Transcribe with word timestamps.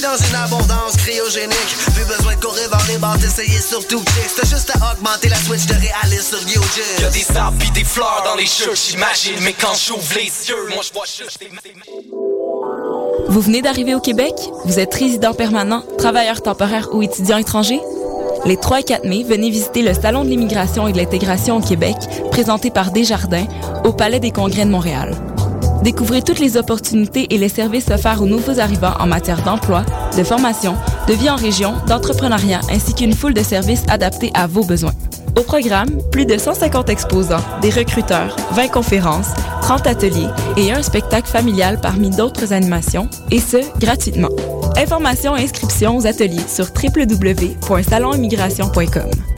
Dans 0.00 0.16
une 0.16 0.36
abondance 0.36 0.96
cryogénique. 0.96 1.76
Plus 1.92 2.04
besoin 2.04 2.36
de 2.36 2.40
courir 2.40 2.70
vers 2.70 2.86
les 2.88 2.98
barres, 2.98 3.18
d'essayer 3.18 3.60
surtout. 3.60 4.00
T'as 4.36 4.48
juste 4.48 4.70
à 4.70 4.92
augmenter 4.92 5.28
la 5.28 5.36
switch 5.36 5.66
de 5.66 5.74
réalisme 5.74 6.36
sur 6.38 6.48
YoGym. 6.48 7.02
Y'a 7.02 7.10
des 7.10 7.36
arbres 7.36 7.58
pis 7.58 7.70
des 7.72 7.82
fleurs 7.82 8.22
dans 8.24 8.36
les 8.36 8.46
cheveux, 8.46 8.76
j'imagine. 8.76 9.34
Mais 9.42 9.52
quand 9.52 9.74
j'ouvre 9.74 10.14
les 10.14 10.26
yeux, 10.48 10.68
moi 10.72 10.82
je 10.86 10.92
vois 10.92 11.04
juste 11.04 11.40
des. 11.40 11.50
Vous 13.28 13.40
venez 13.40 13.60
d'arriver 13.60 13.96
au 13.96 14.00
Québec? 14.00 14.34
Vous 14.64 14.78
êtes 14.78 14.94
résident 14.94 15.34
permanent, 15.34 15.82
travailleur 15.98 16.42
temporaire 16.42 16.88
ou 16.92 17.02
étudiant 17.02 17.38
étranger? 17.38 17.80
Les 18.44 18.56
3 18.56 18.80
et 18.80 18.84
4 18.84 19.04
mai, 19.04 19.24
venez 19.28 19.50
visiter 19.50 19.82
le 19.82 19.94
Salon 19.94 20.22
de 20.22 20.28
l'immigration 20.28 20.86
et 20.86 20.92
de 20.92 20.98
l'intégration 20.98 21.56
au 21.56 21.60
Québec, 21.60 21.96
présenté 22.30 22.70
par 22.70 22.92
Desjardins, 22.92 23.48
au 23.84 23.92
Palais 23.92 24.20
des 24.20 24.30
Congrès 24.30 24.64
de 24.64 24.70
Montréal. 24.70 25.16
Découvrez 25.88 26.20
toutes 26.20 26.38
les 26.38 26.58
opportunités 26.58 27.28
et 27.30 27.38
les 27.38 27.48
services 27.48 27.88
offerts 27.88 28.20
aux 28.20 28.26
nouveaux 28.26 28.60
arrivants 28.60 28.92
en 29.00 29.06
matière 29.06 29.42
d'emploi, 29.42 29.86
de 30.18 30.22
formation, 30.22 30.76
de 31.08 31.14
vie 31.14 31.30
en 31.30 31.36
région, 31.36 31.76
d'entrepreneuriat, 31.86 32.60
ainsi 32.70 32.92
qu'une 32.92 33.14
foule 33.14 33.32
de 33.32 33.42
services 33.42 33.84
adaptés 33.88 34.30
à 34.34 34.46
vos 34.46 34.64
besoins. 34.64 34.92
Au 35.34 35.40
programme, 35.40 35.88
plus 36.12 36.26
de 36.26 36.36
150 36.36 36.90
exposants, 36.90 37.40
des 37.62 37.70
recruteurs, 37.70 38.36
20 38.50 38.68
conférences, 38.68 39.28
30 39.62 39.86
ateliers 39.86 40.28
et 40.58 40.72
un 40.72 40.82
spectacle 40.82 41.30
familial 41.30 41.80
parmi 41.80 42.10
d'autres 42.10 42.52
animations, 42.52 43.08
et 43.30 43.40
ce, 43.40 43.56
gratuitement. 43.78 44.28
Informations 44.76 45.38
et 45.38 45.44
inscriptions 45.44 45.96
aux 45.96 46.06
ateliers 46.06 46.46
sur 46.46 46.66
www.salonimmigration.com. 46.66 49.37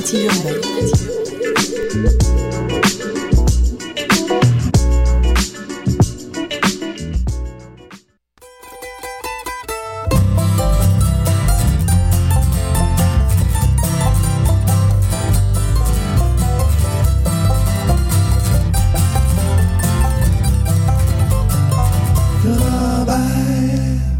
urbaine. 0.00 0.60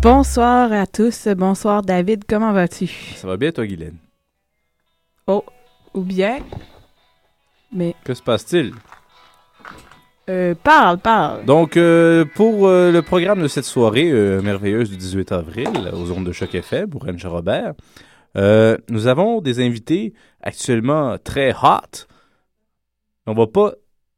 Bonsoir 0.00 0.72
à 0.72 0.86
tous. 0.86 1.28
Bonsoir 1.36 1.82
David, 1.82 2.24
comment 2.28 2.52
vas-tu? 2.52 2.86
Ça 3.16 3.26
va 3.26 3.36
bien 3.36 3.52
toi 3.52 3.66
Guylaine? 3.66 3.96
Oh, 5.26 5.44
ou 5.98 6.02
bien. 6.02 6.38
Mais. 7.72 7.94
Que 8.04 8.14
se 8.14 8.22
passe-t-il? 8.22 8.72
Euh, 10.28 10.54
parle, 10.54 10.98
parle. 10.98 11.44
Donc, 11.46 11.76
euh, 11.76 12.24
pour 12.34 12.66
euh, 12.66 12.92
le 12.92 13.00
programme 13.02 13.42
de 13.42 13.48
cette 13.48 13.64
soirée 13.64 14.12
merveilleuse 14.42 14.90
du 14.90 14.96
18 14.96 15.32
avril, 15.32 15.68
aux 15.92 16.10
ondes 16.12 16.24
de 16.24 16.32
choc 16.32 16.54
FM, 16.54 16.90
pour 16.90 17.04
Rennes 17.04 17.18
Robert, 17.24 17.74
nous 18.88 19.06
avons 19.06 19.40
des 19.40 19.60
invités 19.60 20.12
actuellement 20.42 21.16
très 21.18 21.52
hot. 21.52 22.06
On 23.26 23.34
va 23.34 23.46
pas 23.46 23.72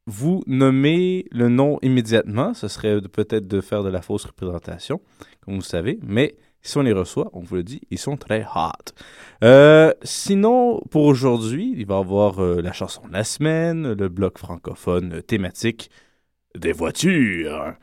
vous 0.06 0.42
nommer 0.46 1.26
le 1.30 1.48
nom 1.48 1.78
immédiatement, 1.82 2.54
ce 2.54 2.68
serait 2.68 3.00
peut-être 3.00 3.46
de 3.46 3.60
faire 3.60 3.82
de 3.82 3.88
la 3.88 4.02
fausse 4.02 4.24
représentation, 4.24 5.00
comme 5.44 5.54
vous 5.54 5.62
savez, 5.62 5.98
mais 6.02 6.34
si 6.62 6.76
on 6.76 6.82
les 6.82 6.92
reçoit, 6.92 7.30
on 7.32 7.40
vous 7.40 7.56
le 7.56 7.62
dit, 7.62 7.80
ils 7.90 7.98
sont 7.98 8.16
très 8.16 8.44
hot. 8.54 8.92
Euh, 9.42 9.92
sinon, 10.02 10.80
pour 10.90 11.04
aujourd'hui, 11.04 11.74
il 11.76 11.86
va 11.86 11.96
y 11.96 11.98
avoir 11.98 12.42
euh, 12.42 12.60
la 12.60 12.72
chanson 12.72 13.06
de 13.06 13.12
la 13.12 13.24
semaine, 13.24 13.92
le 13.92 14.08
bloc 14.08 14.38
francophone 14.38 15.22
thématique 15.22 15.90
des 16.54 16.72
voitures, 16.72 17.74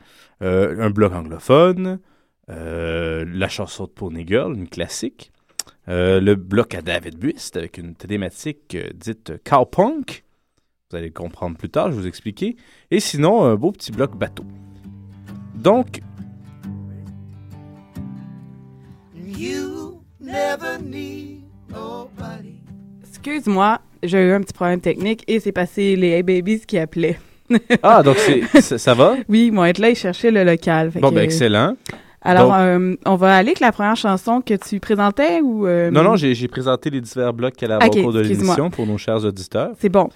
euh, 0.42 0.80
un 0.80 0.90
bloc 0.90 1.12
anglophone, 1.12 2.00
la 2.48 3.48
chanson 3.48 3.84
de 3.84 3.90
Pony 3.90 4.26
Girl, 4.26 4.54
une 4.54 4.68
classique, 4.68 5.32
le 5.86 6.34
bloc 6.34 6.74
à 6.74 6.80
David 6.80 7.18
Buist 7.18 7.56
avec 7.56 7.76
une 7.76 7.94
thématique 7.94 8.76
dite 8.94 9.32
cowpunk, 9.44 10.24
vous 10.90 10.96
allez 10.96 11.08
le 11.08 11.12
comprendre 11.12 11.58
plus 11.58 11.68
tard, 11.68 11.90
je 11.90 11.96
vais 11.96 12.00
vous 12.00 12.06
expliquer. 12.06 12.56
Et 12.90 13.00
sinon, 13.00 13.44
un 13.44 13.56
beau 13.56 13.72
petit 13.72 13.92
bloc 13.92 14.16
bateau. 14.16 14.44
Donc, 15.54 16.00
You 19.38 20.00
never 20.20 20.78
need 20.82 21.42
nobody. 21.70 22.56
Excuse-moi, 23.08 23.78
j'ai 24.02 24.18
eu 24.28 24.32
un 24.32 24.40
petit 24.40 24.52
problème 24.52 24.80
technique 24.80 25.22
et 25.28 25.38
c'est 25.40 25.52
passé 25.52 25.94
les 25.96 26.08
Hey 26.08 26.22
Babies 26.22 26.60
qui 26.66 26.76
appelaient. 26.78 27.18
ah, 27.82 28.02
donc 28.02 28.16
c'est, 28.18 28.60
ça, 28.60 28.78
ça 28.78 28.94
va? 28.94 29.14
Oui, 29.28 29.46
ils 29.46 29.52
vont 29.54 29.64
être 29.64 29.78
là, 29.78 29.90
ils 29.90 29.96
cherchaient 29.96 30.30
le 30.30 30.44
local. 30.44 30.90
Bon, 30.96 31.10
que- 31.10 31.14
ben 31.14 31.22
excellent. 31.22 31.76
Alors, 32.20 32.48
Donc- 32.48 32.56
euh, 32.58 32.96
on 33.06 33.14
va 33.14 33.36
aller 33.36 33.50
avec 33.50 33.60
la 33.60 33.70
première 33.70 33.94
chanson 33.96 34.40
que 34.40 34.54
tu 34.54 34.80
présentais 34.80 35.40
ou... 35.40 35.66
euh, 35.68 35.88
Non, 35.92 36.02
non, 36.02 36.16
j'ai, 36.16 36.34
j'ai 36.34 36.48
présenté 36.48 36.90
les 36.90 37.00
divers 37.00 37.32
blocs 37.32 37.54
qu'elle 37.54 37.70
a 37.72 37.78
Ok, 37.78 37.96
au 37.96 38.02
cours 38.02 38.12
de 38.12 38.18
excuse-moi. 38.20 38.56
l'émission 38.56 38.70
pour 38.70 38.86
nos 38.88 38.98
chers 38.98 39.24
auditeurs. 39.24 39.70
C'est 39.78 39.88
bon. 39.88 40.08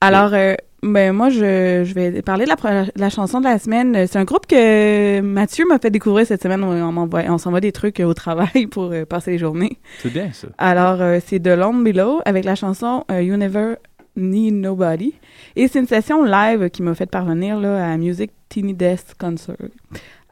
Alors, 0.00 0.30
euh, 0.32 0.54
ben 0.82 1.12
moi, 1.12 1.28
je, 1.28 1.82
je 1.84 1.92
vais 1.94 2.22
parler 2.22 2.44
de 2.44 2.50
la, 2.50 2.56
pro- 2.56 2.68
la 2.94 3.10
chanson 3.10 3.40
de 3.40 3.44
la 3.44 3.58
semaine. 3.58 4.06
C'est 4.06 4.18
un 4.18 4.24
groupe 4.24 4.46
que 4.46 5.20
Mathieu 5.20 5.64
m'a 5.68 5.78
fait 5.78 5.90
découvrir 5.90 6.24
cette 6.26 6.42
semaine. 6.42 6.62
On, 6.62 7.08
on 7.12 7.38
s'envoie 7.38 7.60
des 7.60 7.72
trucs 7.72 7.98
euh, 8.00 8.04
au 8.04 8.14
travail 8.14 8.66
pour 8.70 8.92
euh, 8.92 9.04
passer 9.04 9.32
les 9.32 9.38
journées. 9.38 9.78
C'est 9.98 10.12
bien 10.12 10.30
ça. 10.32 10.48
Alors, 10.58 11.00
euh, 11.02 11.18
c'est 11.24 11.40
de 11.40 11.50
Long 11.50 11.74
Below 11.74 12.20
avec 12.24 12.44
la 12.44 12.54
chanson 12.54 13.04
euh, 13.10 13.20
You 13.22 13.36
Never 13.36 13.74
Need 14.16 14.54
Nobody. 14.54 15.14
Et 15.56 15.66
c'est 15.66 15.80
une 15.80 15.86
session 15.88 16.24
live 16.24 16.70
qui 16.70 16.82
m'a 16.82 16.94
fait 16.94 17.10
parvenir 17.10 17.58
là, 17.58 17.92
à 17.92 17.96
Music 17.96 18.30
Teeny 18.48 18.74
Desk 18.74 19.16
Concert. 19.18 19.56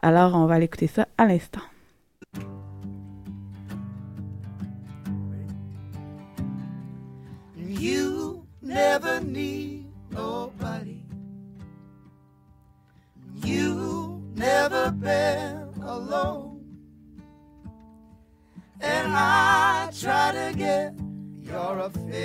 Alors, 0.03 0.37
on 0.37 0.47
va 0.47 0.55
aller 0.55 0.67
écouter 0.67 0.87
ça 0.87 1.09
à 1.19 1.27
l'instant. 1.27 1.61
Never 8.67 9.21
need 9.21 9.87
nobody. 10.11 11.03
You 13.37 14.21
never 14.35 14.91
been 14.91 15.69
alone. 15.83 16.65
And 18.81 19.13
I 19.13 19.91
try 19.99 20.33
to 20.33 20.53
get 20.57 20.95
your 21.43 21.79
affection. 21.79 22.17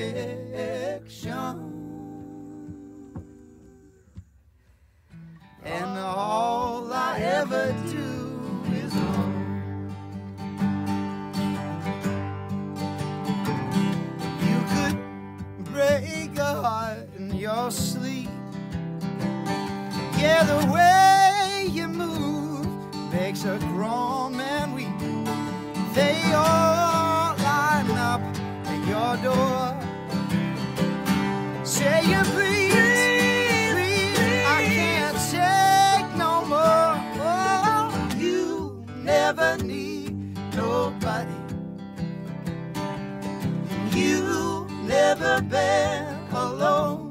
And 5.64 5.98
all 6.00 6.92
I 6.92 7.20
ever 7.20 7.76
do 7.92 8.42
is 8.74 8.92
your 17.42 17.72
sleep. 17.72 18.30
Yeah, 20.18 20.44
the 20.44 20.62
way 20.72 21.68
you 21.72 21.88
move 21.88 22.68
makes 23.12 23.44
a 23.46 23.58
grown 23.74 24.38
man 24.38 24.74
weep. 24.74 25.00
They 25.96 26.22
all 26.34 27.36
line 27.38 27.92
up 28.12 28.22
at 28.72 28.82
your 28.94 29.14
door. 29.28 29.76
Say 31.66 32.02
you 32.12 32.22
please, 32.36 32.76
I 34.46 34.60
can't 34.78 35.18
take 35.36 36.18
no 36.18 36.46
more. 36.46 36.94
Oh, 37.26 38.10
you 38.18 38.86
never 38.98 39.58
never 45.02 45.42
been 45.42 46.06
alone. 46.32 47.02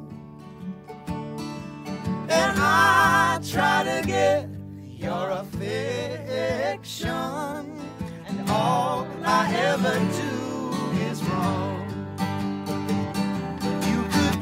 And 2.39 2.57
I 2.59 3.41
try 3.53 3.79
to 3.91 3.99
get 4.07 4.49
your 5.07 5.31
affection, 5.43 7.09
and 8.29 8.39
all 8.49 9.07
I 9.25 9.43
ever 9.71 9.97
do 10.23 10.35
is 11.09 11.19
wrong. 11.29 11.83
You 13.91 14.01
could 14.15 14.41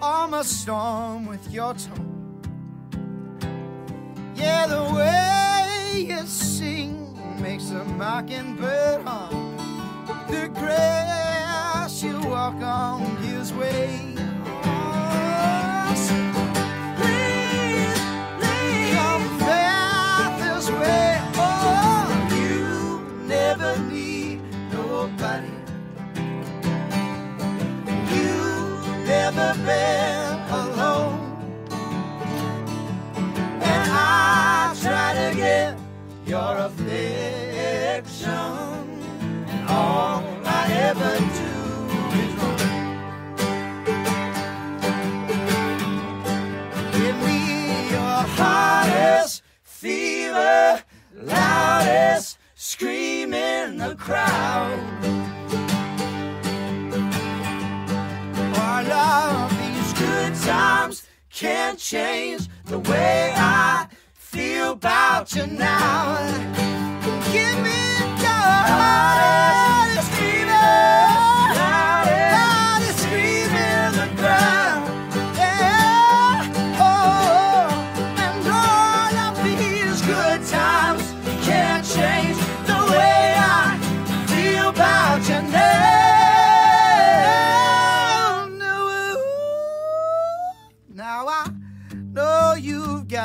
calm 0.00 0.30
a 0.34 0.44
storm 0.44 1.20
with 1.26 1.44
your 1.50 1.74
tone. 1.74 2.12
Yeah, 4.36 4.62
the 4.74 4.84
way 4.98 6.06
you 6.10 6.22
sing 6.26 6.92
makes 7.42 7.66
a 7.70 7.84
mockingbird 8.02 9.00
hum. 9.06 9.34
The 10.28 10.48
grass 10.60 11.23
you 12.04 12.20
walk 12.20 12.60
on 12.62 13.16
gives 13.22 13.52
way. 13.52 14.14
Oh, 14.64 15.94
so 16.06 16.16
please, 16.98 18.00
please 18.38 18.94
come 18.94 19.26
back 19.38 20.30
this 20.40 20.66
way. 20.70 21.18
Oh, 21.36 22.06
you 22.40 22.64
never 23.26 23.70
need 23.90 24.38
nobody. 24.72 25.54
You 28.14 28.36
never 29.06 29.48
been 29.68 30.38
alone. 30.60 31.20
And 33.72 33.84
I 33.90 34.74
try 34.82 35.08
to 35.20 35.28
get 35.36 35.70
your 36.26 36.52
affection. 36.68 38.30
And 39.48 39.68
all 39.68 40.22
I 40.44 40.62
ever 40.90 41.14
do 41.18 41.43
fever, 50.34 50.82
loudest 51.14 52.38
scream 52.54 53.34
in 53.34 53.78
the 53.78 53.94
crowd. 53.94 54.78
All 58.56 58.92
of 58.92 59.50
these 59.60 59.92
good 59.94 60.34
times 60.42 61.06
can't 61.30 61.78
change 61.78 62.48
the 62.64 62.78
way 62.78 63.32
I 63.34 63.86
feel 64.14 64.72
about 64.72 65.34
you 65.34 65.46
now. 65.46 66.18
Give 67.32 67.58
me 67.66 67.82
your 68.24 68.56
hottest 68.70 69.83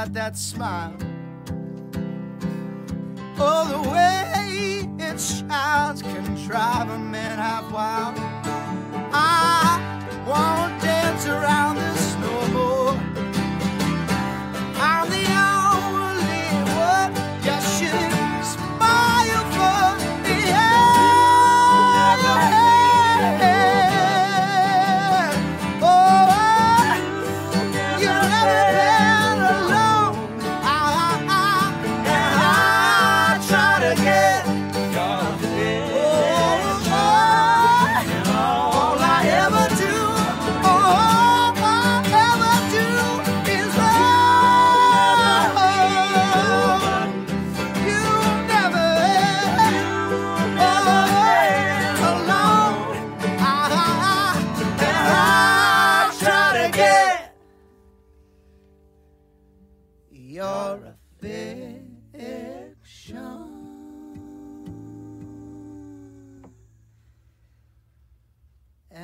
got 0.09 0.13
that 0.13 0.37
smile. 0.37 0.95
Oh, 3.37 3.83
the 3.83 3.89
way 3.89 4.87
it 4.99 5.19
shines 5.19 6.01
can 6.01 6.35
drive 6.47 6.89
a 6.89 6.97
man 6.97 7.37
half 7.37 7.71
wild. 7.71 8.15
I 9.13 9.77
won't 10.27 10.81
dance 10.81 11.25
around 11.27 11.75
this 11.75 12.15
no. 12.15 12.78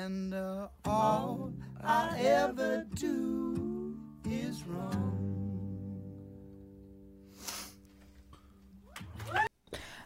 And 0.06 0.36
uh, 0.36 0.68
all 0.86 1.50
I 1.84 2.20
ever 2.22 2.86
do 2.96 3.96
is 4.30 4.62
wrong. 4.68 5.14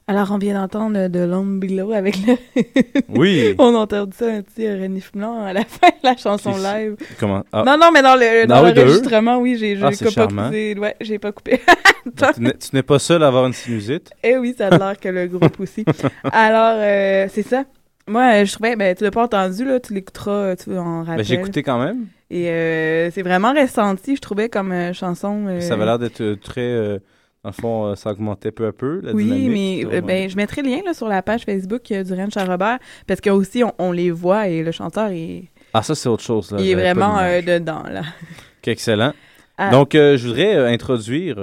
Alors, 0.07 0.31
on 0.31 0.37
vient 0.37 0.53
d'entendre 0.55 1.07
de 1.09 1.19
l'homme 1.19 1.59
below 1.59 1.91
avec 1.91 2.15
le. 2.25 2.35
Oui. 3.09 3.55
on 3.59 3.75
a 3.75 3.79
entendu 3.79 4.15
ça, 4.17 4.27
un 4.27 4.41
petit 4.41 4.67
reniflement 4.71 5.43
à 5.45 5.51
la 5.51 5.65
fin 5.65 5.89
de 5.89 5.99
la 6.03 6.15
chanson 6.15 6.51
live. 6.57 6.95
Comment? 7.19 7.43
Ah. 7.51 7.63
Non, 7.65 7.77
non, 7.77 7.91
mais 7.93 8.01
dans 8.01 8.15
le 8.15 8.47
dans 8.47 8.63
oui, 8.63 8.73
l'enregistrement, 8.73 9.43
j'ai 9.45 9.75
j'ai 9.75 9.83
Ah, 9.83 9.91
pas 10.15 10.27
coupé. 10.27 10.79
Ouais, 10.79 10.95
j'ai 11.01 11.19
pas 11.19 11.31
coupé. 11.33 11.59
Donc, 12.05 12.35
tu 12.35 12.41
n'es- 12.41 12.53
tu 12.57 12.69
n'es 12.73 12.83
pas 12.83 12.99
seul 12.99 13.21
à 13.21 13.27
avoir 13.27 13.45
une 13.47 13.53
sinusite. 13.53 14.11
Eh 14.23 14.37
oui, 14.37 14.55
ça 14.57 14.67
a 14.69 14.77
l'air 14.77 14.97
que 14.97 15.09
le 15.09 15.27
groupe 15.27 15.59
aussi. 15.59 15.83
Alors, 16.31 16.77
euh, 16.77 17.27
c'est 17.29 17.43
ça. 17.43 17.65
Moi, 18.09 18.41
euh, 18.41 18.45
je 18.45 18.53
trouvais, 18.53 18.75
ben, 18.75 18.95
tu 18.95 19.03
l'as 19.03 19.11
pas 19.11 19.23
entendu, 19.23 19.63
là, 19.65 19.79
tu 19.79 19.93
l'écouteras, 19.93 20.31
euh, 20.31 20.55
tu 20.55 20.75
en 20.77 20.99
rappelles. 21.03 21.17
Ben, 21.17 21.23
j'ai 21.23 21.35
écouté 21.35 21.63
quand 21.63 21.79
même. 21.83 22.07
Et 22.31 22.49
euh, 22.49 23.09
c'est 23.11 23.21
vraiment 23.21 23.53
ressenti, 23.53 24.15
je 24.15 24.21
trouvais, 24.21 24.49
comme 24.49 24.71
euh, 24.71 24.93
chanson. 24.93 25.45
euh, 25.47 25.61
Ça 25.61 25.75
avait 25.75 25.85
l'air 25.85 25.97
d'être 25.99 26.33
très. 26.41 26.99
dans 27.43 27.49
le 27.49 27.51
fond, 27.53 27.95
ça 27.95 28.11
augmentait 28.11 28.51
peu 28.51 28.67
à 28.67 28.71
peu, 28.71 28.99
la 29.01 29.13
Oui, 29.13 29.47
mais 29.49 30.01
ben, 30.01 30.29
je 30.29 30.35
mettrai 30.35 30.61
le 30.61 30.69
lien 30.69 30.81
là, 30.85 30.93
sur 30.93 31.07
la 31.07 31.21
page 31.21 31.43
Facebook 31.45 31.83
du 31.91 32.13
Ranch 32.13 32.35
à 32.37 32.45
Robert, 32.45 32.79
parce 33.07 33.21
que 33.21 33.29
aussi 33.29 33.63
on, 33.63 33.73
on 33.79 33.91
les 33.91 34.11
voit 34.11 34.47
et 34.47 34.61
le 34.63 34.71
chanteur 34.71 35.09
est, 35.11 35.45
Ah, 35.73 35.81
ça, 35.83 35.95
c'est 35.95 36.09
autre 36.09 36.23
chose. 36.23 36.51
Là. 36.51 36.57
il 36.59 36.69
est 36.69 36.75
vraiment 36.75 37.17
dedans. 37.45 37.83
là. 37.89 38.01
Excellent. 38.65 39.13
Ah. 39.57 39.71
Donc, 39.71 39.89
je 39.93 40.23
voudrais 40.27 40.71
introduire 40.71 41.37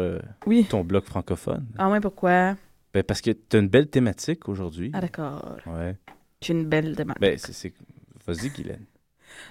Oui. 0.47 0.65
ton 0.69 0.85
bloc 0.85 1.05
francophone. 1.05 1.67
Ah 1.79 1.89
ouais, 1.91 2.01
pourquoi? 2.01 2.55
Ben, 2.95 3.03
parce 3.03 3.21
que 3.21 3.31
tu 3.33 3.57
as 3.57 3.59
une 3.61 3.69
belle 3.69 3.89
thématique 3.89 4.49
aujourd'hui. 4.49 4.91
Ah 4.95 5.01
d'accord. 5.01 5.57
Ouais. 5.67 5.97
J'ai 6.43 6.53
une 6.53 6.65
belle 6.67 6.95
demande. 6.95 7.17
Ben, 7.21 7.37
c'est. 7.39 7.73
Vas-y, 8.27 8.51
Guylaine. 8.51 8.85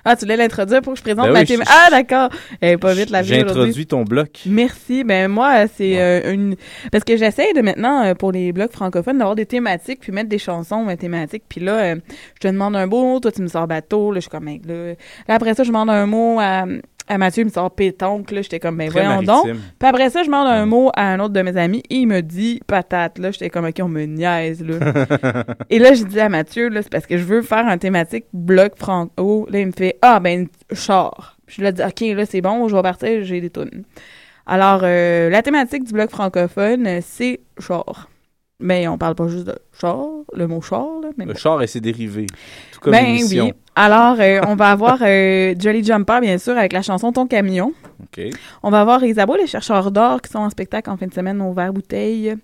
Ah, 0.04 0.16
tu 0.16 0.26
voulais 0.26 0.38
l'introduire 0.38 0.82
pour 0.82 0.94
que 0.94 0.98
je 1.00 1.04
présente 1.04 1.28
Ben 1.28 1.34
ma 1.34 1.40
oui, 1.42 1.46
théma- 1.46 1.64
je- 1.64 1.70
Ah 1.72 1.88
d'accord. 1.92 2.30
Eh, 2.62 2.76
pas 2.78 2.94
vite 2.94 3.10
la 3.12 3.22
vie 3.22 3.28
J'ai 3.30 3.42
introduit 3.42 3.86
ton 3.86 4.04
bloc. 4.04 4.42
Merci. 4.48 5.04
Ben 5.04 5.28
moi, 5.28 5.68
c'est 5.68 6.02
euh, 6.02 6.34
une 6.34 6.56
parce 6.92 7.04
que 7.04 7.16
j'essaie 7.18 7.54
de 7.54 7.62
maintenant 7.62 8.04
euh, 8.04 8.14
pour 8.16 8.32
les 8.32 8.52
blogs 8.52 8.72
francophones 8.72 9.18
d'avoir 9.20 9.36
des 9.36 9.46
thématiques 9.46 10.00
puis 10.02 10.12
mettre 10.12 10.30
des 10.30 10.40
chansons 10.40 10.88
euh, 10.90 10.96
thématiques. 10.96 11.44
Puis 11.48 11.62
là, 11.62 11.94
euh, 11.94 11.96
je 12.36 12.40
te 12.40 12.48
demande 12.48 12.76
un 12.76 12.88
mot, 12.88 13.20
toi 13.20 13.32
tu 13.32 13.42
me 13.42 13.48
sors 13.48 13.68
bateau, 13.68 14.12
là 14.12 14.18
je 14.18 14.22
suis 14.22 14.30
comme 14.30 14.46
mec 14.46 14.66
là. 14.66 14.90
Là, 14.90 14.96
après 15.36 15.54
ça, 15.54 15.64
je 15.64 15.70
demande 15.70 15.90
un 15.92 16.06
mot 16.08 16.40
à, 16.40 16.66
à 17.08 17.18
Mathieu, 17.18 17.44
il 17.44 17.46
me 17.46 17.52
sort 17.52 17.72
pétonque, 17.72 18.32
là 18.32 18.42
j'étais 18.42 18.60
comme 18.60 18.78
ben 18.78 18.90
Très 18.90 19.04
voyons 19.04 19.22
donc. 19.22 19.46
Puis 19.46 19.88
après 19.88 20.10
ça, 20.10 20.22
je 20.22 20.28
demande 20.28 20.48
un 20.48 20.66
mot 20.66 20.92
à 20.96 21.04
un 21.04 21.20
autre 21.20 21.34
de 21.34 21.42
mes 21.42 21.56
amis 21.58 21.84
et 21.90 21.98
il 21.98 22.08
me 22.08 22.22
dit 22.22 22.62
patate. 22.66 23.20
Là, 23.20 23.32
j'étais 23.32 23.50
comme 23.50 23.66
ok, 23.66 23.76
on 23.82 23.88
me 23.88 24.04
niaise 24.04 24.64
là. 24.64 24.94
et 25.70 25.80
là, 25.80 25.94
j'ai 25.94 26.06
dit 26.06 26.20
à 26.20 26.30
Mathieu 26.30 26.70
là, 26.70 26.82
c'est 26.82 26.92
parce 26.92 27.06
que 27.06 27.18
je 27.18 27.24
veux 27.24 27.42
faire 27.42 27.68
un 27.68 27.78
thématique 27.78 28.26
bloc 28.34 28.74
franco. 28.76 29.48
Là, 29.52 29.60
il 29.60 29.68
me 29.68 29.72
fait 29.72 29.98
ah 30.02 30.20
ben 30.20 30.48
char. 30.74 31.38
Puis 31.46 31.58
je 31.58 31.62
lui 31.62 31.68
ai 31.68 31.74
dit, 31.74 31.84
OK, 31.84 32.18
là, 32.18 32.26
c'est 32.26 32.42
bon, 32.42 32.68
je 32.68 32.76
vais 32.76 32.82
partir, 32.82 33.24
j'ai 33.24 33.42
des 33.42 33.50
tunes. 33.50 33.84
Alors, 34.48 34.82
euh, 34.84 35.30
la 35.30 35.42
thématique 35.42 35.84
du 35.84 35.94
bloc 35.94 36.10
francophone, 36.10 37.00
c'est 37.02 37.42
char. 37.60 38.10
Mais 38.60 38.88
on 38.88 38.98
parle 38.98 39.16
pas 39.16 39.28
juste 39.28 39.46
de 39.46 39.58
char, 39.80 39.98
le 40.34 40.48
mot 40.48 40.62
char, 40.62 40.88
là, 41.02 41.10
mais 41.18 41.26
Le 41.26 41.34
bon. 41.34 41.38
char 41.40 41.62
et 41.62 41.68
ses 41.68 41.82
dérivés. 41.82 42.28
Tout 42.72 42.80
comme 42.80 42.94
Ben 42.94 43.18
oui. 43.30 43.54
Alors, 43.76 44.16
euh, 44.20 44.40
on 44.48 44.56
va 44.56 44.72
avoir 44.72 45.00
euh, 45.02 45.54
Jolly 45.60 45.84
Jumper, 45.84 46.20
bien 46.22 46.38
sûr, 46.38 46.58
avec 46.58 46.72
la 46.72 46.82
chanson 46.82 47.12
Ton 47.12 47.28
camion. 47.28 47.74
OK. 48.02 48.22
On 48.64 48.70
va 48.70 48.80
avoir 48.80 49.04
Isabeau, 49.04 49.36
les 49.36 49.48
chercheurs 49.48 49.92
d'or, 49.92 50.22
qui 50.22 50.32
sont 50.32 50.40
en 50.40 50.50
spectacle 50.50 50.90
en 50.90 50.96
fin 50.96 51.08
de 51.08 51.14
semaine 51.14 51.42
au 51.42 51.52
Vert 51.52 51.74
Bouteille, 51.74 52.30
euh, 52.30 52.36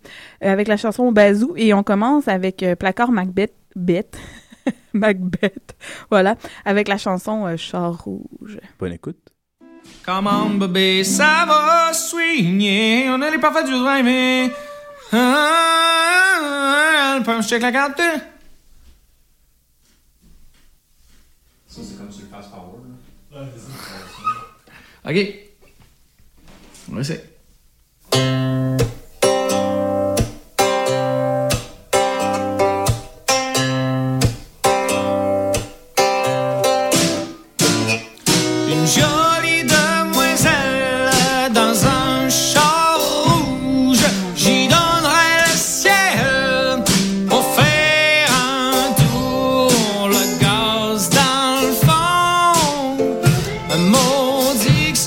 avec 0.51 0.67
la 0.67 0.75
chanson 0.75 1.09
Bazou. 1.13 1.53
Et 1.55 1.73
on 1.73 1.83
commence 1.83 2.27
avec 2.27 2.61
euh, 2.63 2.75
Placard 2.75 3.11
Macbeth. 3.13 3.53
Bête. 3.77 4.17
Macbeth. 4.93 5.75
Voilà. 6.09 6.35
Avec 6.65 6.89
la 6.89 6.97
chanson 6.97 7.45
euh, 7.47 7.55
Char 7.55 8.03
rouge. 8.03 8.59
Bonne 8.77 8.91
écoute. 8.91 9.17
Come 10.05 10.27
on, 10.27 10.49
bébé, 10.57 11.03
ça 11.05 11.45
va 11.47 11.93
swinger. 11.93 13.05
On 13.09 13.21
a 13.21 13.29
les 13.31 13.37
parfaits 13.39 13.65
du 13.65 13.71
driving. 13.71 14.51
Ah, 15.13 16.47
le 17.17 17.23
punch 17.23 17.47
check 17.47 17.61
la 17.61 17.71
carte. 17.71 18.01
Ça, 21.67 21.81
c'est 21.83 21.97
comme 21.97 22.11
sur 22.11 22.23
le 22.23 22.29
fast 22.29 22.49
forward. 22.49 22.85
Ok. 25.05 25.17
On 26.91 26.95
va 26.95 27.03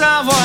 maudit 0.05 0.35
que 0.35 0.44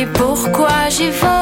et 0.00 0.06
pourquoi 0.06 0.88
j'y 0.90 1.10
vais 1.10 1.37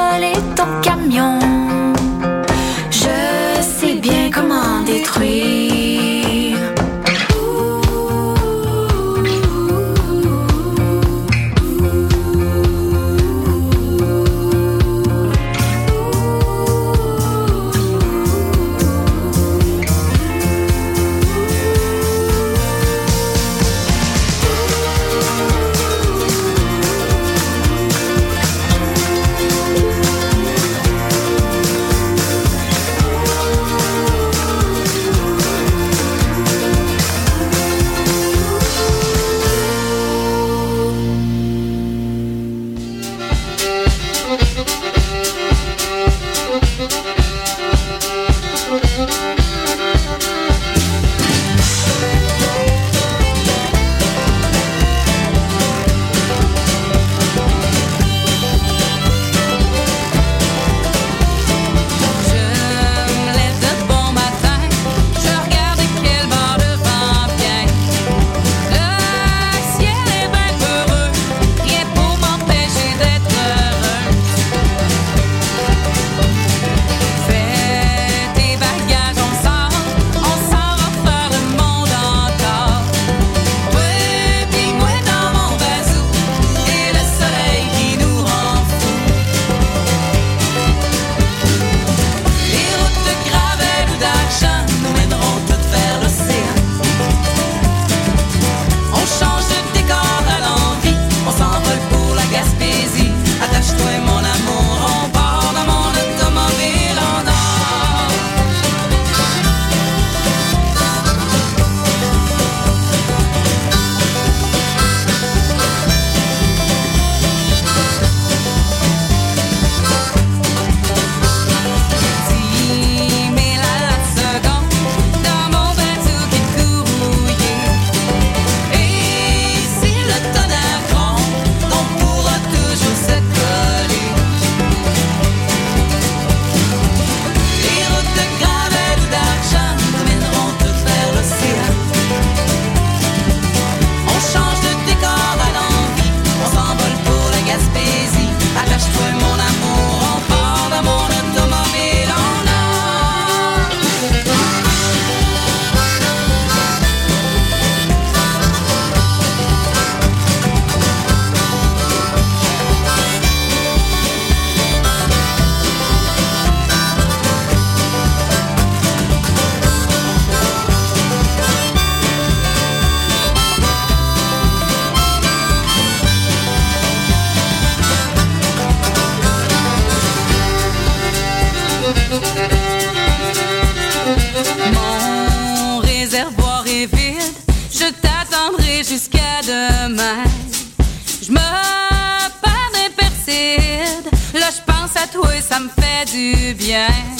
du 196.07 196.55
bien. 196.55 197.16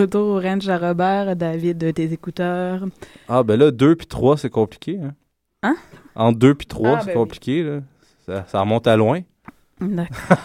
retour 0.00 0.36
au 0.36 0.40
ranch 0.40 0.68
à 0.68 0.78
Robert, 0.78 1.36
David, 1.36 1.94
tes 1.94 2.12
écouteurs. 2.12 2.86
Ah, 3.28 3.42
ben 3.42 3.58
là, 3.58 3.70
2 3.70 3.96
puis 3.96 4.06
3, 4.06 4.36
c'est 4.38 4.50
compliqué. 4.50 4.98
Hein? 5.02 5.14
hein? 5.62 5.76
En 6.14 6.32
2 6.32 6.54
puis 6.54 6.66
3, 6.66 6.88
ah, 6.88 7.00
c'est 7.00 7.06
ben 7.06 7.14
compliqué. 7.14 7.62
Là. 7.62 7.80
Ça, 8.46 8.60
remonte 8.60 8.86
à 8.86 8.96
loin. 8.96 9.20
D'accord. 9.80 10.38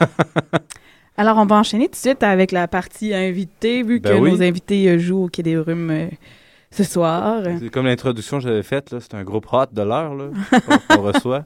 Alors, 1.18 1.38
on 1.38 1.46
va 1.46 1.58
enchaîner 1.58 1.86
tout 1.86 1.92
de 1.92 1.98
suite 1.98 2.24
avec 2.24 2.52
la 2.52 2.68
partie 2.68 3.14
invitée, 3.14 3.84
vu 3.84 4.00
ben 4.00 4.18
que 4.18 4.30
nos 4.30 4.42
invités 4.42 4.90
euh, 4.90 4.98
jouent 4.98 5.26
au 5.26 5.28
Quai 5.28 5.44
des 5.44 5.56
Brumes 5.56 5.92
euh, 5.92 6.08
ce 6.72 6.84
soir. 6.84 7.44
C'est 7.60 7.70
comme 7.70 7.86
l'introduction 7.86 8.38
que 8.38 8.44
j'avais 8.44 8.64
faite, 8.64 8.96
c'est 9.00 9.14
un 9.14 9.24
groupe 9.24 9.48
hot 9.52 9.68
de 9.72 9.82
l'heure 9.82 10.14
qu'on 10.90 11.02
reçoit. 11.02 11.46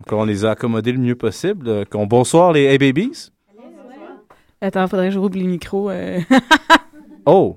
Donc, 0.00 0.20
on 0.20 0.24
les 0.24 0.44
a 0.44 0.50
accommodés 0.50 0.92
le 0.92 0.98
mieux 0.98 1.16
possible. 1.16 1.68
Euh, 1.68 1.84
bonsoir 2.06 2.52
les 2.52 2.68
A-Babies. 2.68 3.30
Attends, 4.60 4.86
faudrait 4.86 5.08
que 5.08 5.14
je 5.14 5.18
roule 5.18 5.32
les 5.32 5.44
micros. 5.44 5.90
Euh... 5.90 6.20
Oh! 7.26 7.56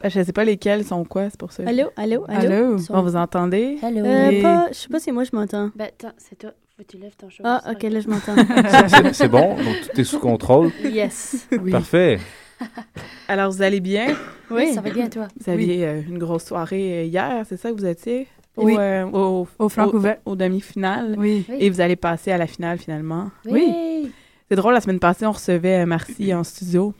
Ben, 0.00 0.10
je 0.10 0.18
ne 0.18 0.24
sais 0.24 0.32
pas 0.32 0.44
lesquels 0.44 0.84
sont 0.84 1.04
quoi, 1.04 1.30
c'est 1.30 1.38
pour 1.38 1.52
ça. 1.52 1.62
Allô, 1.66 1.90
allô, 1.96 2.24
allô? 2.28 2.52
allô? 2.52 2.76
On 2.90 3.02
vous 3.02 3.16
entendez? 3.16 3.78
Allô? 3.82 4.04
Euh, 4.04 4.30
Et... 4.30 4.42
pas... 4.42 4.68
je 4.68 4.74
sais 4.74 4.88
pas 4.88 4.98
si 4.98 5.12
moi 5.12 5.24
je 5.24 5.30
m'entends. 5.32 5.70
Ben, 5.74 5.86
attends, 5.86 6.14
c'est 6.18 6.36
toi. 6.36 6.52
Tu 6.88 6.98
lèves 6.98 7.14
ton 7.16 7.30
chapeau. 7.30 7.48
Ah, 7.48 7.62
ok, 7.70 7.82
là 7.84 8.00
je 8.00 8.08
m'entends. 8.08 8.34
c'est 9.12 9.28
bon, 9.28 9.54
donc 9.56 9.80
tout 9.82 10.00
est 10.00 10.04
sous 10.04 10.18
contrôle. 10.18 10.72
Yes. 10.82 11.46
Oui. 11.62 11.70
Parfait. 11.70 12.18
Alors, 13.28 13.50
vous 13.52 13.62
allez 13.62 13.80
bien? 13.80 14.08
Oui, 14.50 14.72
ça 14.74 14.80
va 14.80 14.90
bien, 14.90 15.08
toi? 15.08 15.28
Vous 15.38 15.50
aviez 15.50 15.86
euh, 15.86 16.02
une 16.02 16.18
grosse 16.18 16.44
soirée 16.44 17.00
euh, 17.00 17.04
hier, 17.04 17.44
c'est 17.48 17.56
ça 17.56 17.70
que 17.70 17.76
vous 17.76 17.86
étiez? 17.86 18.26
Oui. 18.56 18.74
Au, 18.74 19.46
euh, 19.58 20.14
au, 20.24 20.36
demi-finale. 20.36 21.14
Oui. 21.18 21.46
Et 21.48 21.70
vous 21.70 21.80
allez 21.80 21.96
passer 21.96 22.30
à 22.30 22.38
la 22.38 22.46
finale 22.46 22.78
finalement. 22.78 23.30
Oui. 23.46 23.64
oui. 23.66 24.12
C'est 24.48 24.56
drôle, 24.56 24.74
la 24.74 24.80
semaine 24.80 25.00
passée, 25.00 25.26
on 25.26 25.32
recevait 25.32 25.86
Marcy 25.86 26.34
en 26.34 26.44
studio. 26.44 26.92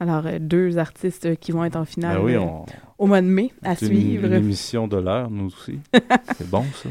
Alors, 0.00 0.22
euh, 0.26 0.38
deux 0.40 0.78
artistes 0.78 1.26
euh, 1.26 1.34
qui 1.34 1.50
vont 1.52 1.64
être 1.64 1.76
en 1.76 1.84
finale 1.84 2.16
Ben 2.18 2.22
oui, 2.24 2.34
euh, 2.34 2.40
on- 2.40 2.64
au 2.98 3.06
mois 3.06 3.20
de 3.20 3.26
mai 3.26 3.50
à 3.64 3.74
C'est 3.74 3.86
une, 3.86 3.92
suivre. 4.00 4.26
une 4.26 4.32
émission 4.34 4.86
de 4.88 4.96
l'heure, 4.96 5.28
nous 5.30 5.46
aussi. 5.46 5.78
C'est 6.38 6.48
bon, 6.48 6.64
ça. 6.82 6.88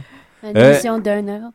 Une 0.50 0.56
Euh, 0.58 0.72
émission 0.72 1.00
d'une 1.00 1.30
heure. 1.30 1.50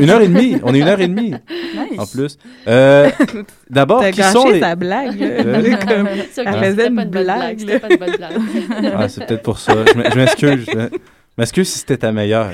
une 0.00 0.10
heure 0.10 0.20
et 0.20 0.28
demie. 0.28 0.56
On 0.62 0.72
est 0.74 0.78
une 0.80 0.86
heure 0.88 1.00
et 1.00 1.08
demie. 1.08 1.30
Nice. 1.32 1.98
En 1.98 2.06
plus. 2.06 2.38
Euh, 2.68 3.10
D'abord, 3.70 4.04
qui 4.10 4.22
sont 4.22 4.48
les... 4.48 4.60
sa 4.60 4.76
blague. 4.76 5.20
Euh, 5.20 5.76
Comme- 5.86 6.08
elle 6.08 6.64
faisait 6.64 6.86
une 6.88 6.94
blague. 6.94 7.10
blague, 7.10 7.58
c'était 7.58 7.78
pas 7.80 7.88
une 7.90 7.96
bonne 7.96 8.16
blague. 8.16 8.92
Ah, 8.96 9.08
c'est 9.08 9.26
peut-être 9.26 9.42
pour 9.42 9.58
ça. 9.58 9.74
Je 9.86 10.16
m'excuse. 10.18 10.66
Je 10.70 10.88
m'excuse 11.36 11.68
si 11.68 11.78
c'était 11.80 11.98
ta 11.98 12.12
meilleure. 12.12 12.50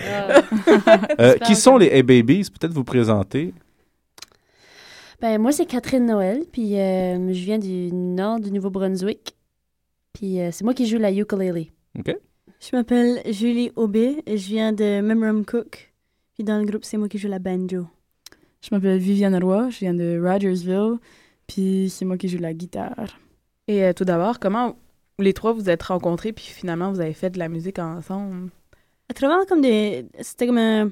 Ah. 0.86 0.96
Euh, 1.20 1.34
qui 1.38 1.54
sont 1.54 1.76
les 1.76 1.86
Hey 1.86 2.02
Babies? 2.02 2.48
Peut-être 2.58 2.72
vous 2.72 2.82
présenter. 2.84 3.52
Ben, 5.22 5.40
moi, 5.40 5.52
c'est 5.52 5.66
Catherine 5.66 6.04
Noël, 6.04 6.42
puis 6.50 6.80
euh, 6.80 7.32
je 7.32 7.44
viens 7.44 7.60
du 7.60 7.92
nord 7.92 8.40
du 8.40 8.50
Nouveau-Brunswick. 8.50 9.36
Puis 10.12 10.40
euh, 10.40 10.50
c'est 10.50 10.64
moi 10.64 10.74
qui 10.74 10.84
joue 10.84 10.98
la 10.98 11.12
ukulele. 11.12 11.66
OK. 11.96 12.16
Je 12.58 12.76
m'appelle 12.76 13.22
Julie 13.32 13.70
Aubé 13.76 14.20
et 14.26 14.36
je 14.36 14.48
viens 14.48 14.72
de 14.72 15.00
Memram 15.00 15.44
Cook. 15.44 15.92
Puis 16.34 16.42
dans 16.42 16.58
le 16.58 16.64
groupe, 16.64 16.84
c'est 16.84 16.96
moi 16.96 17.08
qui 17.08 17.18
joue 17.18 17.28
la 17.28 17.38
banjo. 17.38 17.86
Je 18.62 18.68
m'appelle 18.72 18.98
Viviane 18.98 19.40
Roy, 19.40 19.70
je 19.70 19.78
viens 19.78 19.94
de 19.94 20.20
Rogersville, 20.20 20.98
puis 21.46 21.88
c'est 21.88 22.04
moi 22.04 22.18
qui 22.18 22.26
joue 22.26 22.38
la 22.38 22.52
guitare. 22.52 23.16
Et 23.68 23.84
euh, 23.84 23.92
tout 23.92 24.04
d'abord, 24.04 24.40
comment 24.40 24.74
les 25.20 25.34
trois 25.34 25.52
vous 25.52 25.70
êtes 25.70 25.84
rencontrés 25.84 26.32
puis 26.32 26.46
finalement 26.46 26.90
vous 26.90 27.00
avez 27.00 27.14
fait 27.14 27.30
de 27.30 27.38
la 27.38 27.48
musique 27.48 27.78
ensemble? 27.78 28.50
À 29.08 29.14
travers 29.14 29.46
comme 29.46 29.60
des. 29.60 30.04
C'était 30.20 30.48
comme 30.48 30.58
un. 30.58 30.90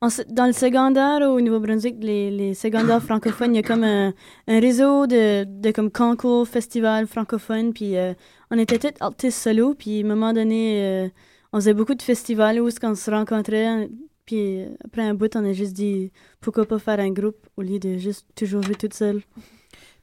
En 0.00 0.08
dans 0.28 0.46
le 0.46 0.52
secondaire 0.52 1.22
au 1.28 1.40
Nouveau-Brunswick, 1.40 1.96
les, 2.00 2.30
les 2.30 2.54
secondaires 2.54 3.02
francophones, 3.10 3.54
il 3.54 3.56
y 3.56 3.60
a 3.60 3.62
comme 3.62 3.84
un, 3.84 4.12
un 4.46 4.60
réseau 4.60 5.06
de, 5.06 5.44
de 5.44 5.70
comme 5.70 5.90
concours, 5.90 6.46
festivals 6.46 7.06
francophones. 7.06 7.72
Puis 7.72 7.96
euh, 7.96 8.12
on 8.50 8.58
était 8.58 8.78
tous 8.78 8.94
artistes 9.00 9.42
solo. 9.42 9.74
Puis 9.74 10.02
à 10.02 10.04
un 10.04 10.08
moment 10.08 10.32
donné, 10.32 10.84
euh, 10.84 11.08
on 11.52 11.58
faisait 11.58 11.74
beaucoup 11.74 11.94
de 11.94 12.02
festivals 12.02 12.60
où 12.60 12.68
on 12.82 12.94
se 12.94 13.10
rencontrait. 13.10 13.88
Puis 14.26 14.60
euh, 14.60 14.68
après 14.84 15.02
un 15.02 15.14
bout, 15.14 15.34
on 15.36 15.44
a 15.44 15.52
juste 15.52 15.72
dit 15.72 16.12
pourquoi 16.40 16.66
pas 16.66 16.78
faire 16.78 17.00
un 17.00 17.10
groupe 17.10 17.46
au 17.56 17.62
lieu 17.62 17.78
de 17.78 17.96
juste 17.96 18.26
toujours 18.34 18.62
jouer 18.62 18.74
toute 18.74 18.94
seule. 18.94 19.22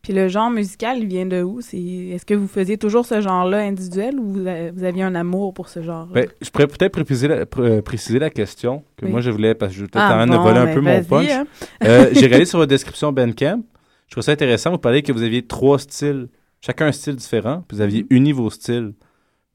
Puis 0.03 0.11
le 0.13 0.27
genre 0.27 0.49
musical, 0.49 0.97
il 0.99 1.07
vient 1.07 1.25
de 1.25 1.41
où? 1.41 1.61
C'est 1.61 1.79
Est-ce 1.79 2.25
que 2.25 2.33
vous 2.33 2.47
faisiez 2.47 2.77
toujours 2.77 3.05
ce 3.05 3.21
genre-là 3.21 3.59
individuel 3.59 4.19
ou 4.19 4.27
vous, 4.33 4.47
a- 4.47 4.69
vous 4.71 4.83
aviez 4.83 5.01
un 5.03 5.15
amour 5.15 5.53
pour 5.53 5.69
ce 5.69 5.81
genre? 5.81 6.07
Ben, 6.07 6.27
je 6.41 6.49
pourrais 6.49 6.67
peut-être 6.67 6.91
préciser 6.91 7.29
la, 7.29 7.45
pr- 7.45 7.61
euh, 7.61 7.81
préciser 7.81 8.19
la 8.19 8.29
question 8.29 8.83
que 8.97 9.05
Oui. 9.05 9.11
moi 9.11 9.21
je 9.21 9.31
voulais, 9.31 9.55
parce 9.55 9.71
que 9.71 9.77
je 9.79 9.85
peut-être 9.85 10.03
Ah, 10.05 10.13
en 10.13 10.17
train 10.17 10.27
de 10.27 10.35
bon, 10.35 10.43
voler 10.43 10.57
un 10.59 10.65
ben, 10.65 10.73
peu 10.75 10.81
mon 10.81 11.03
punch. 11.05 11.29
hein. 11.31 11.45
Euh, 11.85 12.09
J'ai 12.11 12.25
regardé 12.25 12.45
sur 12.45 12.59
votre 12.59 12.69
description 12.69 13.13
Bandcamp. 13.13 13.63
Je 14.07 14.11
trouve 14.15 14.23
ça 14.25 14.33
intéressant. 14.33 14.71
Vous 14.71 14.77
parlez 14.77 15.01
que 15.03 15.13
vous 15.13 15.23
aviez 15.23 15.41
trois 15.47 15.79
styles, 15.79 16.27
chacun 16.59 16.87
un 16.87 16.91
style 16.91 17.15
différent, 17.15 17.63
puis 17.67 17.77
vous 17.77 17.81
aviez 17.81 18.05
uni 18.09 18.33
vos 18.33 18.49
styles. 18.49 18.93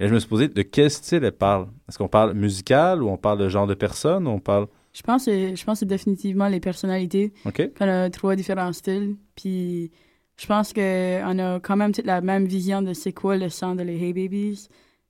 Et 0.00 0.04
là, 0.04 0.08
je 0.08 0.14
me 0.14 0.18
suis 0.18 0.28
posé 0.30 0.48
de 0.48 0.62
quel 0.62 0.90
style 0.90 1.24
elle 1.24 1.32
parle. 1.32 1.66
Est-ce 1.88 1.98
qu'on 1.98 2.08
parle 2.08 2.32
musical 2.32 3.02
ou 3.02 3.08
on 3.10 3.18
parle 3.18 3.38
de 3.38 3.48
genre 3.50 3.66
de 3.66 3.74
personne 3.74 4.26
ou 4.26 4.30
on 4.30 4.40
parle. 4.40 4.66
Je 4.94 5.02
pense 5.02 5.26
que 5.26 5.54
je 5.54 5.62
pense 5.64 5.74
que 5.76 5.80
c'est 5.80 5.86
définitivement 5.86 6.48
les 6.48 6.58
personnalités. 6.60 7.34
OK. 7.44 7.70
On 7.80 7.86
a 7.86 8.08
trois 8.08 8.34
différents 8.34 8.72
styles, 8.72 9.16
puis 9.36 9.90
je 10.38 10.46
pense 10.46 10.72
que 10.72 11.22
on 11.24 11.38
a 11.38 11.60
quand 11.60 11.76
même 11.76 11.92
toute 11.92 12.06
la 12.06 12.20
même 12.20 12.46
vision 12.46 12.80
de 12.82 12.92
c'est 12.94 13.12
quoi 13.12 13.36
le 13.36 13.48
son 13.48 13.74
de 13.74 13.82
les 13.82 13.96
Hey 14.02 14.12
Babies. 14.12 14.68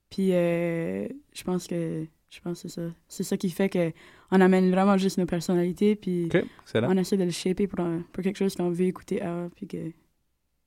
Puis 0.09 0.29
euh, 0.33 1.07
je 1.33 1.43
pense 1.43 1.67
que 1.67 2.05
je 2.29 2.39
pense 2.41 2.61
que 2.63 2.67
c'est 2.69 2.75
ça. 2.81 2.87
C'est 3.07 3.23
ça 3.23 3.37
qui 3.37 3.49
fait 3.49 3.69
que 3.69 3.91
on 4.31 4.41
amène 4.41 4.69
vraiment 4.71 4.97
juste 4.97 5.17
nos 5.17 5.25
personnalités, 5.25 5.95
puis 5.95 6.29
on 6.87 6.97
essaie 6.97 7.17
de 7.17 7.23
le 7.23 7.31
shaper 7.31 7.67
pour, 7.67 7.79
un- 7.79 8.03
pour 8.13 8.23
quelque 8.23 8.37
chose 8.37 8.55
qu'on 8.55 8.69
veut 8.69 8.85
écouter 8.85 9.21
avant, 9.21 9.49
puis 9.55 9.65
que 9.67 9.77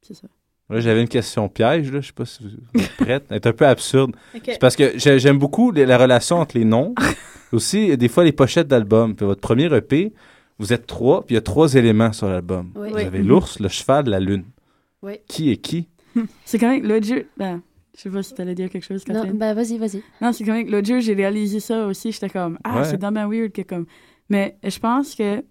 c'est 0.01 0.14
ça. 0.14 0.27
Là, 0.70 0.81
j'avais 0.81 1.03
une 1.03 1.09
question 1.09 1.48
piège, 1.48 1.92
là. 1.92 2.01
Je 2.01 2.07
sais 2.09 2.12
pas 2.12 2.25
si 2.25 2.42
vous 2.42 2.81
êtes 2.81 2.96
prête. 2.96 3.25
Elle 3.31 3.37
est 3.37 3.46
un 3.46 3.53
peu 3.53 3.66
absurde. 3.66 4.16
Ok. 4.35 4.42
C'est 4.46 4.59
parce 4.61 4.75
que 4.75 4.96
j'ai- 4.98 5.18
j'aime 5.18 5.38
beaucoup 5.38 5.70
les- 5.70 5.87
la 5.87 5.98
relation 5.98 6.37
entre 6.38 6.57
les 6.59 6.64
noms. 6.64 6.94
Aussi, 7.53 7.96
des 7.96 8.09
fois, 8.09 8.25
les 8.25 8.33
pochettes 8.33 8.68
d'albums. 8.68 9.14
Votre 9.18 9.40
premier 9.40 9.72
EP, 9.75 10.12
vous 10.58 10.72
êtes 10.72 10.86
trois, 10.86 11.24
puis 11.24 11.34
il 11.34 11.36
y 11.36 11.38
a 11.38 11.42
trois 11.42 11.74
éléments 11.74 12.12
sur 12.12 12.28
l'album. 12.28 12.70
Oui. 12.76 12.88
Vous 12.90 12.94
Oui. 12.96 13.02
avez 13.04 13.22
l'ours, 13.22 13.58
le 13.60 13.68
cheval, 13.68 14.08
la 14.08 14.20
lune. 14.20 14.44
Oui. 15.02 15.14
Qui 15.26 15.50
est 15.50 15.56
qui? 15.56 15.88
C'est 16.44 16.58
quand 16.58 16.68
même 16.68 16.86
l'autre 16.86 17.06
jour. 17.06 17.18
Ben, 17.36 17.60
je 17.96 18.02
sais 18.02 18.10
pas 18.10 18.22
si 18.22 18.34
t'allais 18.34 18.54
dire 18.54 18.70
quelque 18.70 18.84
chose, 18.84 19.06
Non, 19.08 19.14
Catherine. 19.14 19.38
ben 19.38 19.54
vas-y, 19.54 19.78
vas-y. 19.78 20.02
Non, 20.20 20.32
c'est 20.32 20.44
quand 20.44 20.52
même 20.54 20.66
que 20.66 20.70
l'autre 20.70 20.86
jour, 20.88 21.00
j'ai 21.00 21.14
réalisé 21.14 21.60
ça 21.60 21.86
aussi. 21.86 22.10
J'étais 22.12 22.30
comme, 22.30 22.58
ah, 22.64 22.78
Ouais. 22.78 22.84
c'est 22.84 22.96
dommage 22.98 23.28
weird 23.28 23.52
que 23.52 23.62
comme. 23.62 23.86
Mais 24.30 24.56
je 24.62 24.78
pense 24.78 25.14
que, 25.14 25.42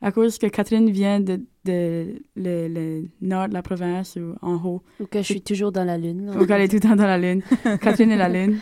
à 0.00 0.10
cause 0.12 0.38
que 0.38 0.46
Catherine 0.48 0.90
vient 0.90 1.20
de, 1.20 1.40
de 1.64 2.20
le, 2.36 2.68
le 2.68 3.04
nord 3.20 3.48
de 3.48 3.54
la 3.54 3.62
province 3.62 4.16
ou 4.16 4.34
en 4.42 4.54
haut. 4.64 4.82
Ou 5.00 5.06
que 5.06 5.18
je 5.20 5.24
suis 5.24 5.40
toujours 5.42 5.70
dans 5.72 5.84
la 5.84 5.96
lune. 5.98 6.32
Ou 6.38 6.46
qu'elle 6.46 6.62
est 6.62 6.68
tout 6.68 6.76
le 6.76 6.80
temps 6.80 6.96
dans 6.96 7.06
la 7.06 7.18
lune. 7.18 7.42
Catherine 7.80 8.10
est 8.10 8.16
la 8.16 8.28
lune. 8.28 8.58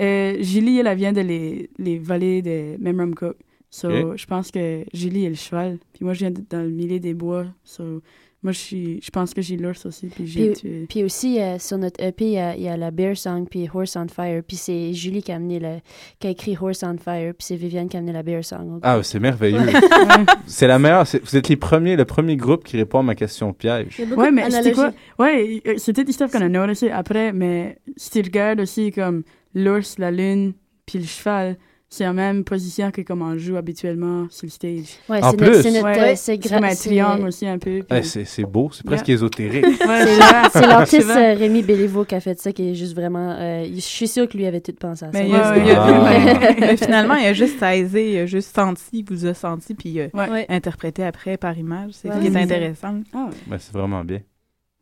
Euh, 0.00 0.36
Julie, 0.40 0.78
elle, 0.78 0.96
vient 0.96 1.12
de 1.12 1.20
les, 1.20 1.70
les 1.78 1.98
vallées 1.98 2.42
de 2.42 2.76
Memram 2.82 3.14
Cook. 3.14 3.36
So, 3.74 4.16
je 4.16 4.26
pense 4.26 4.50
que 4.50 4.84
Julie 4.92 5.24
est 5.24 5.30
le 5.30 5.34
cheval. 5.34 5.78
Puis 5.94 6.04
moi, 6.04 6.12
je 6.12 6.18
viens 6.26 6.32
dans 6.50 6.60
le 6.62 6.68
milieu 6.68 7.00
des 7.00 7.14
bois. 7.14 7.46
So, 7.64 8.02
moi, 8.42 8.52
je, 8.52 8.58
suis, 8.58 9.00
je 9.02 9.10
pense 9.10 9.32
que 9.32 9.40
j'ai 9.40 9.56
l'ours 9.56 9.86
aussi. 9.86 10.08
Puis 10.08 10.26
j'ai 10.26 10.50
Puis, 10.50 10.60
tué. 10.60 10.86
puis 10.90 11.04
aussi, 11.04 11.40
euh, 11.40 11.58
sur 11.58 11.78
notre 11.78 12.04
EP, 12.04 12.22
il 12.26 12.30
y 12.32 12.38
a, 12.38 12.54
il 12.54 12.62
y 12.62 12.68
a 12.68 12.76
la 12.76 12.90
Bear 12.90 13.16
Song 13.16 13.46
puis 13.48 13.66
Horse 13.72 13.96
on 13.96 14.08
Fire. 14.08 14.42
Puis 14.46 14.58
c'est 14.58 14.92
Julie 14.92 15.22
qui 15.22 15.32
a, 15.32 15.36
amené 15.36 15.58
le, 15.58 15.76
qui 16.18 16.26
a 16.26 16.30
écrit 16.30 16.54
Horse 16.60 16.82
on 16.82 16.98
Fire. 16.98 17.32
Puis 17.32 17.46
c'est 17.46 17.56
Viviane 17.56 17.88
qui 17.88 17.96
a 17.96 18.00
amené 18.00 18.12
la 18.12 18.22
Bear 18.22 18.44
Song. 18.44 18.78
Ah, 18.82 19.00
c'est 19.02 19.20
merveilleux. 19.20 19.58
Ouais. 19.62 20.26
c'est 20.46 20.66
la 20.66 20.78
meilleure. 20.78 21.06
c'est- 21.06 21.24
Vous 21.24 21.34
êtes 21.36 21.48
les 21.48 21.56
premiers, 21.56 21.96
le 21.96 22.04
premier 22.04 22.36
groupe 22.36 22.64
qui 22.64 22.76
répond 22.76 22.98
à 22.98 23.02
ma 23.02 23.14
question 23.14 23.54
piège. 23.54 24.02
Ouais, 24.14 24.30
mais 24.30 24.50
c'était 24.50 24.72
quoi? 24.72 24.92
Ouais, 25.18 25.62
euh, 25.66 25.74
c'était 25.78 26.04
des 26.04 26.12
stuff 26.12 26.30
qu'on 26.30 26.42
a 26.42 26.48
noticé 26.48 26.90
après, 26.90 27.32
mais 27.32 27.78
si 27.96 28.10
tu 28.10 28.20
regardes 28.20 28.60
aussi 28.60 28.90
comme 28.90 29.22
l'ours, 29.54 29.98
la 29.98 30.10
lune, 30.10 30.52
puis 30.84 30.98
le 30.98 31.06
cheval, 31.06 31.56
c'est 31.94 32.04
la 32.04 32.12
même 32.14 32.42
position 32.42 32.90
que 32.90 33.02
comme 33.02 33.20
on 33.20 33.36
joue 33.36 33.56
habituellement 33.56 34.26
sur 34.30 34.46
le 34.46 34.50
stage. 34.50 34.96
Ouais, 35.08 35.22
En 35.22 35.30
c'est 35.30 35.36
plus. 35.36 35.46
notre- 35.46 35.60
c'est 35.62 35.70
notre- 35.72 35.84
Ouais, 35.84 36.14
euh, 36.28 36.48
comme 36.56 36.64
un 36.64 36.74
triangle 36.74 37.26
aussi 37.28 37.46
un 37.46 37.58
peu. 37.58 37.82
puis- 37.82 37.98
Eh, 37.98 38.02
c'est 38.02 38.24
c'est 38.24 38.44
beau, 38.44 38.70
c'est 38.72 38.84
presque 38.86 39.06
Yeah. 39.08 39.14
ésotérique. 39.16 39.64
Ouais, 39.86 40.04
C'est 40.52 40.66
l'artiste 40.66 41.10
euh, 41.10 41.34
Rémi 41.34 41.62
Béliveau 41.62 42.04
qui 42.06 42.14
a 42.14 42.20
fait 42.20 42.38
ça, 42.40 42.50
qui 42.52 42.70
est 42.70 42.74
juste 42.74 42.94
vraiment. 42.94 43.36
euh, 43.38 43.66
je 43.74 43.80
suis 43.80 44.08
sûre 44.08 44.26
que 44.28 44.38
lui 44.38 44.46
avait 44.46 44.60
tout 44.62 44.72
pensé 44.72 45.04
à 45.04 45.12
ça. 45.12 45.18
Mais, 45.18 45.28
il 45.28 45.34
a- 45.34 45.56
il 45.58 45.70
a- 45.70 45.82
Ah. 45.82 46.54
mais- 46.60 46.76
finalement, 46.78 47.14
il 47.16 47.26
a 47.26 47.32
juste 47.34 47.58
saisé, 47.58 48.12
il 48.14 48.18
a 48.20 48.26
juste 48.26 48.54
senti, 48.54 48.82
il 48.92 49.04
vous 49.04 49.26
a 49.26 49.34
senti, 49.34 49.74
puis 49.74 49.90
il 49.90 50.00
a 50.00 50.06
Ouais. 50.30 50.46
interprété 50.48 51.04
après 51.04 51.36
par 51.36 51.56
image. 51.58 51.90
C'est 51.92 52.08
Ouais, 52.08 52.14
ce 52.16 52.20
qui 52.20 52.26
est 52.28 52.36
intéressant. 52.36 53.00
Ah, 53.12 53.28
Ben, 53.46 53.58
c'est 53.58 53.72
vraiment 53.72 54.02
bien. 54.02 54.20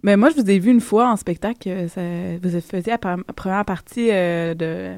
Mais 0.02 0.16
moi, 0.16 0.30
je 0.30 0.40
vous 0.40 0.48
ai 0.50 0.58
vu 0.58 0.70
une 0.70 0.80
fois 0.80 1.10
en 1.10 1.16
spectacle. 1.16 1.68
euh, 1.68 1.88
ça- 1.88 2.00
vous 2.42 2.60
faisiez 2.60 2.92
la 2.92 2.96
pre- 2.98 3.22
première 3.34 3.64
partie 3.64 4.08
euh, 4.10 4.54
de 4.54 4.92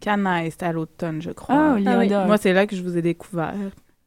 Canaille, 0.00 0.50
c'était 0.50 0.66
à 0.66 0.72
l'automne, 0.72 1.20
je 1.22 1.30
crois. 1.30 1.76
Ah, 1.86 1.98
oui. 1.98 2.08
d'Or. 2.08 2.26
Moi, 2.26 2.36
c'est 2.38 2.52
là 2.52 2.66
que 2.66 2.76
je 2.76 2.82
vous 2.82 2.96
ai 2.96 3.02
découvert. 3.02 3.54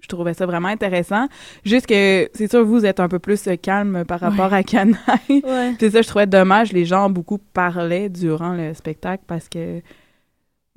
Je 0.01 0.07
trouvais 0.07 0.33
ça 0.33 0.45
vraiment 0.45 0.69
intéressant. 0.69 1.27
Juste 1.65 1.85
que, 1.85 2.29
c'est 2.33 2.49
sûr, 2.49 2.63
vous 2.63 2.85
êtes 2.85 2.99
un 2.99 3.09
peu 3.09 3.19
plus 3.19 3.49
calme 3.61 4.05
par 4.05 4.21
rapport 4.21 4.51
Ouais. 4.51 4.57
à 4.59 4.63
Canaille. 4.63 4.95
Ouais. 5.29 5.73
c'est 5.79 5.89
ça, 5.89 6.01
je 6.01 6.07
trouvais 6.07 6.25
dommage. 6.27 6.71
Les 6.71 6.85
gens 6.85 7.09
beaucoup 7.09 7.37
parlaient 7.37 8.09
durant 8.09 8.53
le 8.53 8.73
spectacle 8.73 9.23
parce 9.27 9.49
que. 9.49 9.81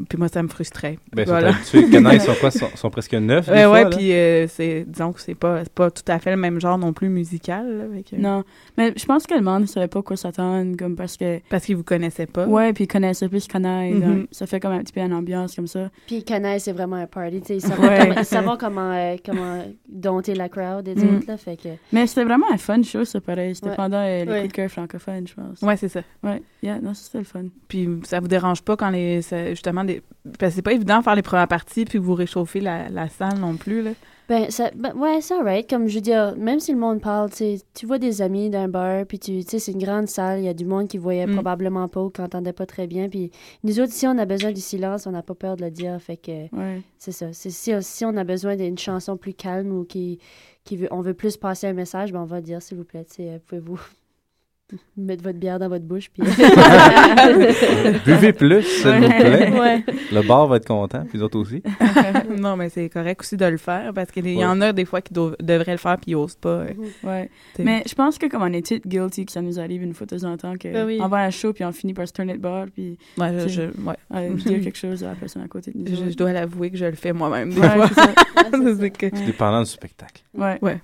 Puis 0.09 0.19
moi, 0.19 0.27
ça 0.29 0.43
me 0.43 0.49
frustrait. 0.49 0.99
Ben, 1.15 1.25
Voilà. 1.27 1.53
sont 1.53 1.77
habitués. 1.79 1.91
Canaille 1.91 2.21
sont 2.21 2.35
quoi? 2.41 2.51
Sont, 2.51 2.69
sont 2.75 2.91
presque 2.91 3.13
neuf, 3.15 3.47
des 3.47 3.53
Ouais, 3.53 3.63
fois, 3.65 3.73
ouais, 3.73 3.85
là? 3.85 3.91
puis 3.91 4.13
euh, 4.13 4.49
c'est, 4.49 4.85
disons 4.89 5.13
que 5.13 5.21
c'est 5.21 5.35
pas, 5.35 5.61
c'est 5.63 5.73
pas 5.73 5.91
tout 5.91 6.03
à 6.09 6.19
fait 6.19 6.31
le 6.31 6.37
même 6.39 6.61
genre 6.61 6.77
non 6.79 6.93
plus 6.93 7.09
musical. 7.09 7.67
là, 7.79 7.85
fait 7.95 8.03
que- 8.03 8.21
Non, 8.21 8.43
mais 8.77 8.93
je 8.97 9.05
pense 9.05 9.27
que 9.27 9.35
le 9.35 9.43
monde 9.43 9.63
ne 9.63 9.67
savait 9.67 9.89
pas 9.89 10.03
quoi 10.03 10.17
s'attendre, 10.17 10.77
comme 10.77 10.97
parce 10.97 11.17
que... 11.17 11.41
Parce 11.51 11.67
qu'ils 11.67 11.77
vous 11.77 11.85
connaissaient 11.85 12.27
pas. 12.27 12.47
Ouais, 12.47 12.73
puis 12.73 12.85
ils 12.85 12.89
connaissaient 12.89 13.29
plus 13.29 13.47
Canaille, 13.47 13.93
Mhm. 13.95 14.01
donc 14.19 14.29
ça 14.33 14.47
fait 14.47 14.59
comme 14.61 14.73
un 14.73 14.81
petit 14.81 14.93
peu 14.95 15.01
une 15.01 15.13
ambiance 15.13 15.55
comme 15.55 15.67
ça. 15.69 15.91
Puis 16.07 16.25
Canaille, 16.25 16.59
c'est 16.61 16.73
vraiment 16.73 16.97
un 16.97 17.07
party. 17.07 17.41
tu 17.43 17.47
sais, 17.49 17.57
Ils 17.57 17.61
savent 17.61 17.79
Ouais. 17.81 17.99
comment, 18.01 18.15
ils 18.19 18.25
savent 18.25 18.57
comment, 18.59 18.93
euh, 18.93 19.17
comment 19.25 19.63
dompter 19.89 20.35
la 20.35 20.49
crowd 20.49 20.89
et 20.89 20.95
Mm. 20.95 21.17
autres. 21.17 21.27
Là, 21.29 21.37
fait 21.37 21.57
que... 21.57 21.69
Mais 21.93 22.07
c'était 22.07 22.25
vraiment 22.25 22.47
un 22.53 22.57
fun 22.59 22.83
show, 22.83 23.05
ça, 23.05 23.21
pareil. 23.21 23.55
C'était 23.55 23.69
Ouais. 23.71 23.77
pendant 23.77 23.99
euh, 24.03 24.25
les 24.25 24.31
Ouais. 24.31 24.39
coups 24.41 24.49
de 24.49 24.57
cœur 24.57 24.71
francophones, 24.71 25.29
je 25.29 25.35
pense. 25.35 25.61
Ouais, 25.63 25.77
c'est 25.77 25.89
ça. 25.89 26.01
Ouais, 26.25 26.43
yeah, 26.63 26.81
non, 26.81 26.95
c'était 26.95 27.19
le 27.19 27.25
fun. 27.25 27.45
Puis 27.69 27.89
ça 28.05 28.19
vous 28.21 28.29
dérange 28.29 28.63
pas 28.63 28.77
quand 28.77 28.91
les 28.91 29.23
ça- 29.23 29.51
justement 29.51 29.82
des 29.85 30.03
parce 30.39 30.53
que 30.53 30.57
c'est 30.57 30.63
pas 30.63 30.73
évident 30.73 30.99
de 30.99 31.05
faire 31.05 31.15
les 31.17 31.23
premières 31.23 31.49
parties 31.49 31.85
puis 31.85 31.99
vous 31.99 32.15
réchauffer 32.15 32.61
la, 32.61 32.89
la 32.89 33.09
salle 33.09 33.39
non 33.39 33.57
plus 33.57 33.83
là. 33.83 33.91
Ben, 34.29 34.51
ça, 34.51 34.71
ben, 34.77 34.95
ouais, 34.97 35.21
c'est 35.21 35.35
alright. 35.35 35.69
Comme 35.69 35.89
je 35.89 35.97
veux 35.97 36.01
dire, 36.01 36.35
même 36.39 36.61
si 36.61 36.73
le 36.73 36.79
monde 36.79 37.01
parle, 37.03 37.29
tu 37.75 37.87
vois 37.87 37.99
des 37.99 38.23
amis 38.23 38.49
d'un 38.51 38.69
bar, 38.69 39.05
puis 39.05 39.19
tu 39.19 39.43
sais, 39.43 39.59
c'est 39.59 39.73
une 39.73 39.83
grande 39.83 40.07
salle, 40.07 40.39
il 40.39 40.45
y 40.45 40.49
a 40.49 40.55
du 40.55 40.65
monde 40.65 40.87
qui 40.87 40.97
voyait 40.97 41.27
Mm. 41.27 41.35
probablement 41.35 41.89
pas 41.89 42.01
ou 42.03 42.09
qui 42.11 42.21
entendait 42.23 42.53
pas 42.53 42.65
très 42.65 42.87
bien. 42.87 43.09
Puis 43.09 43.33
nous 43.65 43.81
autres, 43.81 43.93
si 43.93 44.07
on 44.07 44.17
a 44.17 44.25
besoin 44.25 44.53
du 44.53 44.61
silence, 44.61 45.07
on 45.09 45.11
n'a 45.11 45.23
pas 45.23 45.35
peur 45.35 45.57
de 45.57 45.65
le 45.65 45.71
dire. 45.73 46.01
Fait 46.01 46.17
que 46.17 46.31
Ouais. 46.57 46.83
c'est 46.99 47.13
ça. 47.13 47.27
C'est, 47.33 47.51
si, 47.51 47.73
si 47.81 48.05
on 48.05 48.17
a 48.17 48.23
besoin 48.25 48.55
d'une 48.57 48.79
chanson 48.79 49.17
plus 49.17 49.35
calme 49.35 49.73
ou 49.73 49.85
qui, 49.85 50.19
qui 50.65 50.77
veut, 50.77 50.89
on 50.93 51.01
veut 51.01 51.15
plus 51.15 51.37
passer 51.37 51.67
un 51.67 51.73
message, 51.75 52.13
ben 52.13 52.21
on 52.21 52.25
va 52.27 52.41
dire, 52.41 52.63
s'il 52.63 52.79
vous 52.79 52.85
plaît, 52.85 53.05
euh, 53.21 53.39
pouvez-vous 53.47 53.81
mettre 54.97 55.23
votre 55.23 55.39
bière 55.39 55.59
dans 55.59 55.69
votre 55.69 55.85
bouche. 55.85 56.11
Puis... 56.11 56.23
Buvez 58.05 58.33
plus, 58.33 58.63
s'il 58.63 58.91
vous 58.91 59.09
plaît. 59.09 59.51
Ouais. 59.53 59.85
Le 60.13 60.27
bar 60.27 60.47
va 60.47 60.57
être 60.57 60.67
content, 60.67 61.05
puis 61.09 61.19
les 61.19 61.25
autres 61.25 61.39
aussi. 61.39 61.63
non, 62.39 62.57
mais 62.57 62.69
c'est 62.69 62.89
correct 62.89 63.21
aussi 63.21 63.37
de 63.37 63.45
le 63.47 63.57
faire 63.57 63.93
parce 63.95 64.11
qu'il 64.11 64.29
y 64.29 64.45
en 64.45 64.61
a 64.61 64.73
des 64.73 64.85
fois 64.85 65.01
qui 65.01 65.13
devraient 65.15 65.73
le 65.73 65.77
faire 65.79 65.97
puis 65.99 66.13
ils 66.13 66.17
osent 66.17 66.37
pas. 66.37 66.65
Ouais. 67.03 67.31
T'sais. 67.55 67.63
Mais 67.65 67.83
je 67.87 67.95
pense 67.95 68.19
que 68.19 68.27
comme 68.27 68.43
on 68.43 68.53
est 68.53 68.67
toutes 68.67 68.87
guilty, 68.87 69.27
que 69.27 69.33
ça 69.33 69.43
nous 69.43 69.59
arrive 69.59 69.83
une 69.83 69.95
fois 69.95 70.07
de 70.07 70.17
temps 70.19 70.29
en 70.31 70.37
temps, 70.37 70.55
oui. 70.63 70.99
qu'on 70.99 71.09
va 71.09 71.19
à 71.19 71.25
un 71.27 71.31
show 71.31 71.53
puis 71.53 71.65
on 71.65 71.73
finit 71.73 71.95
par 71.95 72.07
se 72.07 72.13
tourner 72.13 72.35
de 72.35 72.41
bord 72.41 72.67
puis 72.75 72.99
Ouais, 73.19 73.49
je- 73.49 73.63
ouais. 73.63 74.31
dire 74.35 74.61
quelque 74.61 74.79
chose 74.79 75.03
à 75.05 75.09
la 75.11 75.15
personne 75.15 75.43
à 75.43 75.49
côté 75.49 75.71
de 75.75 75.79
nous. 75.79 76.11
Je, 76.11 76.17
dois 76.17 76.33
l'avouer 76.33 76.71
que 76.71 76.77
je 76.77 76.85
le 76.87 76.93
fais 76.93 77.13
moi-même 77.13 77.51
des 77.53 77.61
Ouais, 77.61 77.69
fois. 77.69 77.89
c'est 78.53 78.91
que- 78.91 79.27
dépendant 79.27 79.61
du 79.61 79.71
spectacle. 79.71 80.23
Ouais. 80.35 80.59
Ouais. 80.63 80.81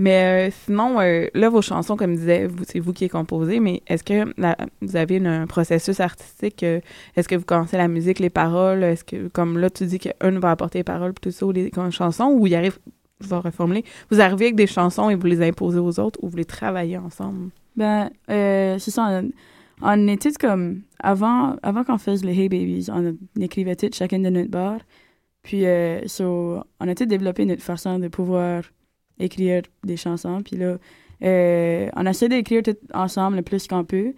Mais 0.00 0.48
euh, 0.48 0.54
sinon, 0.64 1.00
euh, 1.00 1.26
là, 1.34 1.48
vos 1.48 1.60
chansons, 1.60 1.96
comme 1.96 2.14
disait, 2.14 2.46
vous, 2.46 2.62
c'est 2.64 2.78
vous 2.78 2.92
qui 2.92 3.04
les 3.04 3.08
composez, 3.08 3.58
mais 3.58 3.82
est-ce 3.88 4.04
que 4.04 4.32
la- 4.40 4.56
vous 4.80 4.94
avez 4.94 5.18
un 5.26 5.48
processus 5.48 5.98
artistique? 5.98 6.62
euh, 6.62 6.80
est-ce 7.16 7.28
que 7.28 7.34
vous 7.34 7.44
commencez 7.44 7.76
la 7.76 7.88
musique, 7.88 8.20
les 8.20 8.30
paroles? 8.30 8.84
Est-ce 8.84 9.02
que, 9.02 9.26
comme 9.26 9.58
là, 9.58 9.70
tu 9.70 9.86
dis 9.86 9.98
qu'un 9.98 10.38
va 10.38 10.52
apporter 10.52 10.78
les 10.78 10.84
paroles, 10.84 11.14
tout 11.20 11.32
ça, 11.32 11.44
ou 11.44 11.50
les 11.50 11.72
chansons, 11.90 12.26
ou 12.26 12.46
il 12.46 12.54
arrive, 12.54 12.78
je 13.20 13.26
vais 13.26 13.36
reformuler, 13.38 13.84
vous 14.08 14.20
arrivez 14.20 14.46
avec 14.46 14.54
des 14.54 14.68
chansons 14.68 15.10
et 15.10 15.16
vous 15.16 15.26
les 15.26 15.42
imposez 15.42 15.80
aux 15.80 15.98
autres, 15.98 16.20
ou 16.22 16.28
vous 16.28 16.36
les 16.36 16.44
travaillez 16.44 16.96
ensemble? 16.96 17.50
Ben, 17.74 18.10
euh, 18.30 18.78
c'est 18.78 18.92
ça. 18.92 19.20
On, 19.20 19.30
on 19.82 20.08
était 20.08 20.30
comme. 20.32 20.82
Avant, 21.00 21.56
avant 21.64 21.82
qu'on 21.82 21.98
fasse 21.98 22.24
les 22.24 22.38
Hey 22.38 22.48
Babies, 22.48 22.86
on, 22.92 23.16
écrivait 23.40 23.74
toutes 23.74 23.96
chacun 23.96 24.20
de 24.20 24.28
notre 24.30 24.50
bar. 24.50 24.78
Puis, 25.42 25.64
so, 26.06 26.62
on 26.78 26.88
a 26.88 26.94
tout 26.94 27.06
développé 27.06 27.44
notre 27.46 27.62
façon 27.62 27.98
de 27.98 28.08
pouvoir 28.08 28.62
écrire 29.18 29.62
des 29.84 29.96
chansons. 29.96 30.42
Puis 30.42 30.56
là, 30.56 30.78
euh, 31.22 31.88
on 31.96 32.06
essaie 32.06 32.28
d'écrire 32.28 32.62
tout 32.62 32.76
ensemble 32.94 33.36
le 33.36 33.42
plus 33.42 33.66
qu'on 33.66 33.84
peut. 33.84 34.14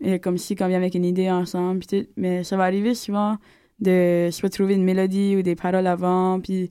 Et 0.00 0.18
comme 0.18 0.38
si 0.38 0.56
on 0.60 0.68
vient 0.68 0.76
avec 0.76 0.94
une 0.94 1.04
idée 1.04 1.30
ensemble. 1.30 1.80
Puis 1.80 2.04
tout. 2.04 2.08
Mais 2.16 2.44
ça 2.44 2.56
va 2.56 2.64
arriver 2.64 2.94
souvent 2.94 3.36
de 3.80 4.28
soit 4.32 4.48
trouver 4.48 4.74
une 4.74 4.84
mélodie 4.84 5.36
ou 5.36 5.42
des 5.42 5.56
paroles 5.56 5.86
avant. 5.86 6.40
Puis, 6.40 6.70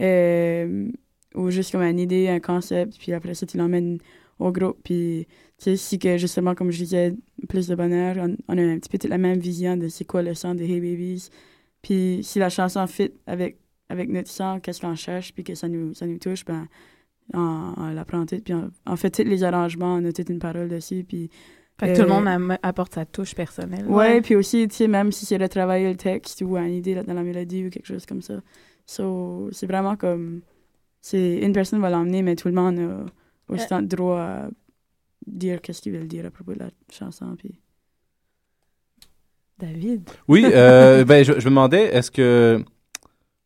euh, 0.00 0.88
ou 1.34 1.50
juste 1.50 1.72
comme 1.72 1.82
une 1.82 1.98
idée, 1.98 2.28
un 2.28 2.40
concept. 2.40 2.98
Puis 2.98 3.12
après 3.12 3.34
ça, 3.34 3.46
tu 3.46 3.56
l'emmènes 3.56 3.98
au 4.38 4.52
groupe. 4.52 4.78
Puis, 4.84 5.26
si 5.58 5.98
que 5.98 6.16
justement, 6.16 6.54
comme 6.54 6.70
je 6.70 6.78
disais, 6.78 7.14
plus 7.48 7.68
de 7.68 7.74
bonheur, 7.74 8.16
on, 8.48 8.58
a 8.58 8.62
un 8.62 8.78
petit 8.78 8.88
peu 8.88 8.98
toute 8.98 9.10
la 9.10 9.18
même 9.18 9.38
vision 9.38 9.76
de 9.76 9.88
c'est 9.88 10.04
quoi 10.04 10.22
le 10.22 10.34
son 10.34 10.54
des 10.54 10.64
Hey 10.64 10.80
Babies. 10.80 11.28
Puis, 11.82 12.20
si 12.22 12.38
la 12.38 12.48
chanson 12.48 12.86
fit 12.86 13.10
avec, 13.26 13.58
avec 13.88 14.08
notre 14.08 14.30
son, 14.30 14.60
qu'est-ce 14.60 14.80
qu'on 14.80 14.94
cherche, 14.94 15.32
puis 15.32 15.44
que 15.44 15.54
ça 15.54 15.68
nous, 15.68 15.94
ça 15.94 16.06
nous 16.06 16.18
touche, 16.18 16.44
ben, 16.44 16.68
on, 17.34 17.74
on 17.76 17.88
la 17.88 18.04
prend 18.04 18.26
toute. 18.26 18.44
Puis, 18.44 18.54
on, 18.54 18.70
on 18.86 18.96
fait 18.96 19.10
tous 19.10 19.22
les 19.24 19.42
arrangements, 19.44 19.94
on 19.96 20.04
a 20.04 20.12
toute 20.12 20.28
une 20.28 20.38
parole 20.38 20.68
dessus. 20.68 21.04
Puis, 21.06 21.30
Fait 21.78 21.92
que 21.92 22.00
tout 22.00 22.06
le 22.06 22.12
euh, 22.12 22.38
monde 22.38 22.58
apporte 22.62 22.94
sa 22.94 23.04
touche 23.06 23.34
personnelle. 23.34 23.86
Ouais, 23.86 24.20
puis 24.20 24.36
aussi, 24.36 24.68
tu 24.68 24.76
sais, 24.76 24.88
même 24.88 25.12
si 25.12 25.26
c'est 25.26 25.36
retravailler 25.36 25.88
le 25.90 25.96
texte 25.96 26.42
ou 26.42 26.56
une 26.56 26.74
idée 26.74 26.94
dans 26.94 27.14
la 27.14 27.22
mélodie 27.22 27.66
ou 27.66 27.70
quelque 27.70 27.86
chose 27.86 28.06
comme 28.06 28.22
ça. 28.22 28.34
So, 28.86 29.48
c'est 29.52 29.66
vraiment 29.66 29.96
comme. 29.96 30.42
C'est 31.00 31.38
une 31.38 31.52
personne 31.52 31.80
va 31.80 31.90
l'emmener, 31.90 32.22
mais 32.22 32.36
tout 32.36 32.48
le 32.48 32.54
monde 32.54 32.78
a 32.78 33.52
aussi 33.52 33.66
Euh. 33.72 33.80
le 33.80 33.86
droit 33.86 34.20
à 34.20 34.48
dire 35.26 35.60
qu'est-ce 35.60 35.82
qu'il 35.82 35.92
veut 35.92 36.04
dire 36.06 36.26
à 36.26 36.30
propos 36.30 36.54
de 36.54 36.60
la 36.60 36.70
chanson. 36.90 37.34
Puis... 37.36 37.58
David? 39.58 40.08
Oui, 40.28 40.44
euh, 40.46 41.04
ben, 41.08 41.24
je, 41.24 41.32
je 41.32 41.44
me 41.44 41.50
demandais, 41.50 41.84
est-ce 41.94 42.10
que. 42.10 42.64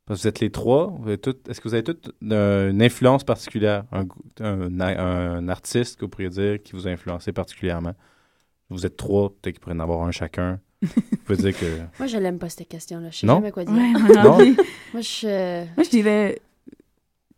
Parce 0.07 0.21
que 0.21 0.23
vous 0.23 0.29
êtes 0.29 0.41
les 0.41 0.51
trois, 0.51 0.87
vous 1.01 1.09
avez 1.09 1.19
toutes- 1.19 1.49
est-ce 1.49 1.61
que 1.61 1.69
vous 1.69 1.75
avez 1.75 1.83
toutes 1.83 2.13
euh, 2.31 2.71
une 2.71 2.81
influence 2.81 3.25
particulière, 3.25 3.85
un, 3.91 4.05
goût- 4.05 4.23
un, 4.41 4.81
un 4.81 5.49
artiste 5.49 5.97
que 5.97 6.05
vous 6.05 6.09
pourriez 6.09 6.29
dire 6.31 6.63
qui 6.63 6.73
vous 6.75 6.87
a 6.87 6.91
influencé 6.91 7.33
particulièrement? 7.33 7.95
Vous 8.71 8.87
êtes 8.87 8.97
trois, 8.97 9.31
peut-être 9.31 9.55
qu'il 9.55 9.61
pourrait 9.61 9.75
en 9.75 9.81
avoir 9.81 10.03
un 10.07 10.13
chacun. 10.13 10.61
Vous 10.83 10.89
pouvez 11.25 11.39
dire 11.51 11.59
que. 11.59 11.65
Moi, 11.99 12.07
je 12.07 12.19
l'aime 12.19 12.39
pas 12.39 12.49
cette 12.49 12.69
question-là. 12.69 13.11
Je 13.11 13.19
sais 13.19 13.27
Non? 13.27 13.37
jamais 13.37 13.51
quoi 13.51 13.65
dire. 13.65 13.75
Ouais, 13.75 13.93
moi 13.93 14.09
non 14.25 14.37
plus. 14.39 14.57
Moi, 14.93 15.01
je. 15.03 15.65
Moi, 15.75 15.85
je 15.85 15.91
dirais 15.91 16.41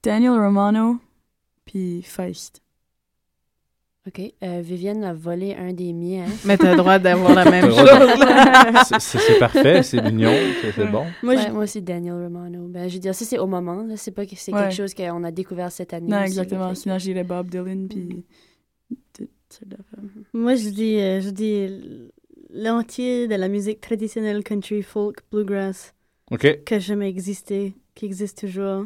Daniel 0.03 0.33
Romano, 0.33 0.99
puis 1.65 2.03
Feist. 2.03 2.61
OK. 4.09 4.21
Euh, 4.43 4.61
Vivienne 4.65 5.05
a 5.05 5.13
volé 5.13 5.55
un 5.55 5.73
des 5.73 5.93
miens. 5.93 6.25
Mais 6.45 6.57
t'as 6.57 6.71
le 6.73 6.79
droit 6.79 6.99
d'avoir 6.99 7.35
la 7.35 7.51
même 7.51 7.67
chose. 7.71 7.89
C'est- 9.01 9.39
parfait, 9.39 9.83
c'est 9.83 10.01
mignon, 10.03 10.33
c'est 10.63 10.73
c'est 10.73 10.87
bon. 10.87 11.05
Moi, 11.23 11.35
Ouais. 11.35 11.51
moi 11.51 11.65
aussi, 11.65 11.83
Daniel 11.83 12.15
Romano. 12.15 12.67
Ben, 12.69 12.89
je 12.89 12.95
veux 12.95 13.01
dire, 13.01 13.15
ça, 13.15 13.25
c'est 13.25 13.39
au 13.39 13.47
moment. 13.47 13.83
là. 13.83 13.97
C'est 13.97 14.11
pas 14.13 14.25
que 14.27 14.35
c'est 14.37 14.53
Ouais. 14.53 14.63
quelque 14.63 14.75
chose 14.75 14.95
qu'on 14.95 15.23
a 15.25 15.31
découvert 15.31 15.71
cette 15.71 15.93
année. 15.93 16.09
Non, 16.09 16.19
aussi, 16.19 16.27
exactement. 16.27 16.75
Sinon, 16.75 16.99
je 16.99 17.05
dirais 17.05 17.25
Bob 17.25 17.49
Dylan, 17.51 17.87
puis. 17.89 18.25
d'affaires. 19.67 20.05
Moi, 20.33 20.55
je 20.55 20.69
dis, 20.71 20.97
euh, 21.01 21.21
je 21.21 21.31
dis 21.31 21.69
l'entier 22.51 23.29
de 23.29 23.35
la 23.35 23.49
musique 23.49 23.81
traditionnelle 23.81 24.43
country, 24.45 24.83
folk, 24.83 25.19
bluegrass. 25.31 25.95
OK. 26.31 26.65
Que 26.65 26.79
jamais 26.79 27.09
existé, 27.09 27.75
qui 27.95 28.05
existe 28.07 28.39
toujours. 28.39 28.85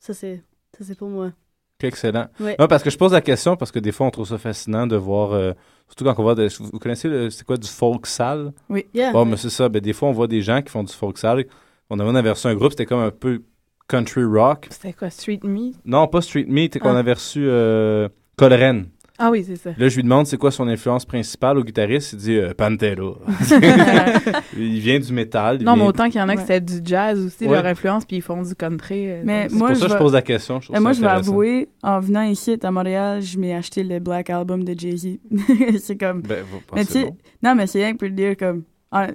Ça, 0.00 0.14
c'est, 0.14 0.42
ça, 0.76 0.84
c'est 0.84 0.96
pour 0.98 1.08
moi. 1.08 1.32
Excellent. 1.82 2.26
Ouais. 2.40 2.56
Non, 2.58 2.66
parce 2.66 2.82
que 2.82 2.90
je 2.90 2.98
pose 2.98 3.12
la 3.12 3.20
question 3.20 3.56
parce 3.56 3.70
que 3.70 3.78
des 3.78 3.92
fois, 3.92 4.06
on 4.06 4.10
trouve 4.10 4.26
ça 4.26 4.36
fascinant 4.38 4.86
de 4.86 4.96
voir, 4.96 5.32
euh, 5.32 5.52
surtout 5.86 6.04
quand 6.04 6.14
on 6.18 6.22
voit, 6.22 6.34
des- 6.34 6.48
vous 6.58 6.78
connaissez, 6.80 7.08
le- 7.08 7.30
c'est 7.30 7.44
quoi, 7.46 7.56
du 7.56 7.68
folk 7.68 8.06
sale? 8.06 8.52
Oui. 8.68 8.86
Yeah. 8.94 9.12
Bon, 9.12 9.24
mais 9.24 9.36
c'est 9.36 9.50
ça. 9.50 9.68
Ben, 9.68 9.80
des 9.80 9.92
fois, 9.92 10.08
on 10.08 10.12
voit 10.12 10.26
des 10.26 10.42
gens 10.42 10.60
qui 10.60 10.70
font 10.70 10.82
du 10.82 10.92
folk 10.92 11.16
sale. 11.18 11.44
On 11.88 11.98
avait, 12.00 12.10
on 12.10 12.14
avait 12.16 12.30
reçu 12.30 12.48
un 12.48 12.54
groupe, 12.56 12.70
c'était 12.72 12.86
comme 12.86 13.00
un 13.00 13.10
peu 13.12 13.42
country 13.88 14.24
rock. 14.24 14.66
C'était 14.70 14.92
quoi, 14.92 15.08
Street 15.08 15.38
Me? 15.44 15.70
Non, 15.84 16.08
pas 16.08 16.20
Street 16.20 16.46
Meat, 16.48 16.72
c'est 16.74 16.78
qu'on 16.80 16.94
Ah. 16.96 16.98
avait 16.98 17.12
reçu 17.14 17.44
euh, 17.48 18.08
Colren. 18.36 18.86
Ah 19.20 19.30
oui, 19.30 19.42
c'est 19.44 19.56
ça. 19.56 19.70
Là, 19.76 19.88
je 19.88 19.96
lui 19.96 20.02
demande 20.04 20.26
c'est 20.26 20.36
quoi 20.36 20.50
son 20.52 20.68
influence 20.68 21.04
principale 21.04 21.58
au 21.58 21.64
guitariste? 21.64 22.12
Il 22.12 22.18
dit 22.20 22.36
euh, 22.36 22.54
Pantera. 22.54 23.16
il 24.56 24.78
vient 24.80 24.98
du 25.00 25.12
métal. 25.12 25.60
Non, 25.62 25.76
mais 25.76 25.82
autant 25.84 26.06
qu'il 26.08 26.20
y 26.20 26.22
en 26.22 26.28
a 26.28 26.34
qui 26.36 26.42
c'était 26.42 26.60
du 26.60 26.80
jazz 26.84 27.18
aussi, 27.24 27.46
Ouais. 27.46 27.56
leur 27.56 27.66
influence, 27.66 28.04
puis 28.04 28.16
ils 28.16 28.22
font 28.22 28.42
du 28.42 28.54
country. 28.54 29.10
euh, 29.10 29.22
Mais 29.24 29.42
donc- 29.44 29.50
C'est 29.50 29.56
moi, 29.58 29.68
pour 29.70 29.76
ça 29.78 29.86
que 29.86 29.92
je 29.92 29.98
pose 29.98 30.12
la 30.12 30.22
question. 30.22 30.60
Je 30.60 30.72
moi, 30.78 30.92
je 30.92 31.00
vais 31.00 31.06
avouer, 31.08 31.68
en 31.82 32.00
venant 32.00 32.22
ici 32.22 32.56
à 32.62 32.70
Montréal, 32.70 33.22
je 33.22 33.38
m'ai 33.38 33.54
acheté 33.54 33.82
le 33.82 33.98
Black 33.98 34.30
Album 34.30 34.62
de 34.64 34.78
Jay-Z. 34.78 35.18
c'est 35.80 35.96
comme. 35.96 36.22
Ben, 36.22 36.44
vous 36.50 36.60
mais 36.74 36.84
bon. 36.84 37.16
Non, 37.42 37.54
mais 37.54 37.66
c'est 37.66 37.78
rien 37.84 37.92
que 37.94 37.98
pour 37.98 38.08
le 38.08 38.14
dire 38.14 38.36
comme. 38.36 38.62
ah, 38.92 39.08
tu 39.08 39.14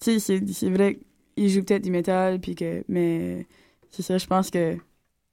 sais, 0.00 0.18
c'est- 0.18 0.52
c'est 0.52 0.70
vrai 0.70 0.98
qu'il 1.36 1.48
joue 1.48 1.62
peut-être 1.62 1.84
du 1.84 1.90
métal, 1.90 2.40
puis 2.40 2.54
que. 2.54 2.82
Mais 2.88 3.46
c'est 3.90 4.02
ça, 4.02 4.18
je 4.18 4.26
pense 4.26 4.50
que 4.50 4.76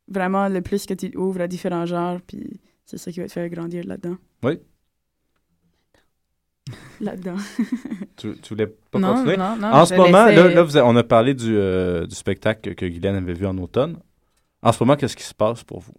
vraiment, 0.08 0.48
le 0.48 0.62
plus 0.62 0.86
que 0.86 0.94
tu 0.94 1.12
ouvres 1.18 1.42
à 1.42 1.48
différents 1.48 1.86
genres, 1.86 2.20
puis 2.26 2.60
c'est 2.92 2.98
ça 2.98 3.12
qui 3.12 3.20
va 3.22 3.28
te 3.28 3.32
faire 3.32 3.50
grandir 3.50 3.86
là-dedans. 3.86 4.18
Oui. 4.44 4.60
Là-dedans. 7.02 7.38
Tu, 8.18 8.36
tu 8.40 8.50
voulais 8.54 8.68
pas 8.68 9.00
Non, 9.00 9.14
continuer? 9.16 9.36
non, 9.38 9.56
non, 9.56 9.68
en 9.70 9.86
ce 9.86 9.96
moment, 9.96 10.26
laissais- 10.28 10.36
là, 10.36 10.54
là, 10.54 10.62
vous 10.62 10.78
avez- 10.78 10.88
on 10.88 10.96
a 10.96 11.04
parlé 11.04 11.34
du, 11.34 11.56
euh, 11.58 12.06
du 12.06 12.14
spectacle 12.14 12.76
que, 12.76 12.86
Guylaine 12.86 13.16
avait 13.16 13.34
vu 13.34 13.48
en 13.48 13.58
automne. 13.58 13.98
En 14.62 14.72
ce 14.72 14.84
moment, 14.84 14.96
qu'est-ce 14.96 15.16
qui 15.16 15.24
se 15.24 15.34
passe 15.34 15.64
pour 15.64 15.80
vous? 15.80 15.96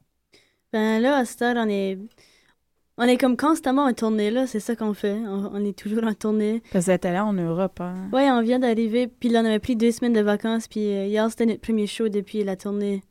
Ben 0.73 1.01
là, 1.03 1.17
à 1.17 1.25
cette 1.25 1.43
heure, 1.43 1.57
on 1.59 1.69
est, 1.69 1.99
on 2.97 3.03
est 3.05 3.17
comme 3.17 3.37
constamment 3.37 3.87
en 3.87 3.93
tournée, 3.93 4.31
là. 4.31 4.47
C'est 4.47 4.61
ça 4.61 4.77
qu'on 4.77 4.95
fait. 4.95 5.15
On, 5.27 5.51
on 5.53 5.65
est 5.65 5.77
toujours 5.77 6.05
en 6.05 6.15
tournée. 6.15 6.63
Parce 6.71 6.85
que 6.85 6.91
vous 6.91 6.95
êtes 6.95 7.05
allé 7.05 7.19
en 7.19 7.33
Europe, 7.33 7.81
hein? 7.81 8.09
Ouais, 8.13 8.31
on 8.31 8.41
vient 8.43 8.61
d'arriver, 8.61 9.09
puis 9.09 9.31
là, 9.31 9.41
on 9.41 9.47
avait 9.47 9.59
pris 9.59 9.75
deux 9.75 9.91
semaines 9.91 10.13
de 10.13 10.21
vacances, 10.21 10.69
puis 10.69 10.87
euh, 10.95 11.07
hier, 11.07 11.29
c'était 11.29 11.47
notre 11.47 11.61
premier 11.63 11.89
show 11.89 12.09
depuis 12.09 12.45
la 12.45 12.55
tournée. 12.55 13.03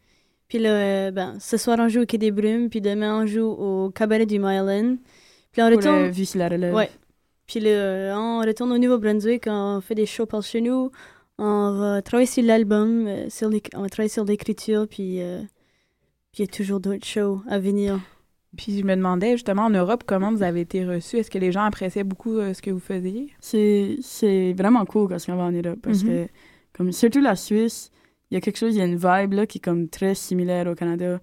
Puis 0.52 0.60
là, 0.60 0.70
euh, 0.72 1.12
ben, 1.12 1.38
ce 1.40 1.56
soir, 1.56 1.78
on 1.80 1.88
joue 1.88 2.02
au 2.02 2.06
Quai 2.06 2.18
des 2.18 2.30
Brumes, 2.32 2.70
puis 2.70 2.82
demain, 2.82 3.22
on 3.22 3.26
joue 3.26 3.46
au 3.46 3.90
Cabaret 3.90 4.26
du 4.26 4.38
Myland. 4.38 4.98
Puis 5.54 5.62
on 5.62 5.70
Pour 5.70 5.78
retourne... 5.78 6.02
le 6.04 6.10
Vue 6.12 6.26
sur 6.26 6.40
la 6.40 6.50
relève. 6.50 6.74
Ouais. 6.74 6.90
Puis 7.48 7.62
là, 7.62 7.70
euh, 7.70 8.14
on 8.18 8.40
retourne 8.42 8.70
au 8.74 8.78
Nouveau-Brunswick, 8.78 9.46
on 9.48 9.80
fait 9.80 9.96
des 9.96 10.06
shows 10.06 10.26
par 10.26 10.44
chez 10.44 10.60
nous, 10.60 10.92
on 11.38 11.72
va 11.78 12.02
travailler 12.02 12.28
sur 12.28 12.44
l'album, 12.44 13.08
euh, 13.08 13.30
on 13.76 13.82
va 13.82 13.88
travailler 13.88 14.10
sur 14.10 14.26
l'écriture, 14.26 14.90
puis 14.90 15.22
euh, 15.22 15.40
puis 16.34 16.44
il 16.44 16.48
y 16.48 16.50
a 16.50 16.52
toujours 16.52 16.82
d'autres 16.82 17.06
shows 17.08 17.42
à 17.50 17.58
venir. 17.58 18.02
Puis 18.58 18.78
je 18.78 18.84
me 18.84 18.94
demandais 18.94 19.32
justement 19.32 19.64
en 19.64 19.70
Europe 19.70 20.04
comment 20.06 20.32
vous 20.34 20.44
avez 20.44 20.60
été 20.60 20.86
reçus? 20.86 21.16
Est-ce 21.16 21.32
que 21.32 21.38
les 21.40 21.54
gens 21.54 21.64
appréciaient 21.64 22.04
beaucoup 22.04 22.38
euh, 22.40 22.54
ce 22.54 22.62
que 22.62 22.72
vous 22.72 22.80
faisiez? 22.82 23.30
C'est, 23.40 23.96
c'est 24.02 24.52
vraiment 24.52 24.84
cool 24.84 25.08
quand 25.08 25.18
on 25.30 25.36
va 25.38 25.44
en 25.44 25.52
Europe 25.54 25.80
parce 25.82 26.04
Mhm. 26.04 26.10
que, 26.10 26.28
comme, 26.74 26.92
surtout 26.92 27.22
la 27.22 27.38
Suisse, 27.38 27.90
il 28.32 28.36
y 28.36 28.38
a 28.38 28.41
quelque 28.41 28.58
chose, 28.58 28.74
il 28.76 28.80
y 28.80 28.82
a 28.82 28.86
une 28.86 28.96
vibe 28.96 29.34
là, 29.34 29.46
qui 29.46 29.58
est 29.60 29.62
comme 29.62 29.89
très 29.89 30.15
similaire 30.15 30.67
au 30.67 30.76
Canada. 30.76 31.20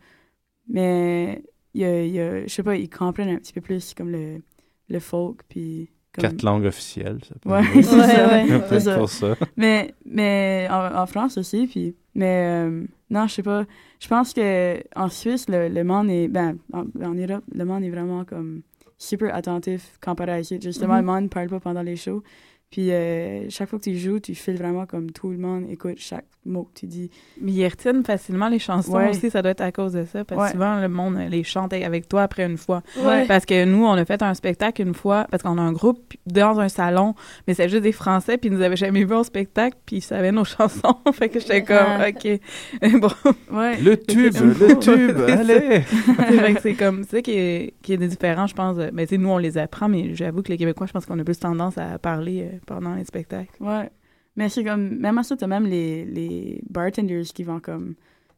Mais, 0.68 1.42
il 1.74 1.80
y 1.82 1.84
a, 1.84 2.04
il 2.04 2.12
y 2.12 2.20
a- 2.20 2.42
je 2.46 2.48
sais 2.52 2.62
pas, 2.62 2.76
ils 2.76 2.90
comprennent 2.90 3.30
un 3.30 3.36
petit 3.36 3.52
peu 3.52 3.60
plus 3.60 3.94
comme 3.94 4.10
le, 4.10 4.42
le 4.88 5.00
folk, 5.00 5.40
puis 5.48 5.90
Quatre 6.12 6.42
langues 6.42 6.64
officielles, 6.64 7.18
ça 7.24 7.34
peut 7.40 7.48
Ouais, 7.50 7.60
être. 7.60 7.72
c'est 7.74 7.82
ça. 7.82 8.28
Ouais, 8.28 8.50
ouais. 8.50 8.60
c'est 8.68 8.80
ça. 8.80 8.96
Pour 8.98 9.08
ça. 9.08 9.36
Mais, 9.56 9.94
mais 10.04 10.66
en, 10.68 10.96
en 11.02 11.06
France 11.06 11.38
aussi, 11.38 11.68
puis... 11.68 11.94
Mais 12.16 12.64
euh, 12.66 12.84
non, 13.10 13.28
je 13.28 13.34
sais 13.34 13.42
pas. 13.44 13.64
Je 14.00 14.08
pense 14.08 14.34
que 14.34 14.82
en 14.96 15.08
Suisse, 15.10 15.48
le, 15.48 15.68
le 15.68 15.84
monde 15.84 16.10
est... 16.10 16.26
Ben, 16.26 16.58
en, 16.72 16.86
en 17.04 17.14
Europe, 17.14 17.44
le 17.54 17.64
monde 17.64 17.84
est 17.84 17.90
vraiment 17.90 18.24
comme 18.24 18.62
super 18.96 19.32
attentif 19.32 19.96
comparé 20.02 20.32
à 20.32 20.40
ici. 20.40 20.58
Justement, 20.60 20.94
Mhm. 20.94 21.00
le 21.00 21.06
monde 21.06 21.22
ne 21.24 21.28
parle 21.28 21.48
pas 21.48 21.60
pendant 21.60 21.82
les 21.82 21.94
shows. 21.94 22.24
Puis 22.70 22.92
euh, 22.92 23.48
chaque 23.48 23.68
fois 23.70 23.78
que 23.78 23.84
tu 23.84 23.96
joues, 23.96 24.20
tu 24.20 24.34
files 24.34 24.58
vraiment 24.58 24.84
comme 24.84 25.10
tout 25.10 25.30
le 25.30 25.38
monde 25.38 25.64
écoute 25.70 25.94
chaque 25.96 26.26
mot 26.44 26.64
que 26.64 26.80
tu 26.80 26.86
dis. 26.86 27.10
Mais 27.40 27.52
ils 27.52 27.66
retiennent 27.66 28.04
facilement 28.04 28.48
les 28.48 28.58
chansons 28.58 28.92
Ouais. 28.92 29.08
aussi, 29.10 29.30
ça 29.30 29.40
doit 29.40 29.52
être 29.52 29.62
à 29.62 29.72
cause 29.72 29.92
de 29.94 30.04
ça. 30.04 30.24
Parce 30.24 30.38
Ouais. 30.40 30.46
que 30.48 30.52
souvent, 30.52 30.78
le 30.80 30.88
monde 30.88 31.16
les 31.30 31.44
chante 31.44 31.72
avec 31.72 32.08
toi 32.08 32.22
après 32.24 32.44
une 32.44 32.58
fois. 32.58 32.82
Ouais. 33.02 33.26
Parce 33.26 33.46
que 33.46 33.64
nous, 33.64 33.84
on 33.86 33.92
a 33.92 34.04
fait 34.04 34.22
un 34.22 34.34
spectacle 34.34 34.82
une 34.82 34.92
fois, 34.94 35.26
parce 35.30 35.42
qu'on 35.42 35.56
a 35.56 35.62
un 35.62 35.72
groupe 35.72 36.14
dans 36.26 36.60
un 36.60 36.68
salon, 36.68 37.14
mais 37.46 37.54
c'est 37.54 37.68
juste 37.70 37.82
des 37.82 37.92
Français, 37.92 38.36
puis 38.36 38.50
ils 38.50 38.54
nous 38.54 38.62
avaient 38.62 38.76
jamais 38.76 39.02
vu 39.04 39.14
au 39.14 39.24
spectacle, 39.24 39.76
puis 39.86 39.96
ils 39.96 40.00
savaient 40.02 40.32
nos 40.32 40.44
chansons. 40.44 40.96
fait 41.14 41.30
que 41.30 41.40
j'étais 41.40 41.62
comme, 41.64 41.76
Ah. 41.78 42.08
OK. 42.10 42.40
bon. 43.00 43.10
Ouais. 43.50 43.80
Le 43.80 43.96
tube, 43.96 44.34
le 44.60 44.78
tube, 44.78 45.18
allez! 45.26 45.82
C'est 46.28 46.36
vrai 46.36 46.54
que 46.54 46.60
c'est 46.60 46.74
comme 46.74 47.04
ça 47.04 47.22
qui 47.22 47.32
est, 47.32 47.74
qui 47.82 47.94
est 47.94 47.96
différent, 47.98 48.46
je 48.46 48.54
pense. 48.54 48.76
Mais 48.92 49.06
tu 49.06 49.14
sais, 49.14 49.18
nous, 49.18 49.30
on 49.30 49.38
les 49.38 49.56
apprend, 49.58 49.88
mais 49.88 50.14
j'avoue 50.14 50.42
que 50.42 50.48
les 50.50 50.58
Québécois, 50.58 50.86
je 50.86 50.92
pense 50.92 51.06
qu'on 51.06 51.18
a 51.18 51.24
plus 51.24 51.38
tendance 51.38 51.78
à 51.78 51.98
parler 51.98 52.42
euh, 52.52 52.57
pendant 52.66 52.94
les 52.94 53.04
spectacles. 53.04 53.62
Ouais. 53.62 53.90
Mais 54.36 54.48
c'est 54.48 54.62
comme, 54.64 54.96
même 54.98 55.18
à 55.18 55.22
ça, 55.24 55.36
t'as 55.36 55.46
même 55.46 55.66
les, 55.66 56.04
les 56.04 56.62
bartenders 56.70 57.24
qui 57.34 57.42
vont 57.42 57.58
comme, 57.60 57.94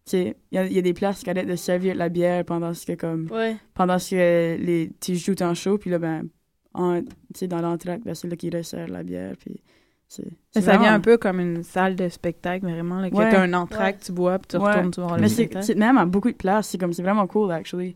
tu 0.06 0.12
sais, 0.12 0.36
il 0.50 0.54
y 0.54 0.58
a, 0.58 0.64
il 0.66 0.72
y 0.72 0.78
a 0.78 0.82
des 0.82 0.94
places 0.94 1.22
qui 1.22 1.28
arrêtent 1.30 1.46
de 1.48 1.56
servir 1.56 1.92
de 1.94 1.98
la 1.98 2.08
bière 2.08 2.44
pendant 2.44 2.72
ce 2.72 2.86
que 2.86 2.94
comme, 2.94 3.28
Ouais. 3.30 3.56
pendant 3.74 3.98
ce 3.98 4.10
que 4.14 4.56
les, 4.62 4.90
tu 5.00 5.14
joues 5.16 5.34
ton 5.34 5.52
show, 5.54 5.76
puis 5.76 5.90
là, 5.90 5.98
ben, 5.98 6.26
en- 6.72 7.02
tu 7.02 7.06
sais, 7.34 7.48
dans 7.48 7.60
l'entraque, 7.60 8.02
ben, 8.04 8.14
c'est 8.14 8.28
là 8.28 8.36
qu'ils 8.36 8.56
resserrent 8.56 8.88
la 8.88 9.02
bière, 9.02 9.34
puis 9.38 9.60
c'est... 10.08 10.26
Ça 10.58 10.76
vient 10.78 10.94
un 10.94 11.00
peu 11.00 11.18
comme 11.18 11.38
une 11.38 11.62
salle 11.62 11.96
de 11.96 12.08
spectacle, 12.08 12.64
vraiment. 12.66 12.98
Là, 13.00 13.10
que 13.10 13.16
Ouais. 13.16 13.30
t'as 13.30 13.42
un 13.42 13.52
entraque, 13.52 14.00
tu 14.00 14.12
bois, 14.12 14.38
puis 14.38 14.48
tu 14.48 14.56
Ouais. 14.56 14.72
retournes, 14.72 14.90
tu 14.90 15.00
le 15.00 15.20
Mais 15.20 15.28
c'est 15.28 15.74
même 15.76 15.98
à 15.98 16.06
beaucoup 16.06 16.30
de 16.30 16.36
places, 16.36 16.68
c'est 16.68 16.78
comme, 16.78 16.92
c'est 16.94 17.02
vraiment 17.02 17.26
cool, 17.26 17.52
actually. 17.52 17.94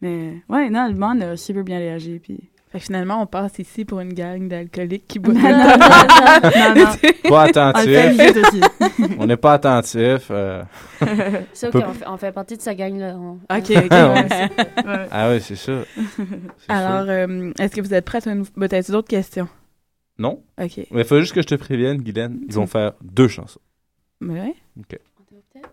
Mais, 0.00 0.42
ouais, 0.48 0.68
non, 0.70 0.88
le 0.88 0.94
monde 0.98 1.22
a 1.22 1.36
super 1.36 1.62
bien 1.62 1.78
réagi, 1.78 2.18
puis... 2.18 2.50
Fait 2.74 2.80
que 2.80 2.86
finalement, 2.86 3.22
on 3.22 3.26
passe 3.26 3.60
ici 3.60 3.84
pour 3.84 4.00
une 4.00 4.12
gang 4.14 4.48
d'alcooliques 4.48 5.06
qui 5.06 5.18
boivent. 5.20 5.36
Non, 5.36 5.42
non, 5.42 6.74
non, 6.74 6.74
non. 6.74 6.90
Pas 7.30 7.42
attentif. 7.44 9.16
on 9.18 9.26
n'est 9.26 9.36
pas 9.36 9.52
attentif. 9.54 10.26
euh, 10.32 10.64
C'est 11.52 11.70
peut- 11.70 11.78
ok, 11.78 11.84
on 11.86 11.92
fait, 11.94 12.06
on 12.08 12.16
fait 12.16 12.32
partie 12.32 12.56
de 12.56 12.62
sa 12.62 12.74
gang 12.74 12.98
là. 12.98 13.14
On- 13.16 13.34
OK, 13.34 13.70
OK. 13.70 13.70
ouais. 13.70 15.08
Ah 15.12 15.30
oui, 15.30 15.40
c'est 15.40 15.54
ça. 15.54 15.72
Alors, 16.68 17.08
euh, 17.08 17.52
est-ce 17.60 17.76
que 17.76 17.80
vous 17.80 17.94
êtes 17.94 18.04
prête 18.04 18.26
à 18.26 18.34
nous... 18.34 18.44
Ben, 18.56 18.66
t'as-tu 18.68 18.90
d'autres 18.90 19.06
questions? 19.08 19.48
Non. 20.18 20.42
OK. 20.60 20.78
Mais 20.90 21.02
il 21.02 21.04
faut 21.04 21.20
juste 21.20 21.32
que 21.32 21.42
je 21.42 21.46
te 21.46 21.54
prévienne, 21.54 21.98
Guylaine. 21.98 22.40
Ils 22.48 22.54
vont 22.54 22.66
faire 22.66 22.94
deux 23.02 23.28
chansons. 23.28 23.60
Mais 24.20 24.40
ouais. 24.40 24.54
OK. 24.80 24.88
Peut-être- 25.28 25.70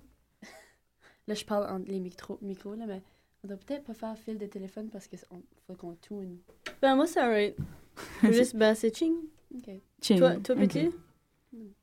Là, 1.28 1.34
je 1.34 1.46
parle 1.46 1.64
entre 1.72 1.90
les 1.90 2.00
micros, 2.00 2.38
micros, 2.44 2.76
là, 2.76 2.86
mais 2.88 3.02
on 3.44 3.48
doit 3.48 3.58
peut-être 3.58 3.84
pas 3.86 3.94
faire 3.94 4.16
fil 4.18 4.38
de 4.38 4.46
téléphone 4.46 4.90
parce 4.92 5.08
qu'il 5.08 5.20
faut 5.20 5.74
qu'on 5.74 5.96
tune. 5.96 6.38
Ben, 6.82 6.96
moi, 6.96 7.08
c'est 7.08 7.20
alright. 7.20 7.56
Juste 8.24 8.56
basser 8.56 8.92
ching. 8.92 9.16
Ok. 9.56 9.70
Ching, 10.02 10.20
Toi, 10.20 10.36
toi 10.36 10.56
ok. 10.56 10.62
peux-tu? 10.62 10.92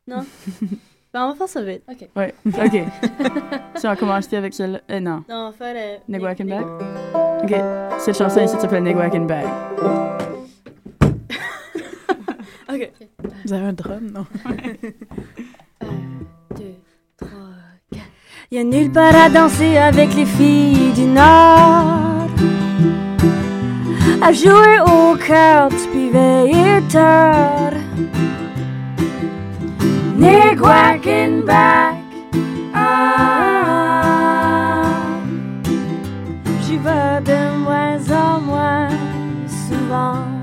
Non? 0.07 0.25
ben, 1.13 1.25
on 1.25 1.33
va 1.33 1.35
faire 1.35 1.49
ça 1.49 1.63
vite. 1.63 1.83
Ok. 1.89 2.09
Ouais, 2.15 2.35
ok. 2.47 2.83
si 3.77 3.87
on 3.87 3.97
commence 3.97 4.33
avec 4.33 4.55
celle-là, 4.55 4.81
euh, 4.91 5.01
non. 5.01 5.25
Non, 5.29 5.35
on 5.37 5.51
va 5.51 5.53
faire... 5.53 5.75
Euh, 5.77 5.99
Negwack 6.09 6.41
and 6.41 6.45
Bag? 6.45 6.67
Ok, 7.43 8.01
cette 8.01 8.17
chanson 8.17 8.41
ici 8.41 8.57
s'appelle 8.59 8.87
and 8.87 9.27
Bag. 9.27 9.47
OK. 12.71 12.93
Vous 13.45 13.53
avez 13.53 13.65
un 13.65 13.73
drum, 13.73 14.11
non? 14.11 14.27
Deux, 16.57 16.75
trois. 17.17 17.48
Y 18.51 18.57
a 18.57 18.65
nulle 18.65 18.91
part 18.91 19.15
à 19.15 19.29
danser 19.29 19.77
avec 19.77 20.15
les 20.15 20.25
filles 20.25 20.93
du 20.95 21.05
Nord. 21.05 22.31
À 24.23 24.33
jouer 24.33 24.81
aux 24.87 25.17
cartes 25.17 25.87
puis 25.93 26.09
veiller 26.09 26.81
tard. 26.91 27.75
And 31.07 31.45
back. 31.45 31.97
Ah. 32.75 33.25
J'y 36.63 36.79
vais 36.79 37.21
de 37.25 37.59
moins 37.65 38.01
en 38.11 38.41
moins 38.41 38.89
souvent. 39.69 40.38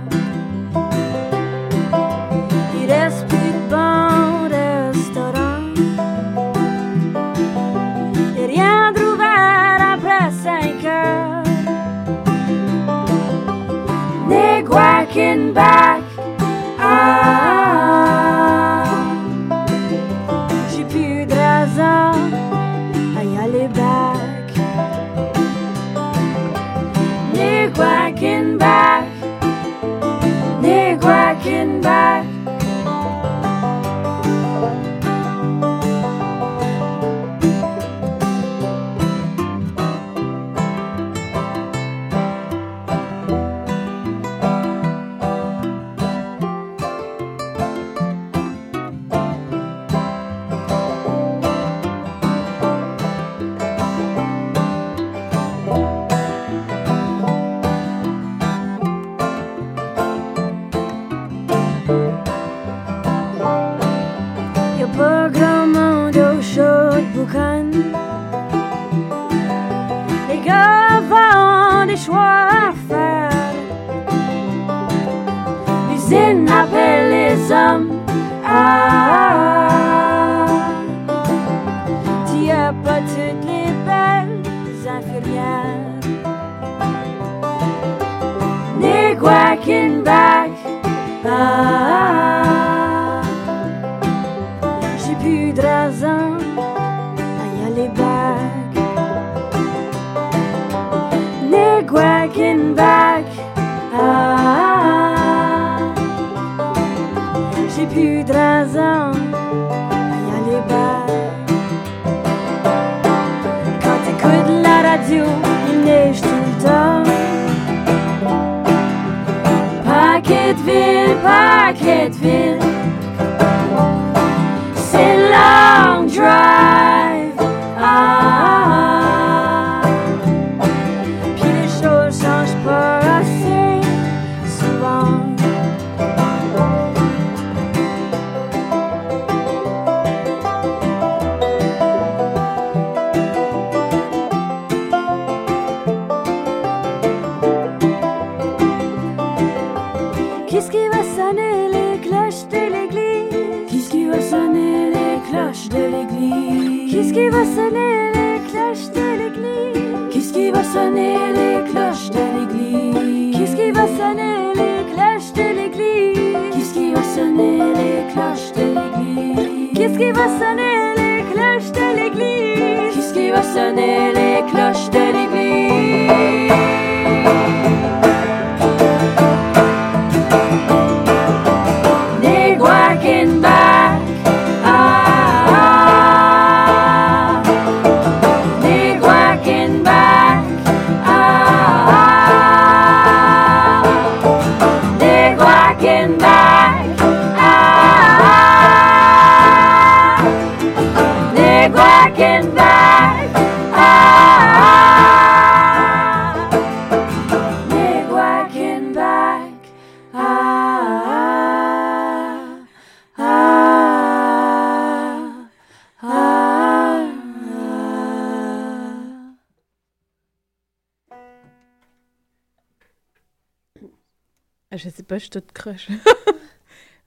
Qu'est-ce 169.98 170.08
qui 170.08 170.12
va 170.12 170.28
sonner 170.28 170.94
les 170.98 171.24
cloches 171.32 171.72
de 171.72 171.96
l'église? 171.96 172.96
Qu'est-ce 172.96 173.14
qui 173.14 173.30
va 173.30 173.42
sonner 173.42 174.12
les 174.12 174.52
cloches 174.52 174.90
de 174.90 175.00
l'église? 175.14 176.65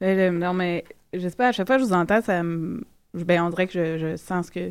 Le- 0.00 0.30
non, 0.38 0.52
mais 0.52 0.84
je 1.12 1.28
sais 1.28 1.36
pas, 1.36 1.48
à 1.48 1.52
chaque 1.52 1.66
fois 1.66 1.76
que 1.76 1.82
je 1.82 1.88
vous 1.88 1.94
entends, 1.94 2.20
ça 2.22 2.42
me... 2.42 2.82
Ben, 3.14 3.42
on 3.42 3.50
dirait 3.50 3.66
que 3.66 3.72
je, 3.72 3.98
je 3.98 4.16
sens 4.16 4.46
ce 4.46 4.52
que 4.52 4.70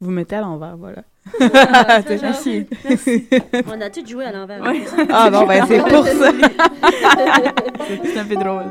vous 0.00 0.10
mettez 0.10 0.36
à 0.36 0.40
l'envers, 0.42 0.76
voilà. 0.76 1.02
C'est 2.06 2.18
gentil. 2.18 2.66
Merci. 2.88 3.26
On 3.66 3.80
a 3.80 3.90
tous 3.90 4.06
joué 4.08 4.24
à 4.24 4.32
l'envers. 4.32 4.60
Ouais. 4.62 4.82
Ah 5.10 5.28
bon, 5.30 5.46
ben 5.46 5.64
c'est 5.68 5.78
pour 5.80 6.06
ça. 6.06 6.30
C'est 8.04 8.18
un 8.18 8.24
peu 8.24 8.36
drôle. 8.36 8.64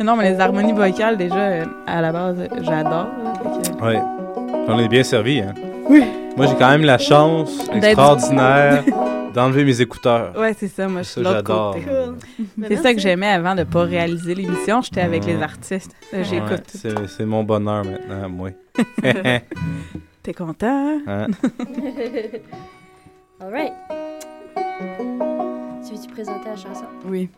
Non, 0.00 0.16
mais 0.16 0.30
les 0.32 0.40
harmonies 0.40 0.72
vocales, 0.74 1.16
déjà, 1.16 1.36
euh, 1.48 1.64
à 1.86 2.00
la 2.02 2.12
base, 2.12 2.38
euh, 2.40 2.46
j'adore. 2.60 3.06
que- 3.78 3.84
Ouais. 3.84 4.00
On 4.68 4.78
est 4.78 4.88
bien 4.88 5.02
servi, 5.02 5.40
hein? 5.40 5.54
Oui. 5.88 6.04
Moi, 6.36 6.46
j'ai 6.46 6.54
quand 6.56 6.70
même 6.70 6.84
la 6.84 6.98
chance 6.98 7.66
extraordinaire 7.72 8.84
d'enlever 9.34 9.64
mes 9.64 9.80
écouteurs. 9.80 10.36
Ouais, 10.38 10.54
c'est 10.58 10.68
ça, 10.68 10.88
moi, 10.88 11.02
je 11.02 11.08
suis 11.08 11.20
l'autre 11.20 11.36
j'adore. 11.36 11.74
côté. 11.74 11.84
Cool. 11.86 12.16
Ben, 12.56 12.66
C'est 12.68 12.76
ça 12.76 12.94
que 12.94 13.00
j'aimais 13.00 13.28
avant 13.28 13.54
de 13.54 13.64
pas 13.64 13.82
réaliser 13.84 14.34
l'émission. 14.34 14.80
J'étais 14.82 15.00
avec 15.02 15.24
les 15.26 15.40
artistes. 15.42 15.94
J'écoute. 16.12 16.64
c'est 16.72 17.24
mon 17.26 17.44
bonheur 17.44 17.84
maintenant, 17.84 18.28
moi. 18.28 18.50
T'es 20.22 20.34
content? 20.34 20.98
Hein? 21.06 21.26
All 23.40 23.50
right. 23.52 23.72
Tu 25.86 25.94
veux-tu 25.94 26.08
présenter 26.12 26.48
la 26.48 26.56
chanson? 26.56 26.84
Oui. 27.06 27.28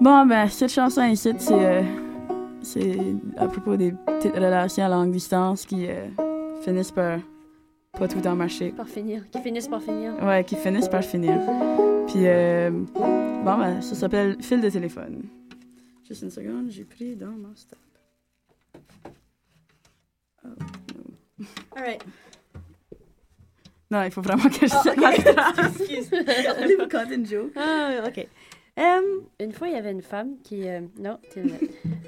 Bon, 0.00 0.26
ben, 0.26 0.48
cette 0.48 0.70
chanson 0.72 1.02
ici, 1.04 1.32
c'est 1.38 1.54
euh, 1.54 1.82
c'est 2.62 2.98
à 3.36 3.46
propos 3.46 3.76
des 3.76 3.92
petites 4.06 4.34
relations 4.34 4.84
à 4.84 4.88
longue 4.88 5.10
distance 5.10 5.64
qui 5.64 5.86
euh, 5.88 6.06
finissent 6.62 6.90
par 6.90 7.18
pas 7.98 8.08
tout 8.08 8.16
le 8.16 8.22
temps 8.22 8.34
marcher. 8.36 8.70
Par 8.72 8.88
finir. 8.88 9.24
Qui 9.30 9.40
finissent 9.40 9.68
par 9.68 9.82
finir. 9.82 10.14
Ouais, 10.22 10.44
qui 10.44 10.56
finissent 10.56 10.88
par 10.88 11.04
finir. 11.04 11.38
Puis, 12.08 12.26
euh, 12.26 12.70
bon, 12.70 13.58
ben, 13.58 13.80
ça 13.80 13.94
s'appelle 13.94 14.36
fil 14.42 14.60
de 14.60 14.68
téléphone. 14.70 15.22
Juste 16.06 16.22
une 16.22 16.30
seconde, 16.30 16.70
j'ai 16.70 16.84
pris 16.84 17.16
dans 17.16 17.30
mon 17.30 17.54
stop. 17.54 17.78
Oh, 20.44 20.48
no. 20.48 21.46
All 21.76 21.82
right. 21.82 22.02
Non, 23.90 24.02
il 24.02 24.10
faut 24.10 24.22
vraiment 24.22 24.48
que 24.48 24.66
je 24.66 24.74
Ah, 24.74 25.52
ok. 25.56 25.78
Excuse. 25.80 26.12
Est 26.12 26.76
vous 26.76 26.88
conter 26.88 27.14
une 27.14 27.26
joke. 27.26 27.52
Ah, 27.56 28.02
ok. 28.06 28.26
Euh, 28.78 29.20
une 29.40 29.52
fois, 29.52 29.68
il 29.68 29.74
y 29.74 29.76
avait 29.76 29.92
une 29.92 30.02
femme 30.02 30.36
qui. 30.42 30.68
euh, 30.68 30.80
non, 30.98 31.18
t'es 31.32 31.42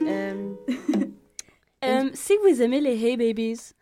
euh, 0.03 0.55
Euh, 1.85 2.11
si 2.15 2.33
vous 2.43 2.63
aimez 2.63 2.81
les 2.81 2.97
Hey 3.05 3.17
Babies, 3.17 3.73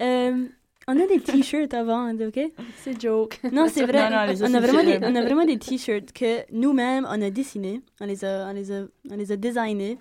euh, 0.00 0.46
on 0.94 1.00
a 1.00 1.06
des 1.06 1.20
t-shirts 1.20 1.72
à 1.74 1.84
vendre, 1.84 2.26
OK? 2.26 2.40
C'est 2.76 3.00
joke. 3.00 3.40
Non, 3.52 3.66
c'est 3.68 3.84
vrai. 3.84 4.10
Non, 4.10 4.16
non, 4.16 4.32
les 4.32 4.42
on, 4.42 4.54
a 4.54 4.60
vraiment 4.60 4.82
des, 4.82 4.98
t-shirts. 4.98 5.04
on 5.04 5.14
a 5.14 5.22
vraiment 5.22 5.44
des 5.44 5.58
t-shirts 5.58 6.12
que 6.12 6.52
nous-mêmes, 6.52 7.06
on 7.08 7.22
a 7.22 7.30
dessinés. 7.30 7.82
On 8.00 8.06
les 8.06 8.24
a, 8.24 8.48
on 8.48 8.52
les 8.52 8.72
a, 8.72 8.84
on 9.10 9.16
les 9.16 9.32
a 9.32 9.36
designés 9.36 9.98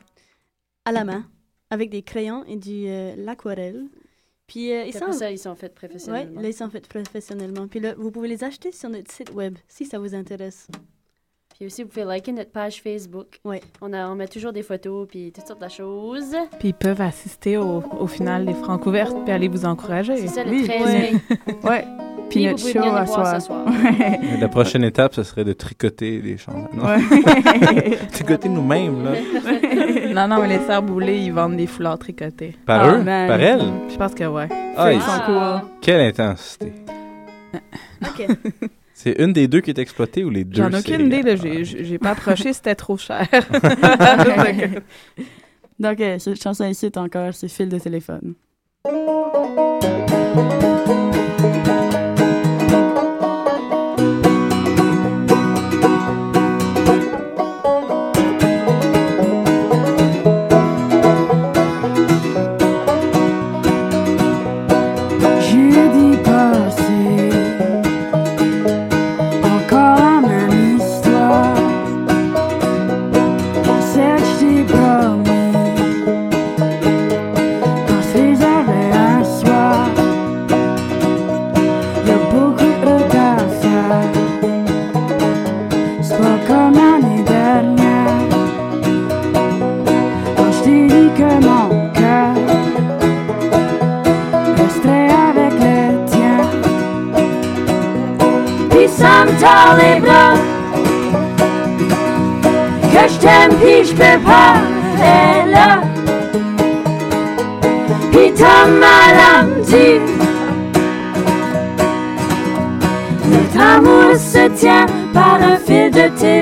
à 0.85 0.91
la 0.91 1.03
main 1.03 1.25
avec 1.69 1.89
des 1.89 2.01
crayons 2.01 2.43
et 2.45 2.55
du 2.55 2.87
euh, 2.87 3.15
l'aquarelle. 3.17 3.85
Puis 4.47 4.71
euh, 4.71 4.85
ils 4.85 4.93
sont... 4.93 5.11
ça, 5.11 5.31
ils 5.31 5.37
sont 5.37 5.55
faits 5.55 5.75
professionnellement. 5.75 6.41
là, 6.41 6.47
ils 6.47 6.53
sont 6.53 6.69
faits 6.69 6.87
professionnellement. 6.87 7.67
Puis 7.67 7.79
là, 7.79 7.93
vous 7.97 8.09
pouvez 8.09 8.27
les 8.27 8.43
acheter 8.43 8.71
sur 8.71 8.89
notre 8.89 9.11
site 9.11 9.31
web 9.33 9.57
si 9.67 9.85
ça 9.85 9.99
vous 9.99 10.15
intéresse. 10.15 10.67
Puis 11.59 11.65
aussi, 11.67 11.83
vous 11.83 11.89
pouvez 11.89 12.05
liker 12.05 12.31
notre 12.31 12.51
page 12.51 12.81
Facebook. 12.81 13.37
Ouais. 13.43 13.59
On, 13.81 13.91
a, 13.91 14.07
on 14.07 14.15
met 14.15 14.29
toujours 14.29 14.53
des 14.53 14.63
photos 14.63 15.05
puis 15.09 15.33
toutes 15.35 15.45
sortes 15.45 15.61
de 15.61 15.67
choses. 15.67 16.33
Puis 16.57 16.69
ils 16.69 16.73
peuvent 16.73 17.01
assister 17.01 17.57
au, 17.57 17.83
au 17.99 18.07
final 18.07 18.45
des 18.45 18.53
francs 18.53 18.85
ouvertes 18.85 19.17
puis 19.25 19.33
aller 19.33 19.49
vous 19.49 19.65
encourager. 19.65 20.15
C'est 20.15 20.27
ça, 20.27 20.45
le 20.45 20.51
Oui. 20.51 20.63
13 20.65 20.81
Ouais. 20.85 20.93
mai. 21.11 21.11
Ouais. 21.69 21.85
Puis 22.29 22.39
Puis 22.41 22.45
notre 22.45 22.59
vous 22.59 22.61
pouvez 22.61 22.73
show 22.73 22.79
venir 22.79 22.95
à 22.95 23.05
soir. 23.05 23.41
ce 23.41 23.45
soir. 23.47 23.65
Ouais. 23.67 24.37
La 24.39 24.47
prochaine 24.47 24.85
étape, 24.85 25.13
ce 25.15 25.23
serait 25.23 25.43
de 25.43 25.51
tricoter 25.51 26.21
des. 26.21 26.37
Non? 26.47 26.85
Ouais. 26.85 27.97
tricoter 28.13 28.47
nous-mêmes, 28.47 29.03
là. 29.03 29.11
non, 30.13 30.33
non, 30.33 30.41
mais 30.41 30.47
les 30.57 30.65
sœurs 30.65 30.81
Boulay, 30.81 31.19
ils 31.25 31.33
vendent 31.33 31.57
des 31.57 31.67
foulards 31.67 31.99
tricotés. 31.99 32.55
Par 32.65 32.85
Ah, 32.85 32.93
eux? 32.93 33.03
man. 33.03 33.27
Par 33.27 33.41
elles? 33.41 33.65
Je 33.89 33.97
pense 33.97 34.13
que 34.15 34.23
ouais. 34.23 34.47
Ah, 34.77 34.93
Ils 34.93 34.95
ils- 34.95 35.01
sont 35.01 35.19
cool. 35.25 35.69
Quelle 35.81 36.01
intensité. 36.01 36.71
OK. 38.01 38.27
C'est 39.01 39.15
une 39.17 39.31
des 39.31 39.47
deux 39.47 39.61
qui 39.61 39.69
est 39.69 39.79
exploitée 39.79 40.25
ou 40.25 40.29
les 40.29 40.43
deux? 40.43 40.61
J'en 40.61 40.69
ai 40.71 40.79
aucune 40.79 41.05
idée, 41.05 41.21
là. 41.21 41.37
J'ai- 41.37 41.63
J'ai 41.85 41.97
pas 41.97 42.11
approché, 42.11 42.51
c'était 42.51 42.75
trop 42.75 42.97
cher. 42.97 43.25
Donc, 45.79 46.01
euh, 46.01 46.19
cette 46.19 46.43
chanson 46.43 46.65
ici, 46.65 46.91
encore, 46.97 47.33
c'est 47.33 47.47
fil 47.47 47.69
de 47.69 47.79
téléphone. 47.79 48.33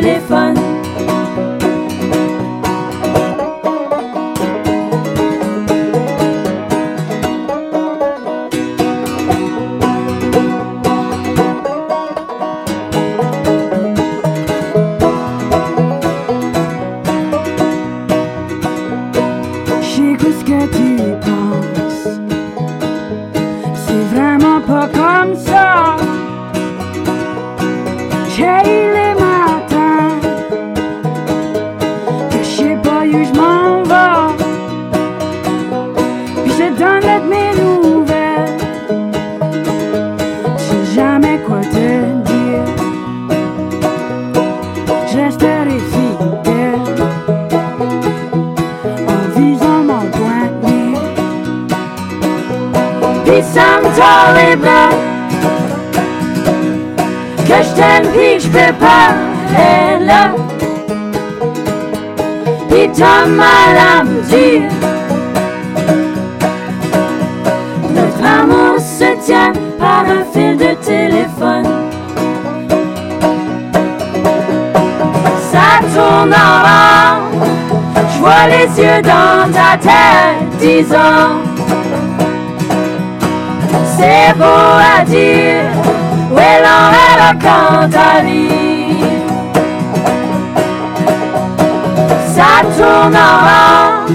Téléphone. 0.01 0.66
Ça 75.57 75.79
tourne 75.91 76.35
en 76.35 76.55
rond. 76.67 77.41
Je 78.13 78.19
vois 78.19 78.45
les 78.47 78.69
yeux 78.79 79.01
dans 79.01 79.51
ta 79.51 79.75
tête, 79.81 80.57
disant 80.59 81.41
C'est 83.97 84.37
beau 84.37 84.69
à 84.97 85.03
dire. 85.03 85.65
Est 86.37 86.61
l'envers 86.61 87.33
quand 87.41 87.89
t'arrives 87.89 89.01
Ça 92.35 92.53
tourne 92.77 93.15
en 93.15 93.37
rond 93.47 94.13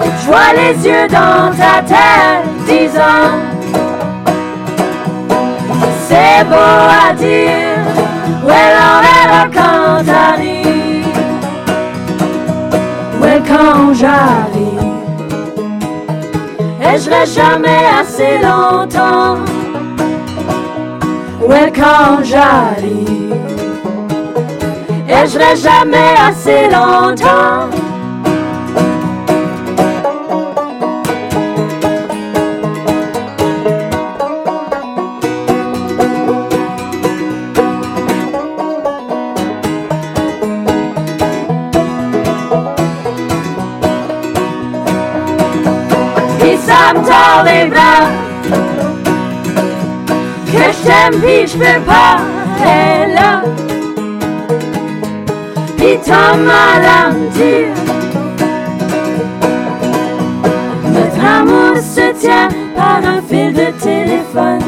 Je 0.00 0.26
vois 0.26 0.52
les 0.56 0.88
yeux 0.88 1.08
dans 1.08 1.50
ta 1.62 1.82
tête 1.82 2.48
disant 2.66 3.28
C'est 6.08 6.44
beau 6.48 6.56
à 7.08 7.12
dire 7.12 7.68
est 8.50 8.72
l'envers 8.74 9.50
quand 9.52 10.04
t'arrives 10.04 10.57
Quand 13.46 13.94
j'arrive 13.94 14.78
Et 16.80 16.98
je 16.98 17.10
reste 17.10 17.36
jamais 17.36 17.84
assez 18.00 18.38
longtemps? 18.38 19.38
Ouais, 21.40 21.72
quand 21.74 22.22
j'arrive, 22.24 23.34
et 25.08 25.26
je 25.26 25.38
reste 25.38 25.62
jamais 25.62 26.14
assez 26.28 26.64
longtemps? 26.64 27.77
T'aime 51.10 51.20
pis 51.20 51.46
je 51.46 51.58
peux 51.58 51.80
pas 51.86 52.20
être 52.64 53.14
là 53.14 53.42
Pis 55.76 55.98
t'as 56.04 56.36
mal 56.36 56.84
à 56.84 57.10
Notre 60.94 61.24
amour 61.24 61.76
se 61.76 62.12
tient 62.20 62.48
par 62.74 63.00
un 63.04 63.22
fil 63.22 63.52
de 63.52 63.70
téléphone. 63.82 64.60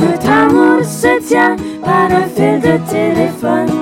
Notre 0.00 0.30
amour 0.30 0.84
se 0.84 1.20
tient 1.26 1.56
par 1.82 2.10
un 2.10 2.28
fil 2.34 2.60
de 2.60 2.78
téléphone 2.90 3.81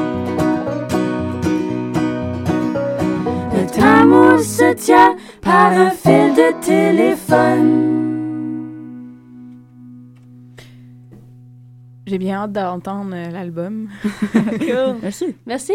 hâte 12.45 12.53
d'entendre 12.53 13.12
euh, 13.14 13.30
l'album. 13.30 13.88
Cool. 14.32 14.97
Merci. 15.03 15.36
Merci. 15.47 15.72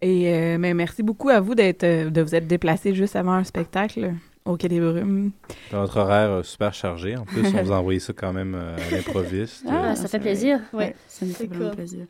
Et 0.00 0.32
euh, 0.32 0.58
mais 0.58 0.74
merci 0.74 1.02
beaucoup 1.02 1.28
à 1.28 1.40
vous 1.40 1.54
d'être 1.54 1.82
euh, 1.84 2.10
de 2.10 2.22
vous 2.22 2.34
être 2.34 2.46
déplacés 2.46 2.94
juste 2.94 3.16
avant 3.16 3.32
un 3.32 3.44
spectacle 3.44 4.12
au 4.48 4.56
Quai 4.56 4.68
des 4.68 4.80
Brumes. 4.80 5.30
Dans 5.70 5.80
notre 5.80 5.98
horaire 5.98 6.30
euh, 6.30 6.42
super 6.42 6.72
chargé. 6.72 7.16
En 7.16 7.24
plus, 7.24 7.46
on 7.54 7.62
vous 7.62 7.72
a 7.72 7.78
envoyé 7.78 8.00
ça 8.00 8.12
quand 8.12 8.32
même 8.32 8.54
euh, 8.54 8.76
à 8.76 8.90
l'improviste. 8.90 9.64
Ah, 9.68 9.94
ça 9.94 10.08
fait 10.08 10.18
plaisir. 10.18 10.60
Ouais, 10.72 10.94
ça 11.06 11.26
me 11.26 11.32
fait 11.32 11.46
vraiment 11.46 11.66
cool. 11.68 11.76
plaisir. 11.76 12.06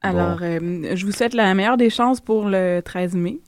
Alors, 0.00 0.38
euh, 0.42 0.94
je 0.94 1.06
vous 1.06 1.12
souhaite 1.12 1.34
la 1.34 1.54
meilleure 1.54 1.76
des 1.76 1.90
chances 1.90 2.20
pour 2.20 2.48
le 2.48 2.80
13 2.84 3.14
mai. 3.14 3.40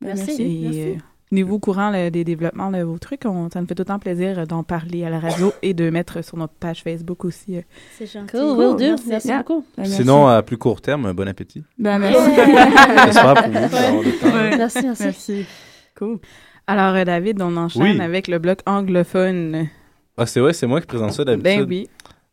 Merci. 0.00 0.42
Et, 0.42 0.62
merci. 0.62 0.98
Niveau 1.30 1.56
au 1.56 1.58
courant 1.58 1.90
là, 1.90 2.08
des 2.10 2.24
développements 2.24 2.70
de 2.70 2.78
vos 2.82 2.98
trucs, 2.98 3.24
on- 3.26 3.50
ça 3.50 3.60
me 3.60 3.66
fait 3.66 3.78
autant 3.78 3.98
plaisir 3.98 4.38
euh, 4.38 4.46
d'en 4.46 4.62
parler 4.62 5.04
à 5.04 5.10
la 5.10 5.18
radio 5.20 5.52
et 5.62 5.74
de 5.74 5.90
mettre 5.90 6.24
sur 6.24 6.36
notre 6.38 6.54
page 6.54 6.82
Facebook 6.82 7.24
aussi. 7.24 7.56
euh. 7.58 7.62
C'est 7.98 8.06
gentil. 8.10 8.32
Cool, 8.32 8.56
will 8.56 8.76
do. 8.76 8.84
Merci. 8.86 9.08
Merci 9.08 9.32
beaucoup. 9.36 9.60
Ben, 9.76 9.82
merci. 9.82 9.94
Sinon, 9.96 10.26
à 10.26 10.42
plus 10.42 10.56
court 10.56 10.80
terme, 10.80 11.12
bon 11.12 11.28
appétit. 11.28 11.62
Ben, 11.78 11.98
merci. 11.98 12.30
J'espère 13.04 13.34
pour 13.34 13.46
vous. 13.46 14.02
le 14.02 14.18
temps. 14.20 14.26
Ouais. 14.34 14.56
Merci, 14.56 14.78
merci. 14.84 15.02
Merci. 15.04 15.46
Cool. 15.98 16.18
Alors, 16.66 16.94
euh, 16.94 17.04
David, 17.04 17.40
on 17.42 17.56
enchaîne 17.56 17.82
Oui. 17.82 18.00
avec 18.00 18.28
le 18.28 18.38
bloc 18.38 18.60
anglophone. 18.66 19.68
Ah, 20.16 20.26
c'est 20.26 20.40
vrai, 20.40 20.52
c'est 20.52 20.66
moi 20.66 20.80
qui 20.80 20.86
présente 20.86 21.12
ça 21.12 21.24
d'habitude. 21.24 21.60
Ben 21.60 21.66
oui. 21.68 21.88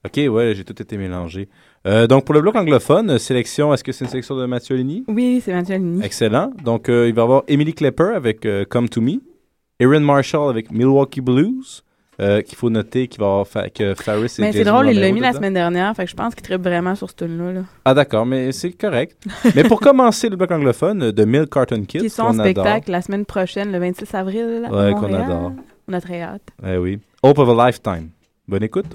Ok, 0.05 0.19
ouais, 0.33 0.53
j'ai 0.55 0.63
tout 0.63 0.79
été 0.81 0.97
mélangé. 0.97 1.49
Euh, 1.85 2.07
donc, 2.07 2.25
pour 2.25 2.33
le 2.33 2.41
bloc 2.41 2.55
anglophone, 2.55 3.17
sélection, 3.19 3.73
est-ce 3.73 3.83
que 3.83 3.91
c'est 3.91 4.05
une 4.05 4.09
sélection 4.11 4.35
de 4.35 4.45
Mathieu 4.45 4.75
Ligny? 4.75 5.03
Oui, 5.07 5.41
c'est 5.43 5.53
Mathieu 5.53 5.75
Alini. 5.75 6.03
Excellent. 6.03 6.51
Donc, 6.63 6.89
euh, 6.89 7.07
il 7.07 7.13
va 7.13 7.21
y 7.21 7.23
avoir 7.23 7.43
Emily 7.47 7.73
Klepper 7.73 8.13
avec 8.15 8.45
euh, 8.45 8.65
Come 8.67 8.89
to 8.89 9.01
Me, 9.01 9.21
Erin 9.79 9.99
Marshall 9.99 10.49
avec 10.49 10.71
Milwaukee 10.71 11.21
Blues, 11.21 11.83
qu'il 12.17 12.57
faut 12.57 12.69
noter 12.69 13.07
qu'il 13.09 13.19
va 13.19 13.25
avoir 13.27 13.47
fa- 13.47 13.69
que 13.69 13.93
Faris 13.93 14.33
et 14.39 14.41
Mais 14.41 14.51
c'est 14.53 14.63
drôle, 14.63 14.87
il 14.89 14.99
l'a 14.99 15.11
mis 15.11 15.19
la 15.19 15.33
semaine 15.33 15.53
dernière, 15.53 15.93
fait 15.95 16.05
que 16.05 16.09
je 16.11 16.15
pense 16.15 16.33
qu'il 16.33 16.43
tripe 16.43 16.61
vraiment 16.63 16.95
sur 16.95 17.09
ce 17.09 17.15
tune-là. 17.15 17.51
là. 17.51 17.61
Ah, 17.83 17.93
d'accord, 17.93 18.25
mais 18.25 18.53
c'est 18.53 18.71
correct. 18.71 19.17
mais 19.53 19.63
pour 19.65 19.81
commencer 19.81 20.29
le 20.29 20.37
bloc 20.37 20.49
anglophone, 20.49 21.11
de 21.11 21.25
Mill 21.25 21.45
Carton 21.51 21.83
Kids, 21.83 21.99
Qui 21.99 22.09
sont 22.09 22.23
en 22.23 22.33
spectacle 22.33 22.89
la 22.89 23.01
semaine 23.01 23.25
prochaine, 23.25 23.71
le 23.71 23.79
26 23.79 24.15
avril. 24.15 24.65
à 24.65 24.73
Ouais, 24.73 24.93
qu'on 24.93 25.13
adore. 25.13 25.51
On 25.89 25.93
a 25.93 25.99
très 26.01 26.21
hâte. 26.21 26.41
Eh 26.65 26.77
oui. 26.77 26.99
Hope 27.21 27.37
of 27.37 27.49
a 27.49 27.67
Lifetime. 27.67 28.09
Bonne 28.47 28.63
écoute. 28.63 28.85